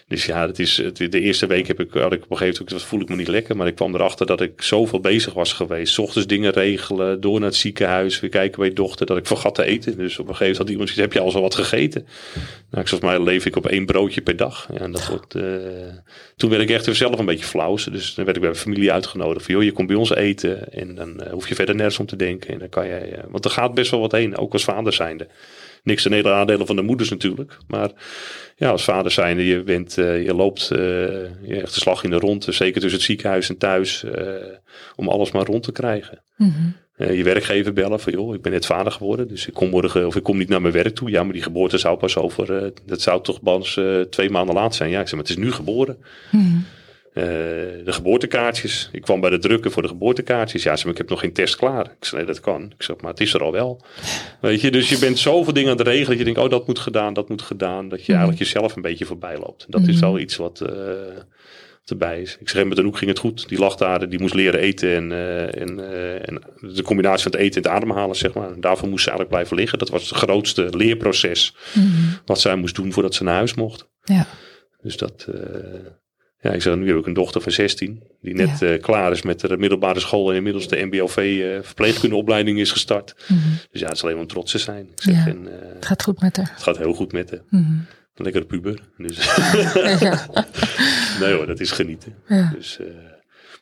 Dus 0.09 0.27
ja, 0.27 0.47
het 0.47 0.59
is, 0.59 0.77
het, 0.77 0.97
de 0.97 1.21
eerste 1.21 1.47
week 1.47 1.67
heb 1.67 1.81
ik, 1.81 1.93
had 1.93 2.13
ik 2.13 2.25
op 2.25 2.31
een 2.31 2.37
gegeven 2.37 2.65
moment 2.65 2.87
voel 2.87 3.01
ik 3.01 3.09
me 3.09 3.17
niet 3.17 3.29
lekker. 3.29 3.57
Maar 3.57 3.67
ik 3.67 3.75
kwam 3.75 3.95
erachter 3.95 4.27
dat 4.27 4.41
ik 4.41 4.63
zoveel 4.63 5.01
bezig 5.01 5.33
was 5.33 5.53
geweest. 5.53 5.95
's 5.95 5.99
ochtends 5.99 6.27
dingen 6.27 6.53
regelen, 6.53 7.21
door 7.21 7.41
naar 7.41 7.49
het 7.49 7.59
ziekenhuis, 7.59 8.21
weer 8.21 8.31
kijken 8.31 8.59
bij 8.59 8.69
je 8.69 8.75
dochter. 8.75 9.07
Dat 9.07 9.17
ik 9.17 9.27
vergat 9.27 9.55
te 9.55 9.65
eten. 9.65 9.97
Dus 9.97 10.19
op 10.19 10.29
een 10.29 10.35
gegeven 10.35 10.39
moment 10.39 10.59
had 10.59 10.69
iemand 10.69 10.89
gezegd, 10.89 11.07
heb 11.07 11.13
je 11.13 11.25
al 11.25 11.31
zo 11.31 11.41
wat 11.41 11.55
gegeten? 11.55 12.07
Nou, 12.71 12.83
ik, 12.83 12.89
volgens 12.89 13.11
mij 13.11 13.23
leef 13.23 13.47
ik 13.47 13.57
op 13.57 13.67
één 13.67 13.87
broodje 13.87 14.21
per 14.21 14.37
dag. 14.37 14.69
Ja, 14.73 14.79
en 14.79 14.93
dat 14.93 15.07
wordt, 15.07 15.35
eh, 15.35 15.43
toen 16.37 16.51
werd 16.51 16.63
ik 16.63 16.71
echt 16.71 16.87
weer 16.87 16.95
zelf 16.95 17.19
een 17.19 17.27
beetje 17.27 17.45
flauw. 17.45 17.75
Dus 17.75 18.15
dan 18.15 18.25
werd 18.25 18.37
ik 18.37 18.43
bij 18.43 18.51
mijn 18.51 18.63
familie 18.63 18.93
uitgenodigd. 18.93 19.45
Van, 19.45 19.55
joh, 19.55 19.63
je 19.63 19.73
komt 19.73 19.89
bij 19.89 19.97
ons 19.97 20.15
eten. 20.15 20.73
En 20.73 20.95
dan 20.95 21.21
eh, 21.21 21.33
hoef 21.33 21.49
je 21.49 21.55
verder 21.55 21.75
nergens 21.75 21.99
om 21.99 22.07
te 22.07 22.17
denken. 22.17 22.53
En 22.53 22.59
dan 22.59 22.69
kan 22.69 22.87
jij, 22.87 23.13
eh, 23.13 23.25
want 23.29 23.45
er 23.45 23.51
gaat 23.51 23.75
best 23.75 23.91
wel 23.91 24.01
wat 24.01 24.13
heen, 24.13 24.37
ook 24.37 24.53
als 24.53 24.65
vader 24.65 24.93
zijnde. 24.93 25.29
Niks 25.85 26.03
ten 26.03 26.23
nadelen 26.23 26.67
van 26.67 26.77
de 26.77 26.83
moeders 26.83 27.11
natuurlijk. 27.11 27.57
Maar 27.67 27.91
ja, 28.57 28.71
als 28.71 28.85
vader 28.85 29.11
zijnde, 29.11 29.47
je, 29.47 29.63
bent, 29.63 29.99
eh, 29.99 30.25
je 30.25 30.35
loopt 30.35 30.71
eh, 30.71 30.79
je 31.49 31.61
echt 31.63 31.75
de 31.75 31.81
slag 31.81 32.05
in 32.05 32.11
de 32.11 32.19
rond. 32.19 32.45
Zeker 32.51 32.81
tussen 32.81 32.99
het 32.99 33.09
ziekenhuis 33.09 33.49
en 33.49 33.59
thuis. 33.59 34.05
eh, 34.05 34.25
om 34.97 35.09
alles 35.09 35.31
maar 35.31 35.45
rond 35.45 35.63
te 35.63 35.73
krijgen. 35.73 36.23
Mhm. 36.37 36.53
Je 36.97 37.23
werkgever 37.25 37.73
bellen 37.73 38.01
van 38.01 38.13
joh, 38.13 38.35
ik 38.35 38.43
ben 38.43 38.53
net 38.53 38.67
vader 38.67 38.93
geworden. 38.93 39.29
Dus 39.29 39.47
ik 39.47 39.55
kom 39.55 39.69
morgen, 39.71 40.07
of 40.07 40.17
ik 40.17 40.23
kom 40.23 40.39
niet 40.39 40.49
naar 40.49 40.61
mijn 40.61 40.73
werk 40.73 40.95
toe. 40.95 41.11
Ja, 41.11 41.23
maar 41.23 41.33
die 41.33 41.43
geboorte 41.43 41.79
zou 41.79 41.99
pas 41.99 42.17
over, 42.17 42.73
dat 42.87 43.01
zou 43.01 43.23
toch 43.23 43.41
eh, 43.77 44.01
twee 44.01 44.31
maanden 44.31 44.55
laat 44.55 44.75
zijn. 44.75 44.91
Ja, 44.91 45.01
ik 45.01 45.09
zeg, 45.09 45.15
maar 45.19 45.29
het 45.29 45.39
is 45.39 45.45
nu 45.45 45.53
geboren. 45.53 45.97
Mhm. 46.31 46.57
Eh, 47.15 47.23
de 47.85 47.93
geboortekaartjes. 47.93 48.89
Ik 48.93 49.03
kwam 49.03 49.21
bij 49.21 49.31
de 49.31 49.39
drukker 49.39 49.71
voor 49.71 49.83
de 49.83 49.89
geboortekaartjes. 49.89 50.63
Ja, 50.63 50.77
ze 50.77 50.89
ik 50.89 50.97
heb 50.99 51.09
nog 51.09 51.21
geen 51.21 51.33
test 51.33 51.57
klaar. 51.57 51.85
Ik 51.85 52.05
zei, 52.05 52.17
nee, 52.17 52.27
dat 52.27 52.41
kan. 52.41 52.63
Ik 52.63 52.83
zeg, 52.83 52.97
maar 53.01 53.11
het 53.11 53.21
is 53.21 53.35
er 53.35 53.43
al 53.43 53.53
wel. 53.53 53.85
Weet 54.41 54.61
je, 54.61 54.71
dus 54.71 54.89
je 54.89 54.99
bent 54.99 55.19
zoveel 55.19 55.53
dingen 55.53 55.71
aan 55.71 55.77
het 55.79 55.87
regelen. 55.87 56.09
Dat 56.09 56.19
je 56.19 56.25
denkt, 56.25 56.41
oh, 56.41 56.51
dat 56.51 56.67
moet 56.67 56.79
gedaan, 56.79 57.15
dat 57.15 57.29
moet 57.29 57.43
gedaan. 57.43 57.89
Dat 57.89 57.99
je 57.99 58.13
Mhm. 58.13 58.21
eigenlijk 58.21 58.39
jezelf 58.51 58.77
een 58.77 58.83
beetje 58.83 59.05
voorbij 59.05 59.39
loopt. 59.39 59.65
Dat 59.69 59.81
is 59.81 59.95
Mhm. 59.97 60.05
wel 60.05 60.19
iets 60.19 60.37
wat 60.37 60.61
eh, 60.61 60.69
wat 61.81 61.91
erbij 61.93 62.21
is. 62.21 62.37
Ik 62.41 62.49
zeg, 62.49 62.65
met 62.65 62.79
Anouk 62.79 62.99
ging 62.99 63.11
het 63.11 63.19
goed. 63.19 63.49
Die 63.49 63.59
lag 63.59 63.77
daar, 63.77 64.09
die 64.09 64.21
moest 64.21 64.35
leren 64.35 64.61
eten. 64.61 64.95
En, 64.95 65.13
eh, 65.13 65.61
en, 65.61 65.69
en 66.27 66.43
de 66.75 66.83
combinatie 66.83 67.23
van 67.23 67.33
het 67.33 67.41
eten 67.41 67.63
en 67.63 67.69
het 67.69 67.77
ademhalen, 67.83 68.17
zeg 68.17 68.35
maar. 68.35 68.53
En 68.53 68.61
daarvoor 68.61 68.89
moest 68.89 69.05
ze 69.05 69.11
eigenlijk 69.11 69.31
blijven 69.37 69.57
liggen. 69.57 69.79
Dat 69.79 69.89
was 69.89 70.09
het 70.09 70.19
grootste 70.19 70.69
leerproces 70.77 71.55
Mhm. 71.75 71.87
wat 72.25 72.41
zij 72.41 72.57
moest 72.57 72.75
doen 72.75 72.93
voordat 72.93 73.15
ze 73.15 73.25
naar 73.25 73.35
huis 73.35 73.55
mocht. 73.55 73.89
Ja. 74.05 74.27
Dus 74.83 74.97
dat, 74.97 75.27
eh, 75.35 75.41
ja, 76.45 76.51
ik 76.53 76.63
zeg, 76.63 76.75
nu 76.77 76.89
heb 76.89 76.97
ik 76.97 77.07
een 77.07 77.13
dochter 77.13 77.41
van 77.41 77.53
16, 77.53 78.03
die 78.21 78.35
net 78.35 78.63
eh, 78.63 78.81
klaar 78.83 79.13
is 79.13 79.23
met 79.23 79.41
de 79.41 79.57
middelbare 79.57 80.01
school 80.01 80.31
en 80.31 80.37
inmiddels 80.37 80.69
de 80.69 80.85
MBOV 80.85 81.17
eh 81.17 81.63
verpleegkundeopleiding 81.67 82.59
is 82.59 82.73
gestart. 82.73 83.15
Mhm. 83.29 83.39
Dus 83.71 83.81
ja, 83.81 83.87
het 83.87 83.97
is 83.97 84.03
alleen 84.03 84.15
maar 84.15 84.25
om 84.25 84.31
trots 84.31 84.51
te 84.51 84.59
zijn. 84.59 84.87
Ik 84.93 85.03
zeg, 85.03 85.15
Ja. 85.15 85.27
en, 85.27 85.49
eh, 85.63 85.69
Het 85.75 85.87
gaat 85.87 86.03
goed 86.03 86.21
met 86.21 86.37
haar. 86.37 86.51
het 86.55 86.63
gaat 86.63 86.79
heel 86.79 86.93
goed 86.95 87.13
met 87.13 87.29
de 87.29 87.43
Mhm. 87.51 87.73
lekkere 88.15 88.45
puber. 88.45 88.79
Dus 88.97 89.35
ja. 90.01 90.27
nee 91.21 91.33
hoor, 91.35 91.47
dat 91.47 91.61
is 91.61 91.71
genieten. 91.71 92.15
Dus, 92.55 92.79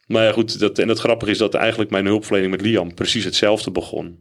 maar 0.07 0.25
ja, 0.25 0.33
goed, 0.33 0.59
dat, 0.59 0.79
en 0.79 0.89
het 0.89 0.99
grappige 0.99 1.31
is 1.31 1.39
dat 1.39 1.55
eigenlijk 1.55 1.91
mijn 1.91 2.07
hulpverlening 2.07 2.53
met 2.53 2.61
Liam 2.61 2.95
precies 2.95 3.25
hetzelfde 3.25 3.71
begon 3.71 4.19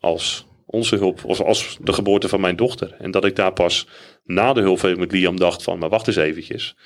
als 0.00 0.46
onze 0.66 0.96
hulp, 0.96 1.24
of 1.24 1.40
als 1.40 1.78
de 1.80 1.92
geboorte 1.92 2.28
van 2.28 2.40
mijn 2.40 2.56
dochter. 2.56 2.94
En 2.98 3.10
dat 3.10 3.24
ik 3.24 3.36
daar 3.36 3.52
pas 3.52 3.86
na 4.24 4.52
de 4.52 4.60
hulpverlening 4.60 5.06
met 5.06 5.20
Liam 5.20 5.36
dacht 5.38 5.62
van, 5.62 5.78
maar 5.78 5.88
wacht 5.88 6.06
eens 6.06 6.16
eventjes. 6.16 6.76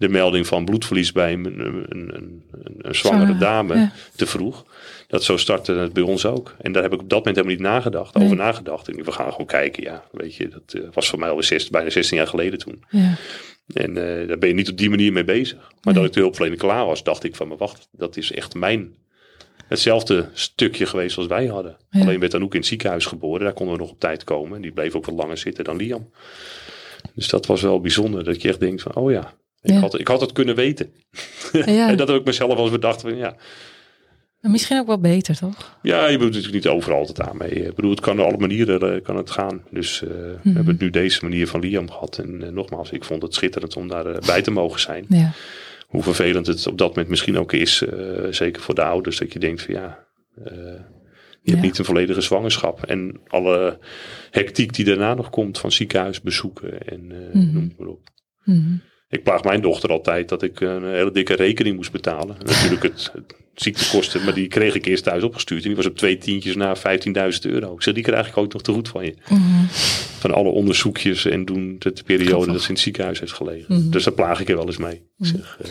De 0.00 0.08
melding 0.08 0.46
van 0.46 0.64
bloedverlies 0.64 1.12
bij 1.12 1.32
een, 1.32 1.60
een, 1.88 2.42
een, 2.78 2.94
zwangere 2.94 3.36
dame 3.38 3.74
ja. 3.74 3.92
te 4.16 4.26
vroeg. 4.26 4.64
Dat 5.06 5.24
zo 5.24 5.36
startte 5.36 5.72
het 5.72 5.92
bij 5.92 6.02
ons 6.02 6.26
ook. 6.26 6.56
En 6.60 6.72
daar 6.72 6.82
heb 6.82 6.92
ik 6.92 7.00
op 7.00 7.08
dat 7.08 7.18
moment 7.18 7.36
helemaal 7.36 7.56
niet 7.56 7.66
nagedacht, 7.66 8.14
Nee. 8.14 8.24
over 8.24 8.36
nagedacht. 8.36 8.88
En 8.88 9.04
we 9.04 9.12
gaan 9.12 9.30
gewoon 9.30 9.46
kijken, 9.46 9.82
ja, 9.82 10.04
weet 10.12 10.34
je, 10.34 10.48
dat 10.48 10.82
eh, 10.82 10.88
was 10.92 11.08
voor 11.08 11.18
mij 11.18 11.28
alweer 11.28 11.44
16, 11.44 11.72
bijna 11.72 11.90
16 11.90 12.16
jaar 12.16 12.26
geleden 12.26 12.58
toen. 12.58 12.84
Ja. 12.90 13.14
En 13.72 14.20
eh, 14.20 14.28
daar 14.28 14.38
ben 14.38 14.48
je 14.48 14.54
niet 14.54 14.70
op 14.70 14.76
die 14.76 14.90
manier 14.90 15.12
mee 15.12 15.24
bezig. 15.24 15.58
Maar 15.58 15.78
Nee. 15.82 15.94
dat 15.94 16.04
ik 16.04 16.12
de 16.12 16.20
hulpverlening 16.20 16.60
klaar 16.60 16.86
was, 16.86 17.02
dacht 17.02 17.24
ik 17.24 17.36
van, 17.36 17.48
maar 17.48 17.56
wacht, 17.56 17.88
dat 17.92 18.16
is 18.16 18.32
echt 18.32 18.54
mijn... 18.54 18.94
Hetzelfde 19.68 20.28
stukje 20.32 20.86
geweest 20.86 21.16
als 21.16 21.26
wij 21.26 21.46
hadden. 21.46 21.76
Ja. 21.90 22.00
Alleen 22.00 22.20
werd 22.20 22.32
dan 22.32 22.42
ook 22.42 22.52
in 22.52 22.58
het 22.58 22.68
ziekenhuis 22.68 23.06
geboren. 23.06 23.44
Daar 23.44 23.52
konden 23.52 23.74
we 23.74 23.80
nog 23.80 23.90
op 23.90 24.00
tijd 24.00 24.24
komen. 24.24 24.56
En 24.56 24.62
die 24.62 24.72
bleef 24.72 24.94
ook 24.94 25.06
wat 25.06 25.14
langer 25.14 25.38
zitten 25.38 25.64
dan 25.64 25.76
Liam. 25.76 26.10
Dus 27.14 27.28
dat 27.28 27.46
was 27.46 27.62
wel 27.62 27.80
bijzonder. 27.80 28.24
Dat 28.24 28.42
je 28.42 28.48
echt 28.48 28.60
denkt 28.60 28.82
van, 28.82 28.94
oh 28.94 29.10
ja, 29.10 29.34
ik, 29.62 29.70
Ja. 29.70 29.78
Had, 29.78 29.98
ik 29.98 30.08
had 30.08 30.20
het 30.20 30.32
kunnen 30.32 30.54
weten. 30.54 30.92
Ja. 31.52 31.88
en 31.90 31.96
dat 31.96 32.08
heb 32.08 32.16
ik 32.16 32.24
mezelf 32.24 32.54
als 32.58 32.70
bedacht 32.70 33.00
van, 33.00 33.16
ja, 33.16 33.36
Maar 34.40 34.50
Misschien 34.50 34.78
ook 34.78 34.86
wel 34.86 35.00
beter, 35.00 35.36
toch? 35.38 35.78
ja, 35.82 36.06
je 36.08 36.16
moet 36.18 36.26
natuurlijk 36.26 36.54
niet 36.54 36.66
overal 36.68 36.98
altijd 36.98 37.20
aan 37.28 37.36
mee. 37.36 37.50
Ik 37.50 37.74
bedoel, 37.74 37.90
het 37.90 38.00
kan 38.00 38.20
op 38.20 38.26
alle 38.26 38.36
manieren 38.38 38.94
eh, 38.94 39.02
kan 39.02 39.16
het 39.16 39.30
gaan. 39.30 39.62
Dus 39.70 40.02
eh, 40.02 40.08
we 40.08 40.38
Mhm. 40.42 40.54
hebben 40.54 40.72
het 40.72 40.80
nu 40.82 40.90
deze 40.90 41.18
manier 41.22 41.46
van 41.46 41.60
Liam 41.60 41.90
gehad. 41.90 42.18
En 42.18 42.42
eh, 42.42 42.48
nogmaals, 42.50 42.90
ik 42.90 43.04
vond 43.04 43.22
het 43.22 43.34
schitterend 43.34 43.76
om 43.76 43.88
daarbij 43.88 44.18
bij 44.26 44.42
te 44.42 44.50
mogen 44.50 44.80
zijn. 44.80 45.04
Ja. 45.08 45.32
hoe 45.86 46.02
vervelend 46.02 46.46
het 46.46 46.66
op 46.66 46.78
dat 46.78 46.88
moment 46.88 47.08
misschien 47.08 47.38
ook 47.38 47.52
is. 47.52 47.82
zeker 48.30 48.62
voor 48.62 48.74
de 48.74 48.82
ouders. 48.82 49.18
Dat 49.18 49.32
je 49.32 49.38
denkt 49.38 49.62
van 49.62 49.74
ja, 49.74 50.06
je 50.44 50.82
Ja. 51.42 51.50
hebt 51.52 51.62
niet 51.62 51.78
een 51.78 51.84
volledige 51.84 52.20
zwangerschap. 52.20 52.82
En 52.84 53.20
alle 53.26 53.78
hectiek 54.30 54.74
die 54.74 54.84
daarna 54.84 55.14
nog 55.14 55.30
komt 55.30 55.58
van 55.58 55.72
ziekenhuisbezoeken 55.72 56.82
en 56.86 57.06
Mhm. 57.06 57.52
noem 57.52 57.64
het 57.68 57.78
maar 57.78 57.88
op. 57.88 58.00
Mhm. 58.44 58.72
Ik 59.10 59.22
plaag 59.22 59.42
mijn 59.42 59.60
dochter 59.60 59.90
altijd 59.90 60.28
dat 60.28 60.42
ik 60.42 60.60
een 60.60 60.84
hele 60.84 61.10
dikke 61.12 61.34
rekening 61.34 61.76
moest 61.76 61.92
betalen. 61.92 62.36
Natuurlijk 62.46 62.82
het, 62.82 63.10
het 63.12 63.34
ziektekosten, 63.54 64.24
maar 64.24 64.34
die 64.34 64.48
kreeg 64.48 64.74
ik 64.74 64.84
eerst 64.86 65.04
thuis 65.04 65.22
opgestuurd. 65.22 65.60
En 65.62 65.66
die 65.68 65.76
was 65.76 65.86
op 65.86 65.96
twee 65.96 66.18
tientjes 66.18 66.54
na 66.56 66.76
15.000 66.76 66.82
euro. 67.40 67.74
Ik 67.74 67.82
zeg, 67.82 67.94
die 67.94 68.02
krijg 68.02 68.28
ik 68.28 68.36
ook 68.36 68.52
nog 68.52 68.62
te 68.62 68.72
goed 68.72 68.88
van 68.88 69.04
je. 69.04 69.14
Mhm. 69.28 69.64
Van 70.18 70.34
alle 70.34 70.48
onderzoekjes 70.48 71.24
en 71.24 71.44
doen 71.44 71.76
de, 71.78 71.92
de 71.92 72.02
periode 72.02 72.30
Grappig. 72.30 72.52
dat 72.52 72.60
ze 72.62 72.68
in 72.68 72.74
het 72.74 72.82
ziekenhuis 72.82 73.20
heeft 73.20 73.32
gelegen. 73.32 73.74
Mhm. 73.78 73.90
Dus 73.90 74.04
daar 74.04 74.14
plaag 74.14 74.40
ik 74.40 74.48
er 74.48 74.56
wel 74.56 74.66
eens 74.66 74.76
mee. 74.76 75.02
Mhm. 75.16 75.28
zeg, 75.36 75.58
eh, 75.62 75.70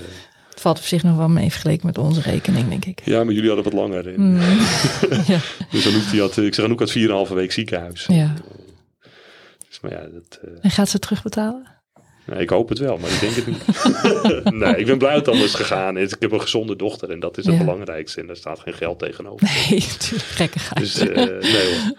Het 0.50 0.60
valt 0.62 0.78
op 0.78 0.84
zich 0.84 1.04
nog 1.04 1.18
wel 1.18 1.30
mee 1.30 1.50
vergeleken 1.52 1.86
met 1.86 1.98
onze 1.98 2.22
rekening, 2.22 2.70
denk 2.70 2.86
ik. 2.86 3.02
ja, 3.06 3.24
maar 3.24 3.34
jullie 3.34 3.48
hadden 3.50 3.66
wat 3.66 3.74
langer. 3.82 4.20
Mhm. 4.20 4.36
ja. 5.34 5.40
Dus 5.72 5.88
Anouk, 5.88 6.10
die 6.12 6.20
had, 6.22 6.38
ik 6.38 6.54
zeg 6.54 6.66
Anouk 6.66 6.80
had 6.80 6.92
4,5 7.30 7.34
week 7.34 7.52
ziekenhuis. 7.52 8.06
ja. 8.08 8.34
Dus, 9.68 9.80
maar 9.82 9.92
ja, 9.92 10.00
dat, 10.14 10.40
eh, 10.44 10.50
En 10.62 10.72
gaat 10.72 10.90
ze 10.90 11.00
terugbetalen? 11.00 11.78
Nou, 12.30 12.42
ik 12.42 12.50
hoop 12.50 12.70
het 12.70 12.78
wel, 12.78 12.98
maar 12.98 13.10
ik 13.10 13.20
denk 13.20 13.36
het 13.36 13.48
niet. 13.48 14.54
nee, 14.62 14.76
ik 14.76 14.86
ben 14.86 14.98
blij 14.98 15.14
dat 15.14 15.26
het 15.26 15.36
anders 15.36 15.54
gegaan 15.54 15.98
is. 15.98 16.12
Ik 16.14 16.22
heb 16.22 16.32
een 16.32 16.42
gezonde 16.42 16.76
dochter 16.76 17.10
en 17.10 17.20
dat 17.20 17.38
is 17.38 17.46
het 17.46 17.56
Ja. 17.56 17.60
belangrijkste. 17.64 18.22
En 18.22 18.28
daar 18.28 18.36
staat 18.36 18.60
geen 18.60 18.74
geld 18.74 19.00
tegenover. 19.00 19.48
Nee, 19.70 19.80
natuurlijk 20.00 20.24
gekkigheid. 20.30 20.80
Dus 20.80 20.98
eh, 20.98 21.16
nee 21.26 21.74
hoor. 21.74 21.98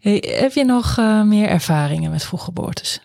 Hey, 0.00 0.24
heb 0.40 0.52
je 0.52 0.64
nog 0.64 0.98
eh, 0.98 1.22
meer 1.22 1.46
ervaringen 1.48 2.10
met 2.10 2.24
vroeggeboortes? 2.24 3.00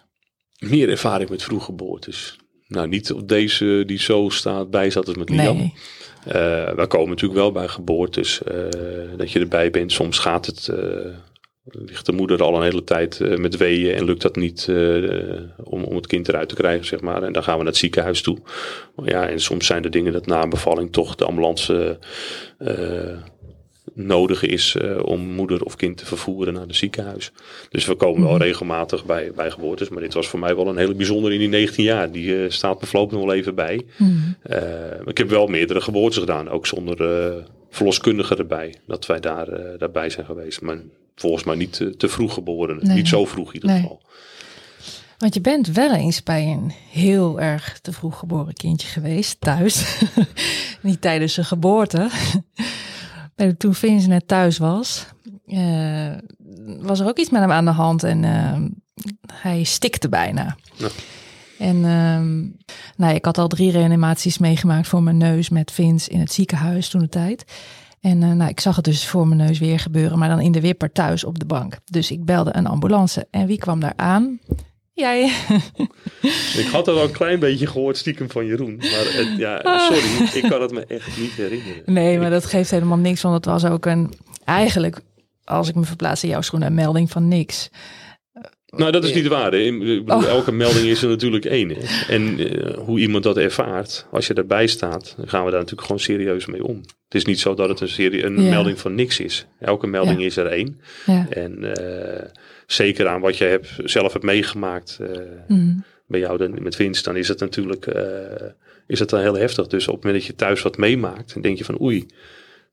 Meer 0.60 0.90
ervaring 0.90 1.30
met 1.30 1.44
vroeggeboortes. 1.44 2.36
Nou, 2.68 2.88
niet 2.88 3.12
op 3.14 3.28
deze 3.28 3.84
die 3.86 4.00
zo 4.00 4.30
staat, 4.30 4.70
bij 4.70 4.90
zat 4.90 5.08
als 5.08 5.18
met 5.18 5.30
Liam. 5.30 5.58
Nee. 5.58 5.74
Eh, 6.26 6.34
wij 6.76 6.88
komen 6.88 7.10
natuurlijk 7.10 7.40
wel 7.40 7.52
bij 7.52 7.68
geboortes. 7.68 8.42
dat 9.18 9.32
je 9.32 9.40
erbij 9.40 9.72
bent. 9.72 9.92
Soms 9.92 10.18
gaat 10.20 10.46
het 10.46 10.70
ligt 11.72 12.06
de 12.06 12.12
moeder 12.12 12.44
al 12.44 12.56
een 12.56 12.64
hele 12.64 12.84
tijd 12.84 13.20
uh, 13.20 13.38
met 13.38 13.58
weeën 13.58 13.96
en 13.96 14.06
lukt 14.06 14.22
dat 14.22 14.36
niet 14.36 14.68
uh, 14.70 15.40
om, 15.64 15.84
om 15.84 15.96
het 15.96 16.08
kind 16.08 16.28
eruit 16.28 16.50
te 16.50 16.56
krijgen, 16.56 16.86
zeg 16.86 17.02
maar. 17.02 17.24
En 17.24 17.34
dan 17.34 17.44
gaan 17.44 17.54
we 17.58 17.64
naar 17.64 17.72
het 17.72 17.82
ziekenhuis 17.82 18.22
toe. 18.22 18.38
Ja, 19.04 19.30
en 19.30 19.40
soms 19.40 19.66
zijn 19.66 19.84
er 19.84 19.92
dingen 19.92 20.14
dat 20.14 20.26
na 20.26 20.44
een 20.44 20.50
bevalling 20.50 20.92
toch 20.92 21.16
de 21.16 21.26
ambulance 21.26 22.00
uh, 22.60 22.70
nodig 23.94 24.44
is 24.44 24.78
om 25.02 25.20
moeder 25.20 25.64
of 25.64 25.76
kind 25.76 25.98
te 25.98 26.06
vervoeren 26.06 26.54
naar 26.54 26.68
het 26.68 26.76
ziekenhuis. 26.76 27.32
Dus 27.70 27.86
we 27.86 27.96
komen 27.96 28.22
wel 28.22 28.34
mhm. 28.34 28.42
regelmatig 28.42 29.06
bij, 29.06 29.32
bij 29.36 29.52
geboortes. 29.52 29.90
Maar 29.90 30.02
dit 30.02 30.14
was 30.14 30.28
voor 30.28 30.40
mij 30.40 30.56
wel 30.56 30.68
een 30.68 30.78
hele 30.78 30.96
bijzondere 30.96 31.34
in 31.34 31.40
die 31.40 31.50
19 31.50 31.84
jaar. 31.84 32.12
Die 32.12 32.50
staat 32.50 32.82
me 32.82 32.88
voorlopig 32.88 33.18
nog 33.18 33.26
wel 33.26 33.36
even 33.36 33.56
bij. 33.56 33.86
Mm. 33.98 34.36
ik 35.06 35.18
heb 35.18 35.30
wel 35.30 35.48
meerdere 35.48 35.82
geboortes 35.82 36.18
gedaan, 36.20 36.50
ook 36.50 36.68
zonder 36.68 36.98
verloskundige 37.76 38.36
erbij. 38.36 38.76
Dat 38.88 39.06
wij 39.06 39.20
daar, 39.20 39.78
daarbij 39.78 40.10
zijn 40.10 40.26
geweest. 40.26 40.62
Maar 40.62 40.78
volgens 41.16 41.44
mij 41.44 41.56
niet 41.56 41.74
te, 41.74 41.98
te 41.98 42.08
vroeg 42.08 42.34
geboren. 42.34 42.80
Niet 42.82 43.08
zo 43.08 43.26
vroeg 43.26 43.48
in 43.48 43.54
ieder 43.54 43.70
geval. 43.70 44.02
Want 45.18 45.34
je 45.34 45.42
bent 45.42 45.68
wel 45.68 45.94
eens 45.94 46.24
bij 46.24 46.46
een 46.46 46.72
heel 46.92 47.40
erg 47.40 47.80
te 47.80 47.92
vroeg 47.92 48.20
geboren 48.20 48.54
kindje 48.54 48.88
geweest, 48.88 49.42
thuis. 49.42 50.02
niet 50.82 51.02
tijdens 51.02 51.34
zijn 51.34 51.46
geboorte. 51.46 52.10
Toen 53.58 53.74
Vince 53.74 54.08
net 54.08 54.28
thuis 54.28 54.58
was, 54.58 55.06
uh, 55.48 56.14
was 56.80 57.00
er 57.00 57.08
ook 57.08 57.18
iets 57.18 57.30
met 57.30 57.42
hem 57.42 57.52
aan 57.52 57.66
de 57.66 57.72
hand 57.72 58.04
en 58.04 58.24
uh, 58.24 58.56
hij 59.32 59.64
stikte 59.64 60.10
bijna. 60.10 60.56
Ja. 60.76 60.88
En 61.58 61.76
uh, 61.76 62.52
nou, 62.98 63.16
ik 63.16 63.26
had 63.26 63.38
al 63.38 63.48
drie 63.48 63.72
reanimaties 63.72 64.38
meegemaakt 64.38 64.88
voor 64.88 65.04
mijn 65.04 65.18
neus 65.18 65.50
met 65.50 65.72
Vince 65.72 66.10
in 66.10 66.20
het 66.20 66.32
ziekenhuis 66.32 66.90
toen 66.90 67.02
de 67.02 67.10
tijd. 67.10 67.46
En 68.02 68.22
uh, 68.22 68.32
nou, 68.32 68.50
ik 68.50 68.60
zag 68.60 68.76
het 68.76 68.86
dus 68.86 69.08
voor 69.08 69.28
mijn 69.28 69.48
neus 69.48 69.60
weer 69.60 69.80
gebeuren, 69.80 70.20
maar 70.20 70.30
dan 70.30 70.40
in 70.40 70.52
de 70.52 70.62
wipper 70.62 70.92
thuis 70.92 71.24
op 71.24 71.40
de 71.40 71.46
bank. 71.46 71.78
Dus 71.86 72.12
ik 72.12 72.26
belde 72.26 72.56
een 72.56 72.68
ambulance. 72.68 73.28
En 73.32 73.48
wie 73.48 73.58
kwam 73.58 73.80
daar 73.80 73.94
aan? 73.96 74.40
Jij. 74.94 75.24
ik 76.62 76.68
had 76.72 76.88
al 76.88 77.04
een 77.04 77.12
klein 77.12 77.40
beetje 77.40 77.68
gehoord 77.68 77.98
stiekem 77.98 78.32
van 78.32 78.46
Jeroen. 78.46 78.76
Maar 78.76 78.88
het, 78.90 79.38
ja, 79.38 79.80
sorry, 79.80 80.30
ik 80.44 80.50
kan 80.50 80.62
het 80.62 80.72
me 80.72 80.86
echt 80.86 81.18
niet 81.18 81.32
herinneren. 81.32 81.82
Nee, 81.86 82.20
maar 82.20 82.30
dat 82.30 82.46
geeft 82.46 82.72
helemaal 82.72 82.98
niks. 82.98 83.22
Want 83.22 83.36
het 83.36 83.46
was 83.46 83.66
ook 83.66 83.86
een, 83.86 84.14
eigenlijk, 84.44 85.02
als 85.44 85.70
ik 85.70 85.76
me 85.76 85.84
verplaats 85.84 86.24
in 86.24 86.30
jouw 86.30 86.42
schoenen, 86.42 86.68
een 86.68 86.74
melding 86.74 87.12
van 87.12 87.28
niks. 87.28 87.70
Nou, 88.76 88.92
dat 88.92 89.04
is 89.04 89.14
niet 89.14 89.28
waar. 89.28 89.50
Bedoel, 89.50 90.04
oh. 90.06 90.26
Elke 90.26 90.52
melding 90.52 90.86
is 90.86 91.02
er 91.02 91.10
natuurlijk 91.10 91.46
één. 91.46 91.76
En 92.08 92.40
uh, 92.40 92.78
hoe 92.78 93.00
iemand 93.00 93.24
dat 93.24 93.38
ervaart, 93.38 94.08
als 94.12 94.28
je 94.28 94.34
erbij 94.34 94.68
staat, 94.68 95.14
dan 95.18 95.28
gaan 95.28 95.46
we 95.46 95.50
daar 95.50 95.60
natuurlijk 95.60 95.88
gewoon 95.88 96.02
serieus 96.02 96.46
mee 96.46 96.64
om. 96.64 96.76
Het 96.78 97.16
is 97.16 97.26
niet 97.26 97.40
zo 97.40 97.54
dat 97.54 97.70
het 97.70 97.80
een, 97.80 97.90
serie, 97.90 98.26
een 98.26 98.50
melding 98.50 98.80
van 98.80 98.96
niks 98.96 99.20
is. 99.20 99.46
Elke 99.60 99.88
melding 99.88 100.22
is 100.24 100.38
er 100.38 100.46
één. 100.46 100.82
Ja. 101.06 101.28
En 101.30 101.64
uh, 101.64 102.30
zeker 102.68 103.08
aan 103.08 103.22
wat 103.22 103.38
je 103.38 103.46
hebt, 103.46 103.70
zelf 103.84 104.14
hebt 104.14 104.26
meegemaakt 104.26 105.00
uh, 105.02 105.08
mm. 105.48 105.84
bij 106.08 106.20
jou 106.20 106.38
dan, 106.38 106.64
met 106.64 106.76
Vince, 106.76 107.04
dan 107.04 107.16
is 107.16 107.28
het 107.28 107.40
natuurlijk 107.40 107.88
is 108.88 109.00
het 109.00 109.10
dan 109.10 109.20
heel 109.20 109.38
heftig. 109.38 109.68
Dus 109.68 109.88
op 109.88 109.96
het 109.96 110.04
moment 110.04 110.22
dat 110.22 110.32
je 110.32 110.38
thuis 110.38 110.62
wat 110.62 110.78
meemaakt, 110.78 111.34
dan 111.34 111.42
denk 111.42 111.58
je 111.58 111.66
van 111.66 111.82
oei, 111.82 112.06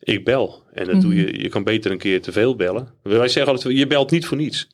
ik 0.01 0.25
bel. 0.25 0.63
En 0.73 0.87
dan 0.87 1.01
doe 1.01 1.15
mhm. 1.15 1.21
je, 1.21 1.43
je 1.43 1.49
kan 1.49 1.65
beter 1.65 1.91
een 1.91 1.99
keer 1.99 2.23
te 2.23 2.33
veel 2.33 2.57
bellen. 2.57 2.89
Wij 3.03 3.29
zeggen 3.29 3.53
altijd, 3.53 3.79
je 3.79 3.87
belt 3.87 4.11
niet 4.11 4.27
voor 4.27 4.37
niets. 4.37 4.69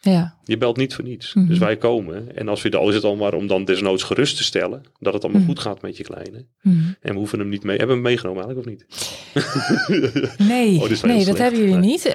Ja. 0.00 0.34
Je 0.44 0.56
belt 0.56 0.76
niet 0.76 0.94
voor 0.94 1.04
niets. 1.04 1.34
Mhm. 1.34 1.46
Dus 1.46 1.58
wij 1.58 1.76
komen. 1.76 2.36
En 2.36 2.48
als 2.48 2.62
we 2.62 2.76
al 2.76 2.88
is 2.88 2.94
het 2.94 3.04
al 3.04 3.16
maar 3.16 3.34
om 3.34 3.46
dan 3.46 3.64
desnoods 3.64 4.02
gerust 4.02 4.36
te 4.36 4.42
stellen. 4.42 4.82
Dat 4.98 5.12
het 5.12 5.22
allemaal 5.22 5.40
mhm. 5.40 5.50
goed 5.50 5.60
gaat 5.60 5.82
met 5.82 5.96
je 5.96 6.02
kleine. 6.02 6.44
Mhm. 6.62 6.76
En 7.00 7.12
we 7.12 7.18
hoeven 7.18 7.38
hem 7.38 7.48
niet 7.48 7.64
mee. 7.64 7.78
Hebben 7.78 7.96
we 7.96 8.02
hem 8.02 8.10
meegenomen 8.10 8.44
eigenlijk 8.44 8.68
of 8.68 8.72
niet? 8.72 10.38
nee, 10.48 10.80
oh, 10.80 11.02
nee 11.02 11.24
dat 11.24 11.38
hebben 11.38 11.60
jullie 11.60 11.76
niet. 11.76 12.06
Uh, 12.06 12.12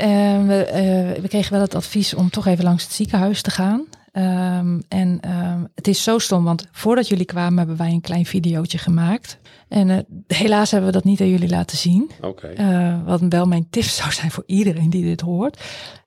we, 0.47 0.67
uh, 1.15 1.21
we, 1.21 1.27
kregen 1.27 1.51
wel 1.51 1.61
het 1.61 1.75
advies 1.75 2.13
om 2.13 2.29
toch 2.29 2.47
even 2.47 2.63
langs 2.63 2.83
het 2.83 2.93
ziekenhuis 2.93 3.41
te 3.41 3.51
gaan. 3.51 3.85
Um, 4.13 4.83
en 4.87 5.19
um, 5.29 5.67
het 5.75 5.87
is 5.87 6.03
zo 6.03 6.19
stom, 6.19 6.43
want 6.43 6.67
voordat 6.71 7.07
jullie 7.07 7.25
kwamen 7.25 7.57
hebben 7.57 7.77
wij 7.77 7.91
een 7.91 8.01
klein 8.01 8.25
videootje 8.25 8.77
gemaakt. 8.77 9.39
En 9.67 9.89
uh, 9.89 9.97
helaas 10.27 10.71
hebben 10.71 10.89
we 10.89 10.95
dat 10.95 11.03
niet 11.03 11.21
aan 11.21 11.29
jullie 11.29 11.49
laten 11.49 11.77
zien. 11.77 12.11
Oké. 12.21 12.27
Okay. 12.27 13.03
wat 13.05 13.21
wel 13.29 13.45
mijn 13.45 13.67
tip 13.69 13.83
zou 13.83 14.11
zijn 14.11 14.31
voor 14.31 14.43
iedereen 14.45 14.89
die 14.89 15.03
dit 15.03 15.21
hoort. 15.21 15.61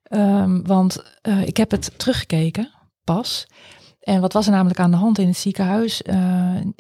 Um, 0.09 0.67
want 0.67 1.03
uh, 1.23 1.47
ik 1.47 1.57
heb 1.57 1.71
het 1.71 1.91
teruggekeken, 1.97 2.71
pas. 3.05 3.47
En 4.09 4.21
wat 4.21 4.33
was 4.33 4.47
er 4.47 4.53
namelijk 4.53 4.81
aan 4.81 4.91
de 4.91 4.97
hand 4.97 5.19
in 5.19 5.27
het 5.27 5.37
ziekenhuis? 5.37 6.03
Uh, 6.07 6.17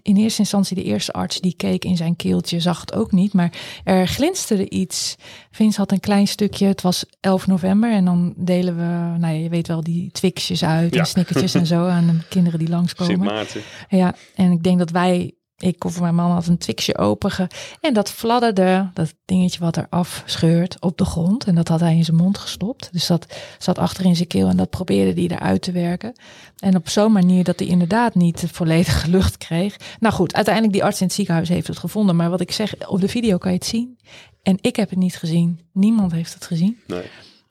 in 0.02 0.16
eerste 0.16 0.40
instantie 0.40 0.76
de 0.76 0.82
eerste 0.82 1.12
arts 1.12 1.40
die 1.40 1.54
keek 1.56 1.84
in 1.84 1.96
zijn 1.96 2.16
keeltje, 2.16 2.60
zag 2.60 2.80
het 2.80 2.94
ook 2.94 3.12
niet. 3.12 3.32
Maar 3.32 3.52
er 3.84 4.06
glinsterde 4.06 4.68
iets. 4.68 5.16
Vince 5.50 5.78
had 5.78 5.92
een 5.92 6.00
klein 6.00 6.26
stukje, 6.26 6.66
het 6.66 6.82
was 6.82 7.04
11 7.20 7.46
november. 7.46 7.92
En 7.92 8.04
dan 8.04 8.34
delen 8.36 8.76
we, 8.76 9.18
nou 9.18 9.34
ja, 9.34 9.40
je 9.42 9.48
weet 9.48 9.68
wel, 9.68 9.82
die 9.82 10.10
twixjes 10.10 10.64
uit 10.64 10.94
ja. 10.94 11.00
en 11.00 11.06
snickertjes 11.06 11.54
en 11.54 11.66
zo 11.66 11.86
aan 11.86 12.06
de 12.06 12.18
kinderen 12.28 12.58
die 12.58 12.68
langskomen. 12.68 13.14
Sint 13.14 13.24
Maarten. 13.24 13.62
Ja, 13.88 14.14
en 14.34 14.52
ik 14.52 14.62
denk 14.62 14.78
dat 14.78 14.90
wij 14.90 15.37
ik 15.58 15.84
of 15.84 16.00
mijn 16.00 16.14
man 16.14 16.30
had 16.30 16.46
een 16.46 16.58
twixje 16.58 16.98
open 16.98 17.48
en 17.80 17.94
dat 17.94 18.10
fladderde, 18.10 18.90
dat 18.94 19.14
dingetje 19.24 19.60
wat 19.60 19.76
er 19.76 19.86
afscheurt, 19.90 20.80
op 20.80 20.98
de 20.98 21.04
grond. 21.04 21.44
En 21.44 21.54
dat 21.54 21.68
had 21.68 21.80
hij 21.80 21.96
in 21.96 22.04
zijn 22.04 22.16
mond 22.16 22.38
gestopt. 22.38 22.88
Dus 22.92 23.06
dat 23.06 23.26
zat 23.58 23.78
achter 23.78 24.04
in 24.04 24.16
zijn 24.16 24.28
keel 24.28 24.48
en 24.48 24.56
dat 24.56 24.70
probeerde 24.70 25.20
hij 25.20 25.36
eruit 25.36 25.62
te 25.62 25.72
werken. 25.72 26.12
En 26.58 26.76
op 26.76 26.88
zo'n 26.88 27.12
manier 27.12 27.44
dat 27.44 27.58
hij 27.58 27.68
inderdaad 27.68 28.14
niet 28.14 28.44
volledige 28.52 29.10
lucht 29.16 29.36
kreeg. 29.36 29.76
Nou 30.00 30.14
goed, 30.14 30.34
uiteindelijk 30.34 30.74
die 30.74 30.84
arts 30.84 31.00
in 31.00 31.06
het 31.06 31.14
ziekenhuis 31.14 31.48
heeft 31.48 31.66
het 31.66 31.78
gevonden. 31.78 32.16
Maar 32.16 32.30
wat 32.30 32.40
ik 32.40 32.52
zeg, 32.52 32.88
op 32.88 33.00
de 33.00 33.08
video 33.08 33.38
kan 33.38 33.52
je 33.52 33.58
het 33.58 33.66
zien. 33.66 33.98
En 34.42 34.58
ik 34.60 34.76
heb 34.76 34.90
het 34.90 34.98
niet 34.98 35.16
gezien. 35.16 35.60
Niemand 35.72 36.12
heeft 36.12 36.34
het 36.34 36.46
gezien. 36.46 36.78
Nee. 36.86 37.04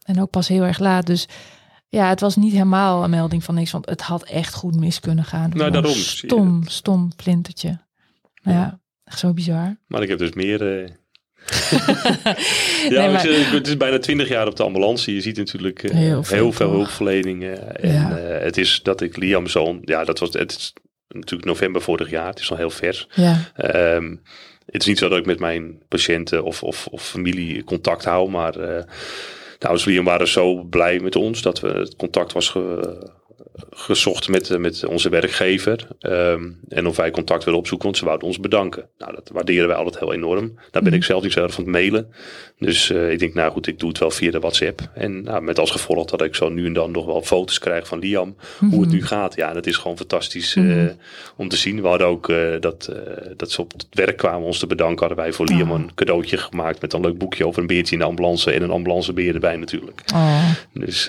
En 0.03 0.21
ook 0.21 0.29
pas 0.29 0.47
heel 0.47 0.63
erg 0.63 0.79
laat. 0.79 1.05
Dus 1.05 1.27
ja, 1.89 2.09
het 2.09 2.19
was 2.19 2.35
niet 2.35 2.51
helemaal 2.51 3.03
een 3.03 3.09
melding 3.09 3.43
van 3.43 3.55
niks, 3.55 3.71
want 3.71 3.85
het 3.85 4.01
had 4.01 4.23
echt 4.23 4.53
goed 4.53 4.75
mis 4.75 4.99
kunnen 4.99 5.25
gaan. 5.25 5.49
Nou, 5.53 5.71
daarom. 5.71 5.91
Stom, 5.93 6.67
stom 6.67 7.11
plintertje. 7.15 7.85
Ja, 8.47 8.79
echt 9.03 9.19
zo 9.19 9.33
bizar. 9.33 9.77
Maar 9.87 10.01
ik 10.01 10.09
heb 10.09 10.17
dus 10.17 10.33
meer... 10.33 10.81
Uh... 10.81 10.87
ja, 12.89 13.11
het 13.11 13.67
is 13.67 13.77
bijna 13.77 13.99
twintig 13.99 14.27
jaar 14.27 14.47
op 14.47 14.55
de 14.55 14.63
ambulance. 14.63 15.13
Je 15.13 15.21
ziet 15.21 15.37
natuurlijk 15.37 15.83
uh, 15.83 15.91
heel, 15.91 16.23
veel, 16.23 16.37
heel 16.37 16.51
veel 16.51 16.69
hulpverleningen. 16.69 17.81
En 17.81 17.93
ja. 17.93 18.19
uh, 18.19 18.41
het 18.43 18.57
is 18.57 18.79
dat 18.83 19.01
ik 19.01 19.17
Liam 19.17 19.47
zoon... 19.47 19.81
Ja, 19.81 20.03
dat 20.03 20.19
was... 20.19 20.33
Het 20.33 20.51
is 20.51 20.73
natuurlijk 21.07 21.49
november 21.49 21.81
vorig 21.81 22.09
jaar. 22.09 22.27
Het 22.27 22.39
is 22.39 22.51
al 22.51 22.57
heel 22.57 22.69
vers. 22.69 23.07
Ja. 23.13 23.51
Um, 23.95 24.21
het 24.65 24.81
is 24.81 24.87
niet 24.87 24.97
zo 24.97 25.09
dat 25.09 25.17
ik 25.17 25.25
met 25.25 25.39
mijn 25.39 25.81
patiënten 25.87 26.43
of, 26.43 26.63
of, 26.63 26.87
of 26.87 27.03
familie 27.07 27.63
contact 27.63 28.05
hou. 28.05 28.29
Maar 28.29 28.57
nou, 29.59 29.81
Liam 29.85 30.05
waren 30.05 30.27
zo 30.27 30.63
blij 30.63 30.99
met 30.99 31.15
ons 31.15 31.41
dat 31.41 31.59
we 31.59 31.67
het 31.67 31.95
contact 31.95 32.33
was 32.33 32.49
ge, 32.49 33.15
gezocht 33.69 34.27
met, 34.27 34.59
met 34.59 34.85
onze 34.85 35.09
werkgever. 35.09 35.87
Um, 35.99 36.59
en 36.69 36.87
of 36.87 36.95
wij 36.95 37.11
contact 37.11 37.43
willen 37.43 37.59
opzoeken, 37.59 37.85
want 37.85 37.97
ze 37.97 38.05
wouden 38.05 38.27
ons 38.27 38.39
bedanken. 38.39 38.89
Nou, 38.97 39.15
dat 39.15 39.29
waarderen 39.33 39.67
wij 39.67 39.77
altijd 39.77 39.99
heel 39.99 40.13
enorm. 40.13 40.59
Daar 40.71 40.83
ben 40.83 40.93
ik 40.93 40.99
mhm. 40.99 41.07
zelf 41.07 41.23
niet 41.23 41.31
zo 41.31 41.43
erg 41.43 41.53
van 41.53 41.63
het 41.63 41.73
mailen. 41.73 42.13
Dus 42.59 42.89
uh, 42.89 43.11
ik 43.11 43.19
denk, 43.19 43.33
nou 43.33 43.51
goed, 43.51 43.67
ik 43.67 43.79
doe 43.79 43.89
het 43.89 43.97
wel 43.97 44.11
via 44.11 44.31
de 44.31 44.39
WhatsApp. 44.39 44.89
En 44.93 45.23
nou, 45.23 45.41
met 45.41 45.59
als 45.59 45.71
gevolg 45.71 46.05
dat 46.05 46.21
ik 46.21 46.35
zo 46.35 46.49
nu 46.49 46.65
en 46.65 46.73
dan 46.73 46.91
nog 46.91 47.05
wel 47.05 47.21
foto's 47.21 47.59
krijg 47.59 47.87
van 47.87 47.99
Liam. 47.99 48.35
Hoe 48.59 48.69
het 48.69 48.79
mhm. 48.79 48.89
nu 48.89 49.05
gaat. 49.05 49.35
Ja, 49.35 49.53
dat 49.53 49.65
is 49.65 49.77
gewoon 49.77 49.97
fantastisch 49.97 50.55
uh, 50.55 50.85
om 51.35 51.47
te 51.49 51.57
zien. 51.57 51.81
We 51.81 51.87
hadden 51.87 52.07
ook 52.07 52.29
uh, 52.29 52.59
dat, 52.59 52.91
dat 53.35 53.51
ze 53.51 53.61
op 53.61 53.71
het 53.71 53.87
werk 53.89 54.17
kwamen 54.17 54.47
ons 54.47 54.59
te 54.59 54.67
bedanken. 54.67 54.99
Hadden 54.99 55.17
wij 55.17 55.33
voor 55.33 55.45
Liam 55.45 55.71
oh. 55.71 55.79
een 55.79 55.93
cadeautje 55.95 56.37
gemaakt 56.37 56.81
met 56.81 56.93
een 56.93 57.01
leuk 57.01 57.17
boekje 57.17 57.45
over 57.47 57.61
een 57.61 57.67
beertje 57.67 57.93
in 57.93 57.99
de 57.99 58.05
ambulance. 58.05 58.51
En 58.51 58.61
een 58.61 58.69
ambulancebeer 58.69 59.33
erbij 59.33 59.55
natuurlijk. 59.55 60.01
Oh. 60.13 60.51
Dus, 60.73 61.07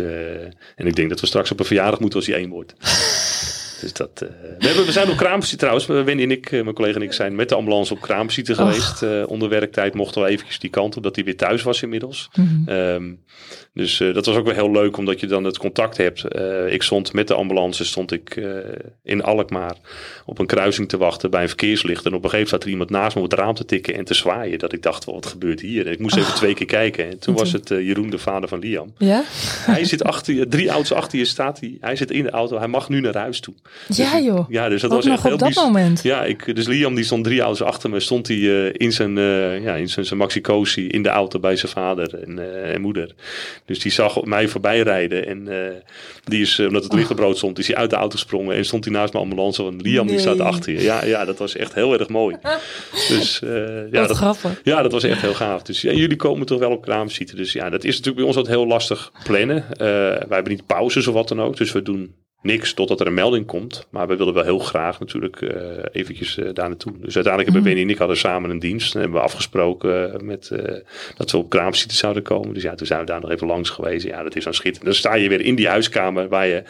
en 0.77 0.87
ik 0.87 0.97
denk 0.97 1.09
dat 1.09 1.21
we 1.21 1.27
straks 1.27 1.51
op 1.51 1.61
een 1.61 1.65
verjaardag 1.65 2.01
moeten 2.01 2.19
als 2.19 2.29
hij 2.29 2.37
één 2.39 2.51
wordt. 2.51 2.75
Dus 3.81 3.93
dat, 3.93 4.23
uh, 4.23 4.29
we, 4.59 4.67
hebben, 4.67 4.85
we 4.85 4.93
zijn 4.93 5.11
op 5.11 5.17
kraamvisite 5.17 5.57
trouwens. 5.57 5.87
Wendy 5.87 6.23
en 6.23 6.31
ik, 6.31 6.53
eh, 6.53 6.63
mijn 6.63 6.75
collega 6.75 6.95
en 6.95 7.03
ik, 7.03 7.13
zijn 7.13 7.35
met 7.35 7.49
de 7.49 7.55
ambulance 7.55 7.93
op 7.93 8.01
kraamvisite 8.01 8.55
geweest. 8.55 9.03
Uh, 9.03 9.23
onder 9.27 9.49
werktijd 9.49 9.95
mochten 9.95 10.23
we 10.23 10.29
eventjes 10.29 10.59
die 10.59 10.71
kant 10.71 10.97
op, 10.97 11.03
dat 11.03 11.15
hij 11.15 11.25
weer 11.25 11.37
thuis 11.37 11.63
was 11.63 11.83
inmiddels. 11.83 12.31
Mm 12.35 12.65
um, 12.69 13.21
dus 13.79 14.01
uh, 14.01 14.15
dat 14.15 14.27
was 14.27 14.37
ook 14.37 14.45
wel 14.45 14.55
heel 14.55 14.71
leuk, 14.71 14.97
omdat 14.97 15.21
je 15.21 15.27
dan 15.27 15.45
het 15.45 15.59
contact 15.59 15.97
hebt. 15.97 16.25
Uh, 16.37 16.73
ik 16.73 16.83
stond 16.83 17.13
met 17.13 17.29
de 17.29 17.35
ambulance, 17.35 17.85
stond 17.85 18.13
ik 18.13 18.37
uh, 18.37 18.57
in 19.03 19.23
Alkmaar 19.23 19.77
op 20.25 20.39
een 20.39 20.47
kruising 20.47 20.89
te 20.89 20.97
wachten 20.97 21.31
bij 21.31 21.43
een 21.43 21.49
verkeerslicht. 21.49 22.07
En 22.07 22.15
op 22.15 22.25
een 22.25 22.31
gegeven 22.31 22.33
moment 22.33 22.49
zat 22.49 22.63
er 22.63 22.69
iemand 22.69 22.91
naast 22.91 23.17
me 23.17 23.23
op 23.23 23.31
het 23.31 23.41
raam 23.41 23.55
te 23.55 23.65
tikken 23.65 23.95
en 23.95 24.05
te 24.05 24.15
zwaaien. 24.15 24.59
Dat 24.59 24.73
ik 24.73 24.83
dacht, 24.83 25.05
wat 25.05 25.27
gebeurt 25.27 25.61
hier? 25.61 25.87
En 25.87 25.93
ik 25.93 25.99
moest 25.99 26.17
even 26.17 26.29
oh. 26.29 26.37
twee 26.37 26.55
keer 26.55 26.67
kijken. 26.67 27.11
En 27.11 27.19
toen 27.19 27.35
was 27.35 27.53
het 27.53 27.69
Jeroen, 27.69 28.11
de 28.11 28.19
vader 28.19 28.49
van 28.49 28.59
Liam. 28.59 28.93
Ja? 28.99 29.23
hij 29.73 29.85
zit 29.85 30.05
achter 30.05 30.35
je, 30.35 30.49
drie 30.49 30.69
auto's 30.69 30.93
achter 30.93 31.19
je 31.19 31.25
staat 31.25 31.61
hij. 31.61 31.77
Hij 31.81 31.97
zit 31.97 32.11
in 32.11 32.23
de 32.23 32.31
auto, 32.31 32.59
hij 32.59 32.69
mag 32.69 32.89
nu 32.89 33.01
naar 33.01 33.17
huis 33.17 33.41
toe. 33.41 33.55
Ja 33.89 34.21
joh, 34.21 34.51
Ja, 34.51 34.69
dus 34.69 34.81
dat 34.81 34.91
ook 34.91 34.97
was 34.97 35.07
nog 35.07 35.15
echt 35.15 35.23
heel 35.23 35.33
op 35.33 35.39
dat 35.39 35.49
bijz- 35.55 35.67
moment. 35.67 36.03
Ja, 36.03 36.25
ik, 36.25 36.55
dus 36.55 36.67
Liam 36.67 36.95
die 36.95 37.05
stond 37.05 37.25
drie 37.25 37.41
auto's 37.41 37.67
achter 37.67 37.91
me. 37.91 38.01
Stond 38.01 38.29
hij 38.29 38.37
eh, 38.37 38.73
in 38.73 38.93
zijn, 38.93 39.19
eh, 39.19 39.63
ja, 39.63 39.75
in 39.75 39.89
zijn, 39.89 40.07
zijn 40.07 40.19
Maxi 40.19 40.41
in 40.89 41.03
de 41.03 41.09
auto 41.09 41.39
bij 41.39 41.57
zijn 41.57 41.73
vader 41.73 42.15
en, 42.15 42.39
eh, 42.39 42.75
en 42.75 42.81
moeder. 42.81 43.15
Dus 43.69 43.79
die 43.79 43.93
zag 43.93 44.25
mij 44.25 44.49
voorbij 44.49 44.81
rijden. 44.81 45.27
En 45.27 45.49
eh, 45.49 45.75
die 46.25 46.41
is, 46.41 46.59
eh, 46.59 46.67
omdat 46.67 46.83
het 46.83 46.93
lichtbrood 46.93 47.37
stond, 47.37 47.59
is 47.59 47.67
hij 47.67 47.77
uit 47.77 47.91
de 47.91 47.97
auto 47.97 48.11
gesprongen. 48.17 48.57
En 48.57 48.65
stond 48.65 48.85
hij 48.85 48.95
naast 48.95 49.13
mijn 49.13 49.25
ambulance. 49.25 49.63
Want 49.63 49.83
Liam 49.83 50.07
die 50.07 50.19
staat 50.19 50.41
achter 50.41 50.73
je. 50.73 50.83
Ja, 50.83 51.05
ja, 51.05 51.25
dat 51.25 51.39
was 51.39 51.57
echt 51.57 51.75
heel 51.75 51.99
erg 51.99 52.09
mooi. 52.09 52.37
Dus 53.09 53.43
eh, 53.43 53.93
ja, 53.93 54.07
dat, 54.07 54.17
grappig. 54.17 54.61
ja, 54.65 54.83
dat 54.83 54.93
was 54.93 55.03
echt 55.03 55.21
heel 55.21 55.35
gaaf. 55.35 55.63
Dus 55.63 55.81
ja, 55.81 55.93
jullie 55.93 56.17
komen 56.17 56.47
toch 56.47 56.59
wel 56.59 56.71
op 56.71 56.83
kraamzitten. 56.83 57.37
Dus 57.37 57.53
ja, 57.53 57.71
dat 57.71 57.85
is 57.85 57.91
natuurlijk 57.91 58.17
bij 58.17 58.27
ons 58.27 58.37
altijd 58.37 58.57
heel 58.57 58.67
lastig 58.67 59.13
plannen. 59.25 59.65
Wij 59.79 60.27
hebben 60.29 60.53
niet 60.53 60.67
pauzes 60.67 61.07
of 61.07 61.15
wat 61.15 61.29
dan 61.29 61.43
ook. 61.43 61.57
Dus 61.57 61.73
we 61.73 61.83
doen 61.83 62.15
niks 62.43 62.73
totdat 62.75 63.01
er 63.01 63.07
een 63.07 63.15
melding 63.15 63.47
komt. 63.47 63.87
Maar 63.91 64.09
we 64.09 64.17
willen 64.17 64.35
wel 64.35 64.43
heel 64.45 64.59
graag 64.59 65.01
natuurlijk 65.01 65.43
eh, 65.43 65.61
eventjes 65.93 66.39
eh, 66.39 66.49
daar 66.53 66.69
naartoe. 66.69 66.93
Dus 66.93 67.15
uiteindelijk 67.15 67.45
hebben 67.55 67.63
Benny 67.63 67.83
en 67.83 67.91
ik 67.91 67.99
hadden 67.99 68.17
samen 68.17 68.51
een 68.51 68.59
dienst. 68.59 68.95
En 68.95 69.01
hebben 69.01 69.19
we 69.19 69.25
afgesproken 69.25 70.13
eh, 70.15 70.21
met, 70.21 70.51
dat 71.17 71.31
we 71.31 71.37
op 71.37 71.49
kraamzitten 71.51 71.97
zouden 71.97 72.23
komen. 72.23 72.55
Dus 72.55 72.63
ja, 72.63 72.75
toen 72.75 72.87
zijn 72.87 73.01
we 73.01 73.07
daar 73.07 73.21
nog 73.21 73.31
even 73.31 73.47
langs 73.47 73.71
geweest. 73.71 74.07
Ja, 74.07 74.23
dat 74.23 74.37
is 74.37 74.45
dan 74.45 74.55
schitterend. 74.55 74.85
Dan 74.85 74.95
sta 74.95 75.15
je 75.15 75.29
weer 75.29 75.41
in 75.41 75.55
die 75.55 75.69
huiskamer 75.69 76.29
waar 76.29 76.47
je 76.47 76.63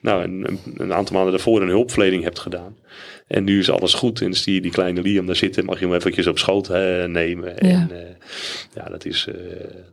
nou, 0.00 0.22
een, 0.22 0.58
een- 0.76 0.92
aantal 0.92 1.14
maanden 1.14 1.32
daarvoor 1.32 1.62
een 1.62 1.68
hulpverlening 1.68 2.22
hebt 2.22 2.38
gedaan. 2.38 2.76
En 3.26 3.44
nu 3.44 3.58
is 3.58 3.70
alles 3.70 3.94
goed. 3.94 4.20
En 4.20 4.34
zie 4.34 4.54
je 4.54 4.60
die 4.60 4.70
kleine 4.70 5.02
Liam 5.02 5.26
daar 5.26 5.36
zitten. 5.36 5.64
Mag 5.64 5.78
je 5.80 5.86
hem 5.86 5.94
eventjes 5.94 6.26
op 6.26 6.38
schoot 6.38 6.68
nemen. 7.06 7.58
En 7.58 7.90
ja, 8.74 8.84
dat 8.88 9.04
is, 9.04 9.28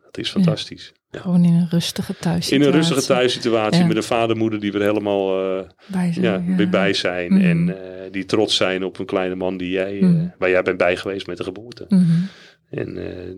dat 0.03 0.17
is 0.17 0.29
fantastisch. 0.29 0.93
Ja. 1.11 1.19
Gewoon 1.19 1.43
in 1.43 1.53
een 1.53 1.67
rustige 1.69 2.11
In 2.11 2.17
thuissituatie. 2.19 2.67
een 2.67 2.73
rustige 2.73 3.01
thuissituatie 3.05 3.81
Ja. 3.81 3.87
met 3.87 3.95
een 3.97 4.03
vader 4.03 4.29
en 4.29 4.37
moeder 4.37 4.59
die 4.59 4.71
weer 4.71 4.81
helemaal 4.81 5.57
eh, 5.59 5.63
Bij 5.87 6.13
zijn, 6.13 6.25
ja, 6.25 6.33
ja. 6.47 6.55
weer 6.55 6.69
bij 6.69 6.93
zijn. 6.93 7.33
Mhm. 7.33 7.45
En 7.45 7.69
eh, 7.69 8.11
die 8.11 8.25
trots 8.25 8.55
zijn 8.55 8.83
op 8.83 8.99
een 8.99 9.05
kleine 9.05 9.35
man 9.35 9.57
die 9.57 9.69
jij, 9.71 9.95
eh, 9.99 10.01
Mhm. 10.07 10.25
waar 10.37 10.49
jij 10.49 10.61
bent 10.61 10.77
bij 10.77 10.97
geweest 10.97 11.27
met 11.27 11.37
de 11.37 11.43
geboorte. 11.43 11.85
Mhm. 11.89 12.03
En 12.69 12.93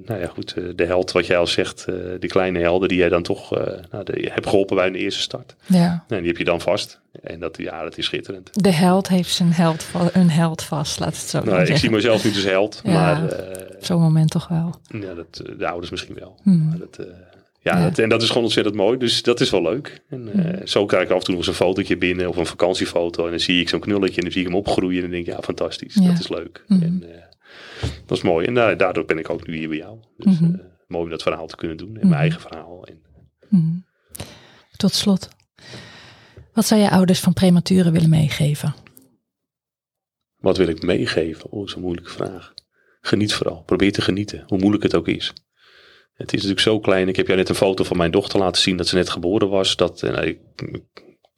nou 0.06 0.20
ja, 0.20 0.28
goed, 0.28 0.56
de 0.76 0.86
held 0.86 1.12
wat 1.12 1.26
jij 1.28 1.38
al 1.38 1.48
zegt, 1.48 1.86
die 2.20 2.30
kleine 2.30 2.60
helden 2.60 2.88
die 2.90 2.98
jij 2.98 3.10
dan 3.10 3.24
toch 3.24 3.50
nou, 3.92 4.04
de, 4.04 4.30
hebt 4.34 4.48
geholpen 4.48 4.76
bij 4.76 4.90
de 4.92 4.98
eerste 4.98 5.22
start. 5.22 5.56
Ja. 5.66 6.04
Nou, 6.08 6.22
die 6.22 6.30
heb 6.30 6.38
je 6.40 6.44
dan 6.44 6.62
vast. 6.62 7.02
En 7.24 7.40
dat, 7.40 7.58
ja, 7.58 7.84
dat 7.84 7.98
is 7.98 8.06
schitterend. 8.06 8.64
De 8.64 8.72
held 8.72 9.08
heeft 9.08 9.30
zijn 9.34 9.52
held, 9.52 9.86
een 10.14 10.30
held 10.30 10.64
vast, 10.64 11.00
laat 11.00 11.16
het 11.18 11.30
zo 11.30 11.38
Nou, 11.38 11.50
ik 11.52 11.58
zeggen. 11.60 11.78
zie 11.78 11.90
mezelf 11.90 12.24
niet 12.24 12.34
als 12.36 12.44
held, 12.44 12.82
maar 12.86 13.24
Op 13.76 13.86
zo'n 13.86 14.02
moment 14.02 14.30
toch 14.32 14.48
wel. 14.48 14.76
ja, 15.02 15.14
dat, 15.14 15.44
de 15.58 15.68
ouders 15.68 15.92
misschien 15.92 16.16
wel. 16.20 16.40
Maar 16.44 16.78
dat, 16.78 17.00
ja, 17.64 17.78
Ja. 17.78 17.84
Dat, 17.90 18.00
en 18.00 18.10
dat 18.10 18.22
is 18.22 18.28
gewoon 18.28 18.44
ontzettend 18.44 18.76
mooi. 18.76 18.98
Dus 18.98 19.24
dat 19.24 19.40
is 19.40 19.50
wel 19.50 19.62
leuk. 19.62 20.04
En 20.10 20.28
eh, 20.28 20.36
Mhm. 20.54 20.66
zo 20.68 20.86
krijg 20.86 21.04
ik 21.04 21.10
af 21.12 21.18
en 21.18 21.24
toe 21.24 21.36
nog 21.36 21.48
eens 21.48 21.60
een 21.60 21.66
fotootje 21.66 21.98
binnen 21.98 22.30
of 22.30 22.36
een 22.38 22.46
vakantiefoto. 22.46 23.24
En 23.26 23.30
dan 23.30 23.40
zie 23.40 23.62
ik 23.62 23.70
zo'n 23.70 23.80
knulletje 23.80 24.16
en 24.16 24.22
dan 24.22 24.32
zie 24.32 24.42
ik 24.42 24.48
hem 24.48 24.56
opgroeien. 24.58 24.96
En 24.96 25.02
dan 25.02 25.12
denk 25.12 25.26
ik, 25.28 25.34
ja, 25.34 25.42
fantastisch. 25.42 25.94
Ja. 25.96 26.08
Dat 26.08 26.20
is 26.20 26.30
leuk. 26.30 26.64
Mhm. 26.68 26.84
En 26.84 27.04
eh, 27.16 27.22
dat 28.06 28.18
is 28.18 28.24
mooi. 28.24 28.46
En 28.48 28.54
da- 28.54 28.76
daardoor 28.76 29.06
ben 29.06 29.18
ik 29.18 29.30
ook 29.30 29.48
nu 29.48 29.56
hier 29.58 29.68
bij 29.70 29.78
jou. 29.78 30.00
Dus 30.18 30.40
eh, 30.42 30.48
mooi 30.88 31.04
om 31.04 31.10
dat 31.10 31.22
verhaal 31.24 31.48
te 31.48 31.56
kunnen 31.56 31.78
doen. 31.78 31.98
En 31.98 32.08
mijn 32.08 32.22
eigen 32.22 32.42
verhaal. 32.42 32.86
En. 32.88 33.86
Tot 34.78 34.94
slot. 34.94 35.30
Wat 36.54 36.66
zou 36.66 36.82
je 36.82 36.90
ouders 36.90 37.20
van 37.20 37.34
prematuren 37.34 37.92
willen 37.92 38.10
meegeven? 38.10 38.74
wat 40.38 40.58
wil 40.58 40.68
ik 40.68 40.82
meegeven? 40.82 41.46
Oh, 41.52 41.60
dat 41.60 41.68
is 41.70 41.76
een 41.76 41.82
moeilijke 41.82 42.10
vraag. 42.12 42.54
Geniet 43.02 43.34
vooral. 43.34 43.64
Probeer 43.64 43.92
te 43.92 44.02
genieten. 44.02 44.44
Hoe 44.48 44.60
moeilijk 44.60 44.84
het 44.84 44.96
ook 44.96 45.08
is. 45.08 45.34
Het 46.22 46.34
is 46.34 46.38
natuurlijk 46.38 46.60
zo 46.60 46.80
klein. 46.80 47.08
Ik 47.08 47.16
heb 47.16 47.26
jou 47.26 47.38
net 47.38 47.50
een 47.50 47.56
foto 47.56 47.84
van 47.84 47.98
mijn 47.98 48.12
dochter 48.12 48.40
laten 48.40 48.62
zien 48.62 48.78
dat 48.78 48.88
ze 48.88 48.96
net 48.96 49.10
geboren 49.10 49.50
was. 49.50 49.76
Dat, 49.76 50.04
eh, 50.04 50.12
nou, 50.12 50.26
ik, 50.26 50.40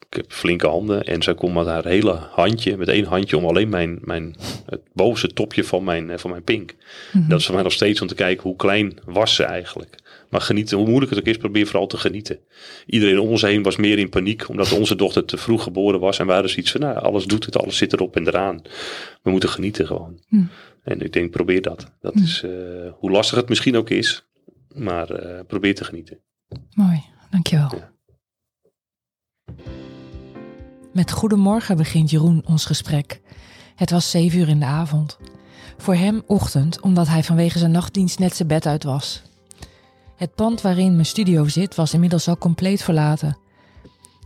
ik 0.08 0.16
heb 0.16 0.32
flinke 0.32 0.66
handen. 0.66 1.04
En 1.04 1.22
zij 1.22 1.34
komt 1.34 1.54
met 1.54 1.66
haar 1.66 1.86
hele 1.86 2.12
handje, 2.30 2.76
met 2.76 2.88
één 2.88 3.04
handje 3.04 3.36
om 3.36 3.44
alleen 3.44 3.68
mijn, 3.68 3.98
mijn, 4.02 4.36
het 4.66 4.80
bovenste 4.92 5.28
topje 5.28 5.64
van 5.64 5.84
mijn, 5.84 6.10
eh, 6.10 6.18
van 6.18 6.30
mijn 6.30 6.42
pink. 6.42 6.74
Mhm. 7.12 7.28
Dat 7.28 7.38
is 7.38 7.44
voor 7.44 7.54
mij 7.54 7.62
nog 7.64 7.72
steeds 7.72 8.00
om 8.00 8.06
te 8.06 8.14
kijken 8.14 8.42
hoe 8.42 8.56
klein 8.56 8.98
was 9.04 9.34
ze 9.34 9.44
eigenlijk. 9.44 10.02
Maar 10.30 10.40
genieten, 10.40 10.76
hoe 10.76 10.86
moeilijk 10.86 11.10
het 11.10 11.20
ook 11.20 11.26
is, 11.26 11.36
probeer 11.36 11.66
vooral 11.66 11.86
te 11.86 11.96
genieten. 11.96 12.38
Iedereen 12.86 13.18
om 13.18 13.28
ons 13.28 13.42
heen 13.42 13.62
was 13.62 13.76
meer 13.76 13.98
in 13.98 14.08
paniek, 14.08 14.48
omdat 14.48 14.72
onze 14.72 14.96
dochter 14.96 15.24
te 15.24 15.36
vroeg 15.36 15.62
geboren 15.62 16.00
was. 16.00 16.18
En 16.18 16.26
we 16.26 16.32
hadden 16.32 16.50
zoiets 16.50 16.70
van, 16.70 16.80
nou, 16.80 16.98
alles 16.98 17.24
doet 17.24 17.44
het, 17.44 17.58
alles 17.58 17.76
zit 17.76 17.92
erop 17.92 18.16
en 18.16 18.26
eraan. 18.26 18.62
We 19.22 19.30
moeten 19.30 19.48
genieten 19.48 19.86
gewoon. 19.86 20.20
Hmm. 20.28 20.48
En 20.82 21.00
ik 21.00 21.12
denk, 21.12 21.30
probeer 21.30 21.62
dat. 21.62 21.92
Dat 22.00 22.14
Hmm. 22.14 22.22
is, 22.22 22.42
eh, 22.44 22.50
hoe 22.92 23.10
lastig 23.10 23.36
het 23.36 23.48
misschien 23.48 23.76
ook 23.76 23.90
is, 23.90 24.24
maar 24.74 25.10
eh, 25.10 25.44
probeer 25.46 25.74
te 25.74 25.84
genieten. 25.84 26.20
Mooi, 26.74 27.04
dankjewel. 27.30 27.70
Ja. 27.76 27.92
Met 30.92 31.10
Goedemorgen 31.10 31.76
begint 31.76 32.10
Jeroen 32.10 32.46
ons 32.46 32.64
gesprek. 32.64 33.20
Het 33.74 33.90
was 33.90 34.10
zeven 34.10 34.38
uur 34.38 34.48
in 34.48 34.60
de 34.60 34.66
avond. 34.66 35.18
Voor 35.76 35.94
hem 35.94 36.22
ochtend, 36.26 36.80
omdat 36.80 37.08
hij 37.08 37.22
vanwege 37.22 37.58
zijn 37.58 37.70
nachtdienst 37.70 38.18
net 38.18 38.36
zijn 38.36 38.48
bed 38.48 38.66
uit 38.66 38.84
was. 38.84 39.22
Het 40.16 40.34
pand 40.34 40.60
waarin 40.60 40.92
mijn 40.92 41.06
studio 41.06 41.48
zit 41.48 41.74
was 41.74 41.94
inmiddels 41.94 42.28
al 42.28 42.38
compleet 42.38 42.82
verlaten. 42.82 43.36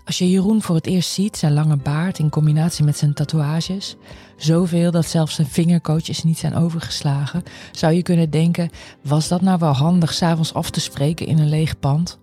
Als 0.08 0.18
je 0.18 0.30
Jeroen 0.30 0.62
voor 0.62 0.74
het 0.74 0.86
eerst 0.86 1.10
ziet, 1.10 1.36
zijn 1.36 1.52
lange 1.52 1.76
baard 1.76 2.18
in 2.18 2.30
combinatie 2.30 2.84
met 2.84 2.96
zijn 2.96 3.14
tatoeages, 3.14 3.96
zoveel 4.36 4.90
dat 4.90 5.06
zelfs 5.06 5.34
zijn 5.34 5.46
vingerkootjes 5.46 6.22
niet 6.22 6.38
zijn 6.38 6.54
overgeslagen, 6.54 7.42
zou 7.72 7.92
je 7.92 8.02
kunnen 8.02 8.30
denken: 8.30 8.70
was 9.02 9.28
dat 9.28 9.40
nou 9.40 9.58
wel 9.58 9.72
handig 9.72 10.14
s'avonds 10.14 10.54
af 10.54 10.70
te 10.70 10.80
spreken 10.80 11.26
in 11.26 11.38
een 11.38 11.48
leeg 11.48 11.78
pand? 11.78 12.18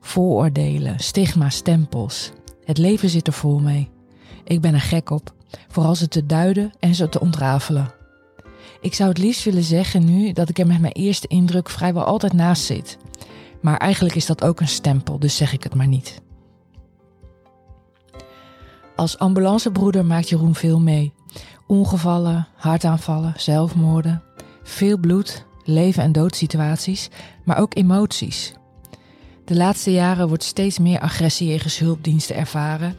Vooroordelen, 0.00 0.98
stigma, 0.98 1.50
stempels. 1.50 2.30
Het 2.64 2.78
leven 2.78 3.08
zit 3.08 3.26
er 3.26 3.32
vol 3.32 3.58
mee. 3.58 3.90
Ik 4.44 4.60
ben 4.60 4.74
er 4.74 4.80
gek 4.80 5.10
op, 5.10 5.34
vooral 5.68 5.94
ze 5.94 6.08
te 6.08 6.26
duiden 6.26 6.72
en 6.80 6.94
ze 6.94 7.08
te 7.08 7.20
ontrafelen. 7.20 7.94
Ik 8.80 8.94
zou 8.94 9.08
het 9.08 9.18
liefst 9.18 9.44
willen 9.44 9.62
zeggen 9.62 10.04
nu 10.04 10.32
dat 10.32 10.48
ik 10.48 10.58
er 10.58 10.66
met 10.66 10.80
mijn 10.80 10.92
eerste 10.92 11.26
indruk 11.26 11.68
vrijwel 11.68 12.04
altijd 12.04 12.32
naast 12.32 12.64
zit. 12.64 12.98
Maar 13.60 13.76
eigenlijk 13.76 14.14
is 14.14 14.26
dat 14.26 14.44
ook 14.44 14.60
een 14.60 14.68
stempel, 14.68 15.18
dus 15.18 15.36
zeg 15.36 15.52
ik 15.52 15.62
het 15.62 15.74
maar 15.74 15.88
niet. 15.88 16.20
Als 19.02 19.18
ambulancebroeder 19.18 20.04
maakt 20.04 20.28
Jeroen 20.28 20.54
veel 20.54 20.80
mee. 20.80 21.12
Ongevallen, 21.66 22.48
hartaanvallen, 22.54 23.34
zelfmoorden. 23.36 24.22
Veel 24.62 24.98
bloed, 24.98 25.44
leven- 25.64 26.02
en 26.02 26.12
doodsituaties, 26.12 27.08
maar 27.44 27.58
ook 27.58 27.76
emoties. 27.76 28.52
De 29.44 29.56
laatste 29.56 29.92
jaren 29.92 30.28
wordt 30.28 30.42
steeds 30.42 30.78
meer 30.78 31.00
agressie 31.00 31.48
jegens 31.48 31.78
hulpdiensten 31.78 32.36
ervaren. 32.36 32.96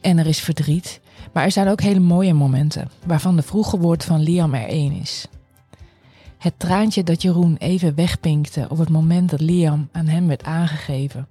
En 0.00 0.18
er 0.18 0.26
is 0.26 0.40
verdriet. 0.40 1.00
Maar 1.32 1.44
er 1.44 1.52
zijn 1.52 1.68
ook 1.68 1.80
hele 1.80 2.00
mooie 2.00 2.34
momenten, 2.34 2.90
waarvan 3.06 3.36
de 3.36 3.42
vroege 3.42 3.70
geboorte 3.70 4.06
van 4.06 4.22
Liam 4.22 4.54
er 4.54 4.68
één 4.68 4.92
is. 4.92 5.26
Het 6.38 6.54
traantje 6.56 7.02
dat 7.02 7.22
Jeroen 7.22 7.56
even 7.56 7.94
wegpinkte 7.94 8.66
op 8.68 8.78
het 8.78 8.88
moment 8.88 9.30
dat 9.30 9.40
Liam 9.40 9.88
aan 9.92 10.06
hem 10.06 10.26
werd 10.26 10.44
aangegeven. 10.44 11.28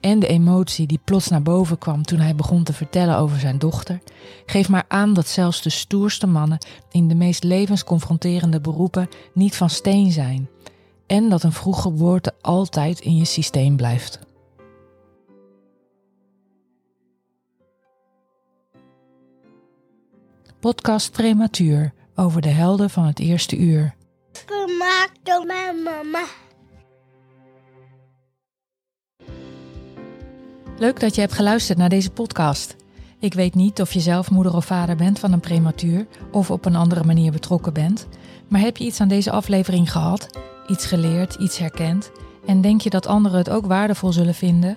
En 0.00 0.18
de 0.18 0.26
emotie 0.26 0.86
die 0.86 1.00
plots 1.04 1.28
naar 1.28 1.42
boven 1.42 1.78
kwam 1.78 2.02
toen 2.02 2.18
hij 2.18 2.34
begon 2.34 2.62
te 2.62 2.72
vertellen 2.72 3.16
over 3.16 3.38
zijn 3.38 3.58
dochter, 3.58 4.00
geeft 4.46 4.68
maar 4.68 4.84
aan 4.88 5.14
dat 5.14 5.28
zelfs 5.28 5.62
de 5.62 5.70
stoerste 5.70 6.26
mannen 6.26 6.58
in 6.90 7.08
de 7.08 7.14
meest 7.14 7.44
levensconfronterende 7.44 8.60
beroepen 8.60 9.08
niet 9.34 9.56
van 9.56 9.70
steen 9.70 10.12
zijn. 10.12 10.48
En 11.06 11.28
dat 11.28 11.42
een 11.42 11.52
vroege 11.52 11.80
geboorte 11.80 12.34
altijd 12.40 13.00
in 13.00 13.16
je 13.16 13.24
systeem 13.24 13.76
blijft. 13.76 14.18
Podcast 20.60 21.12
Prematuur 21.12 21.92
over 22.14 22.40
de 22.40 22.48
helden 22.48 22.90
van 22.90 23.04
het 23.04 23.18
eerste 23.18 23.56
uur. 23.56 23.94
Gemaakt 24.46 25.18
door 25.22 25.46
mijn 25.46 25.82
mama. 25.82 26.24
Leuk 30.80 31.00
dat 31.00 31.14
je 31.14 31.20
hebt 31.20 31.32
geluisterd 31.32 31.78
naar 31.78 31.88
deze 31.88 32.10
podcast. 32.10 32.76
Ik 33.18 33.34
weet 33.34 33.54
niet 33.54 33.80
of 33.80 33.92
je 33.92 34.00
zelf 34.00 34.30
moeder 34.30 34.54
of 34.54 34.64
vader 34.64 34.96
bent 34.96 35.18
van 35.18 35.32
een 35.32 35.40
prematuur 35.40 36.06
of 36.32 36.50
op 36.50 36.64
een 36.64 36.76
andere 36.76 37.04
manier 37.04 37.32
betrokken 37.32 37.72
bent, 37.72 38.06
maar 38.48 38.60
heb 38.60 38.76
je 38.76 38.84
iets 38.84 39.00
aan 39.00 39.08
deze 39.08 39.30
aflevering 39.30 39.92
gehad, 39.92 40.38
iets 40.66 40.86
geleerd, 40.86 41.34
iets 41.34 41.58
herkend 41.58 42.10
en 42.46 42.60
denk 42.60 42.80
je 42.80 42.90
dat 42.90 43.06
anderen 43.06 43.38
het 43.38 43.50
ook 43.50 43.66
waardevol 43.66 44.12
zullen 44.12 44.34
vinden? 44.34 44.76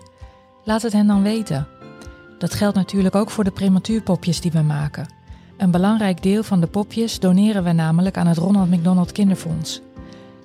Laat 0.64 0.82
het 0.82 0.93
hen 0.93 1.08
dan 1.08 1.24
weten. 1.24 1.68
Dat 2.38 2.54
geldt 2.54 2.76
natuurlijk 2.76 3.16
ook 3.16 3.30
voor 3.30 3.43
de 3.43 3.51
prematuurpopjes 3.51 4.41
die 4.41 4.51
we 4.51 4.62
maken. 4.62 5.08
Een 5.58 5.72
belangrijk 5.72 6.24
deel 6.24 6.43
van 6.43 6.60
de 6.62 6.68
popjes 6.68 7.20
doneren 7.20 7.64
we 7.64 7.72
namelijk 7.72 8.18
aan 8.18 8.28
het 8.28 8.38
Ronald 8.38 8.70
McDonald 8.70 9.12
Kinderfonds. 9.12 9.82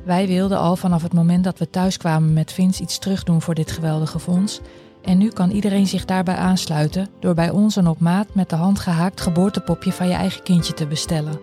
Wij 0.05 0.27
wilden 0.27 0.59
al 0.59 0.77
vanaf 0.77 1.03
het 1.03 1.13
moment 1.13 1.45
dat 1.45 1.59
we 1.59 1.71
thuis 1.71 1.97
kwamen 1.97 2.33
met 2.33 2.53
Vince 2.53 2.83
iets 2.83 2.99
terugdoen 2.99 3.43
voor 3.43 3.55
dit 3.55 3.71
geweldige 3.71 4.19
fonds. 4.19 4.61
En 5.03 5.19
nu 5.19 5.29
kan 5.29 5.51
iedereen 5.51 5.87
zich 5.87 6.05
daarbij 6.05 6.37
aansluiten 6.37 7.09
door 7.21 7.35
bij 7.35 7.51
ons 7.51 7.77
een 7.77 7.87
op 7.87 8.01
maat 8.01 8.35
met 8.35 8.51
de 8.51 8.57
hand 8.57 8.79
gehaakt 8.79 9.21
geboortepopje 9.21 9.93
van 9.93 10.09
je 10.09 10.15
eigen 10.15 10.43
kindje 10.43 10.75
te 10.75 10.87
bestellen. 10.87 11.41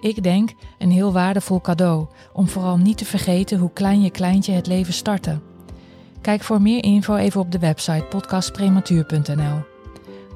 Ik 0.00 0.22
denk 0.22 0.50
een 0.78 0.90
heel 0.90 1.12
waardevol 1.12 1.60
cadeau 1.60 2.06
om 2.32 2.48
vooral 2.48 2.76
niet 2.76 2.98
te 2.98 3.04
vergeten 3.04 3.58
hoe 3.58 3.72
klein 3.72 4.02
je 4.02 4.10
kleintje 4.10 4.52
het 4.52 4.66
leven 4.66 4.92
startte. 4.92 5.38
Kijk 6.20 6.42
voor 6.42 6.62
meer 6.62 6.84
info 6.84 7.14
even 7.14 7.40
op 7.40 7.52
de 7.52 7.58
website 7.58 8.04
podcastprematuur.nl. 8.04 9.62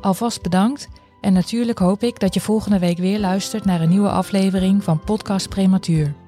Alvast 0.00 0.42
bedankt 0.42 0.88
en 1.20 1.32
natuurlijk 1.32 1.78
hoop 1.78 2.02
ik 2.02 2.20
dat 2.20 2.34
je 2.34 2.40
volgende 2.40 2.78
week 2.78 2.98
weer 2.98 3.18
luistert 3.18 3.64
naar 3.64 3.80
een 3.80 3.88
nieuwe 3.88 4.10
aflevering 4.10 4.84
van 4.84 5.00
Podcast 5.00 5.48
Prematuur. 5.48 6.23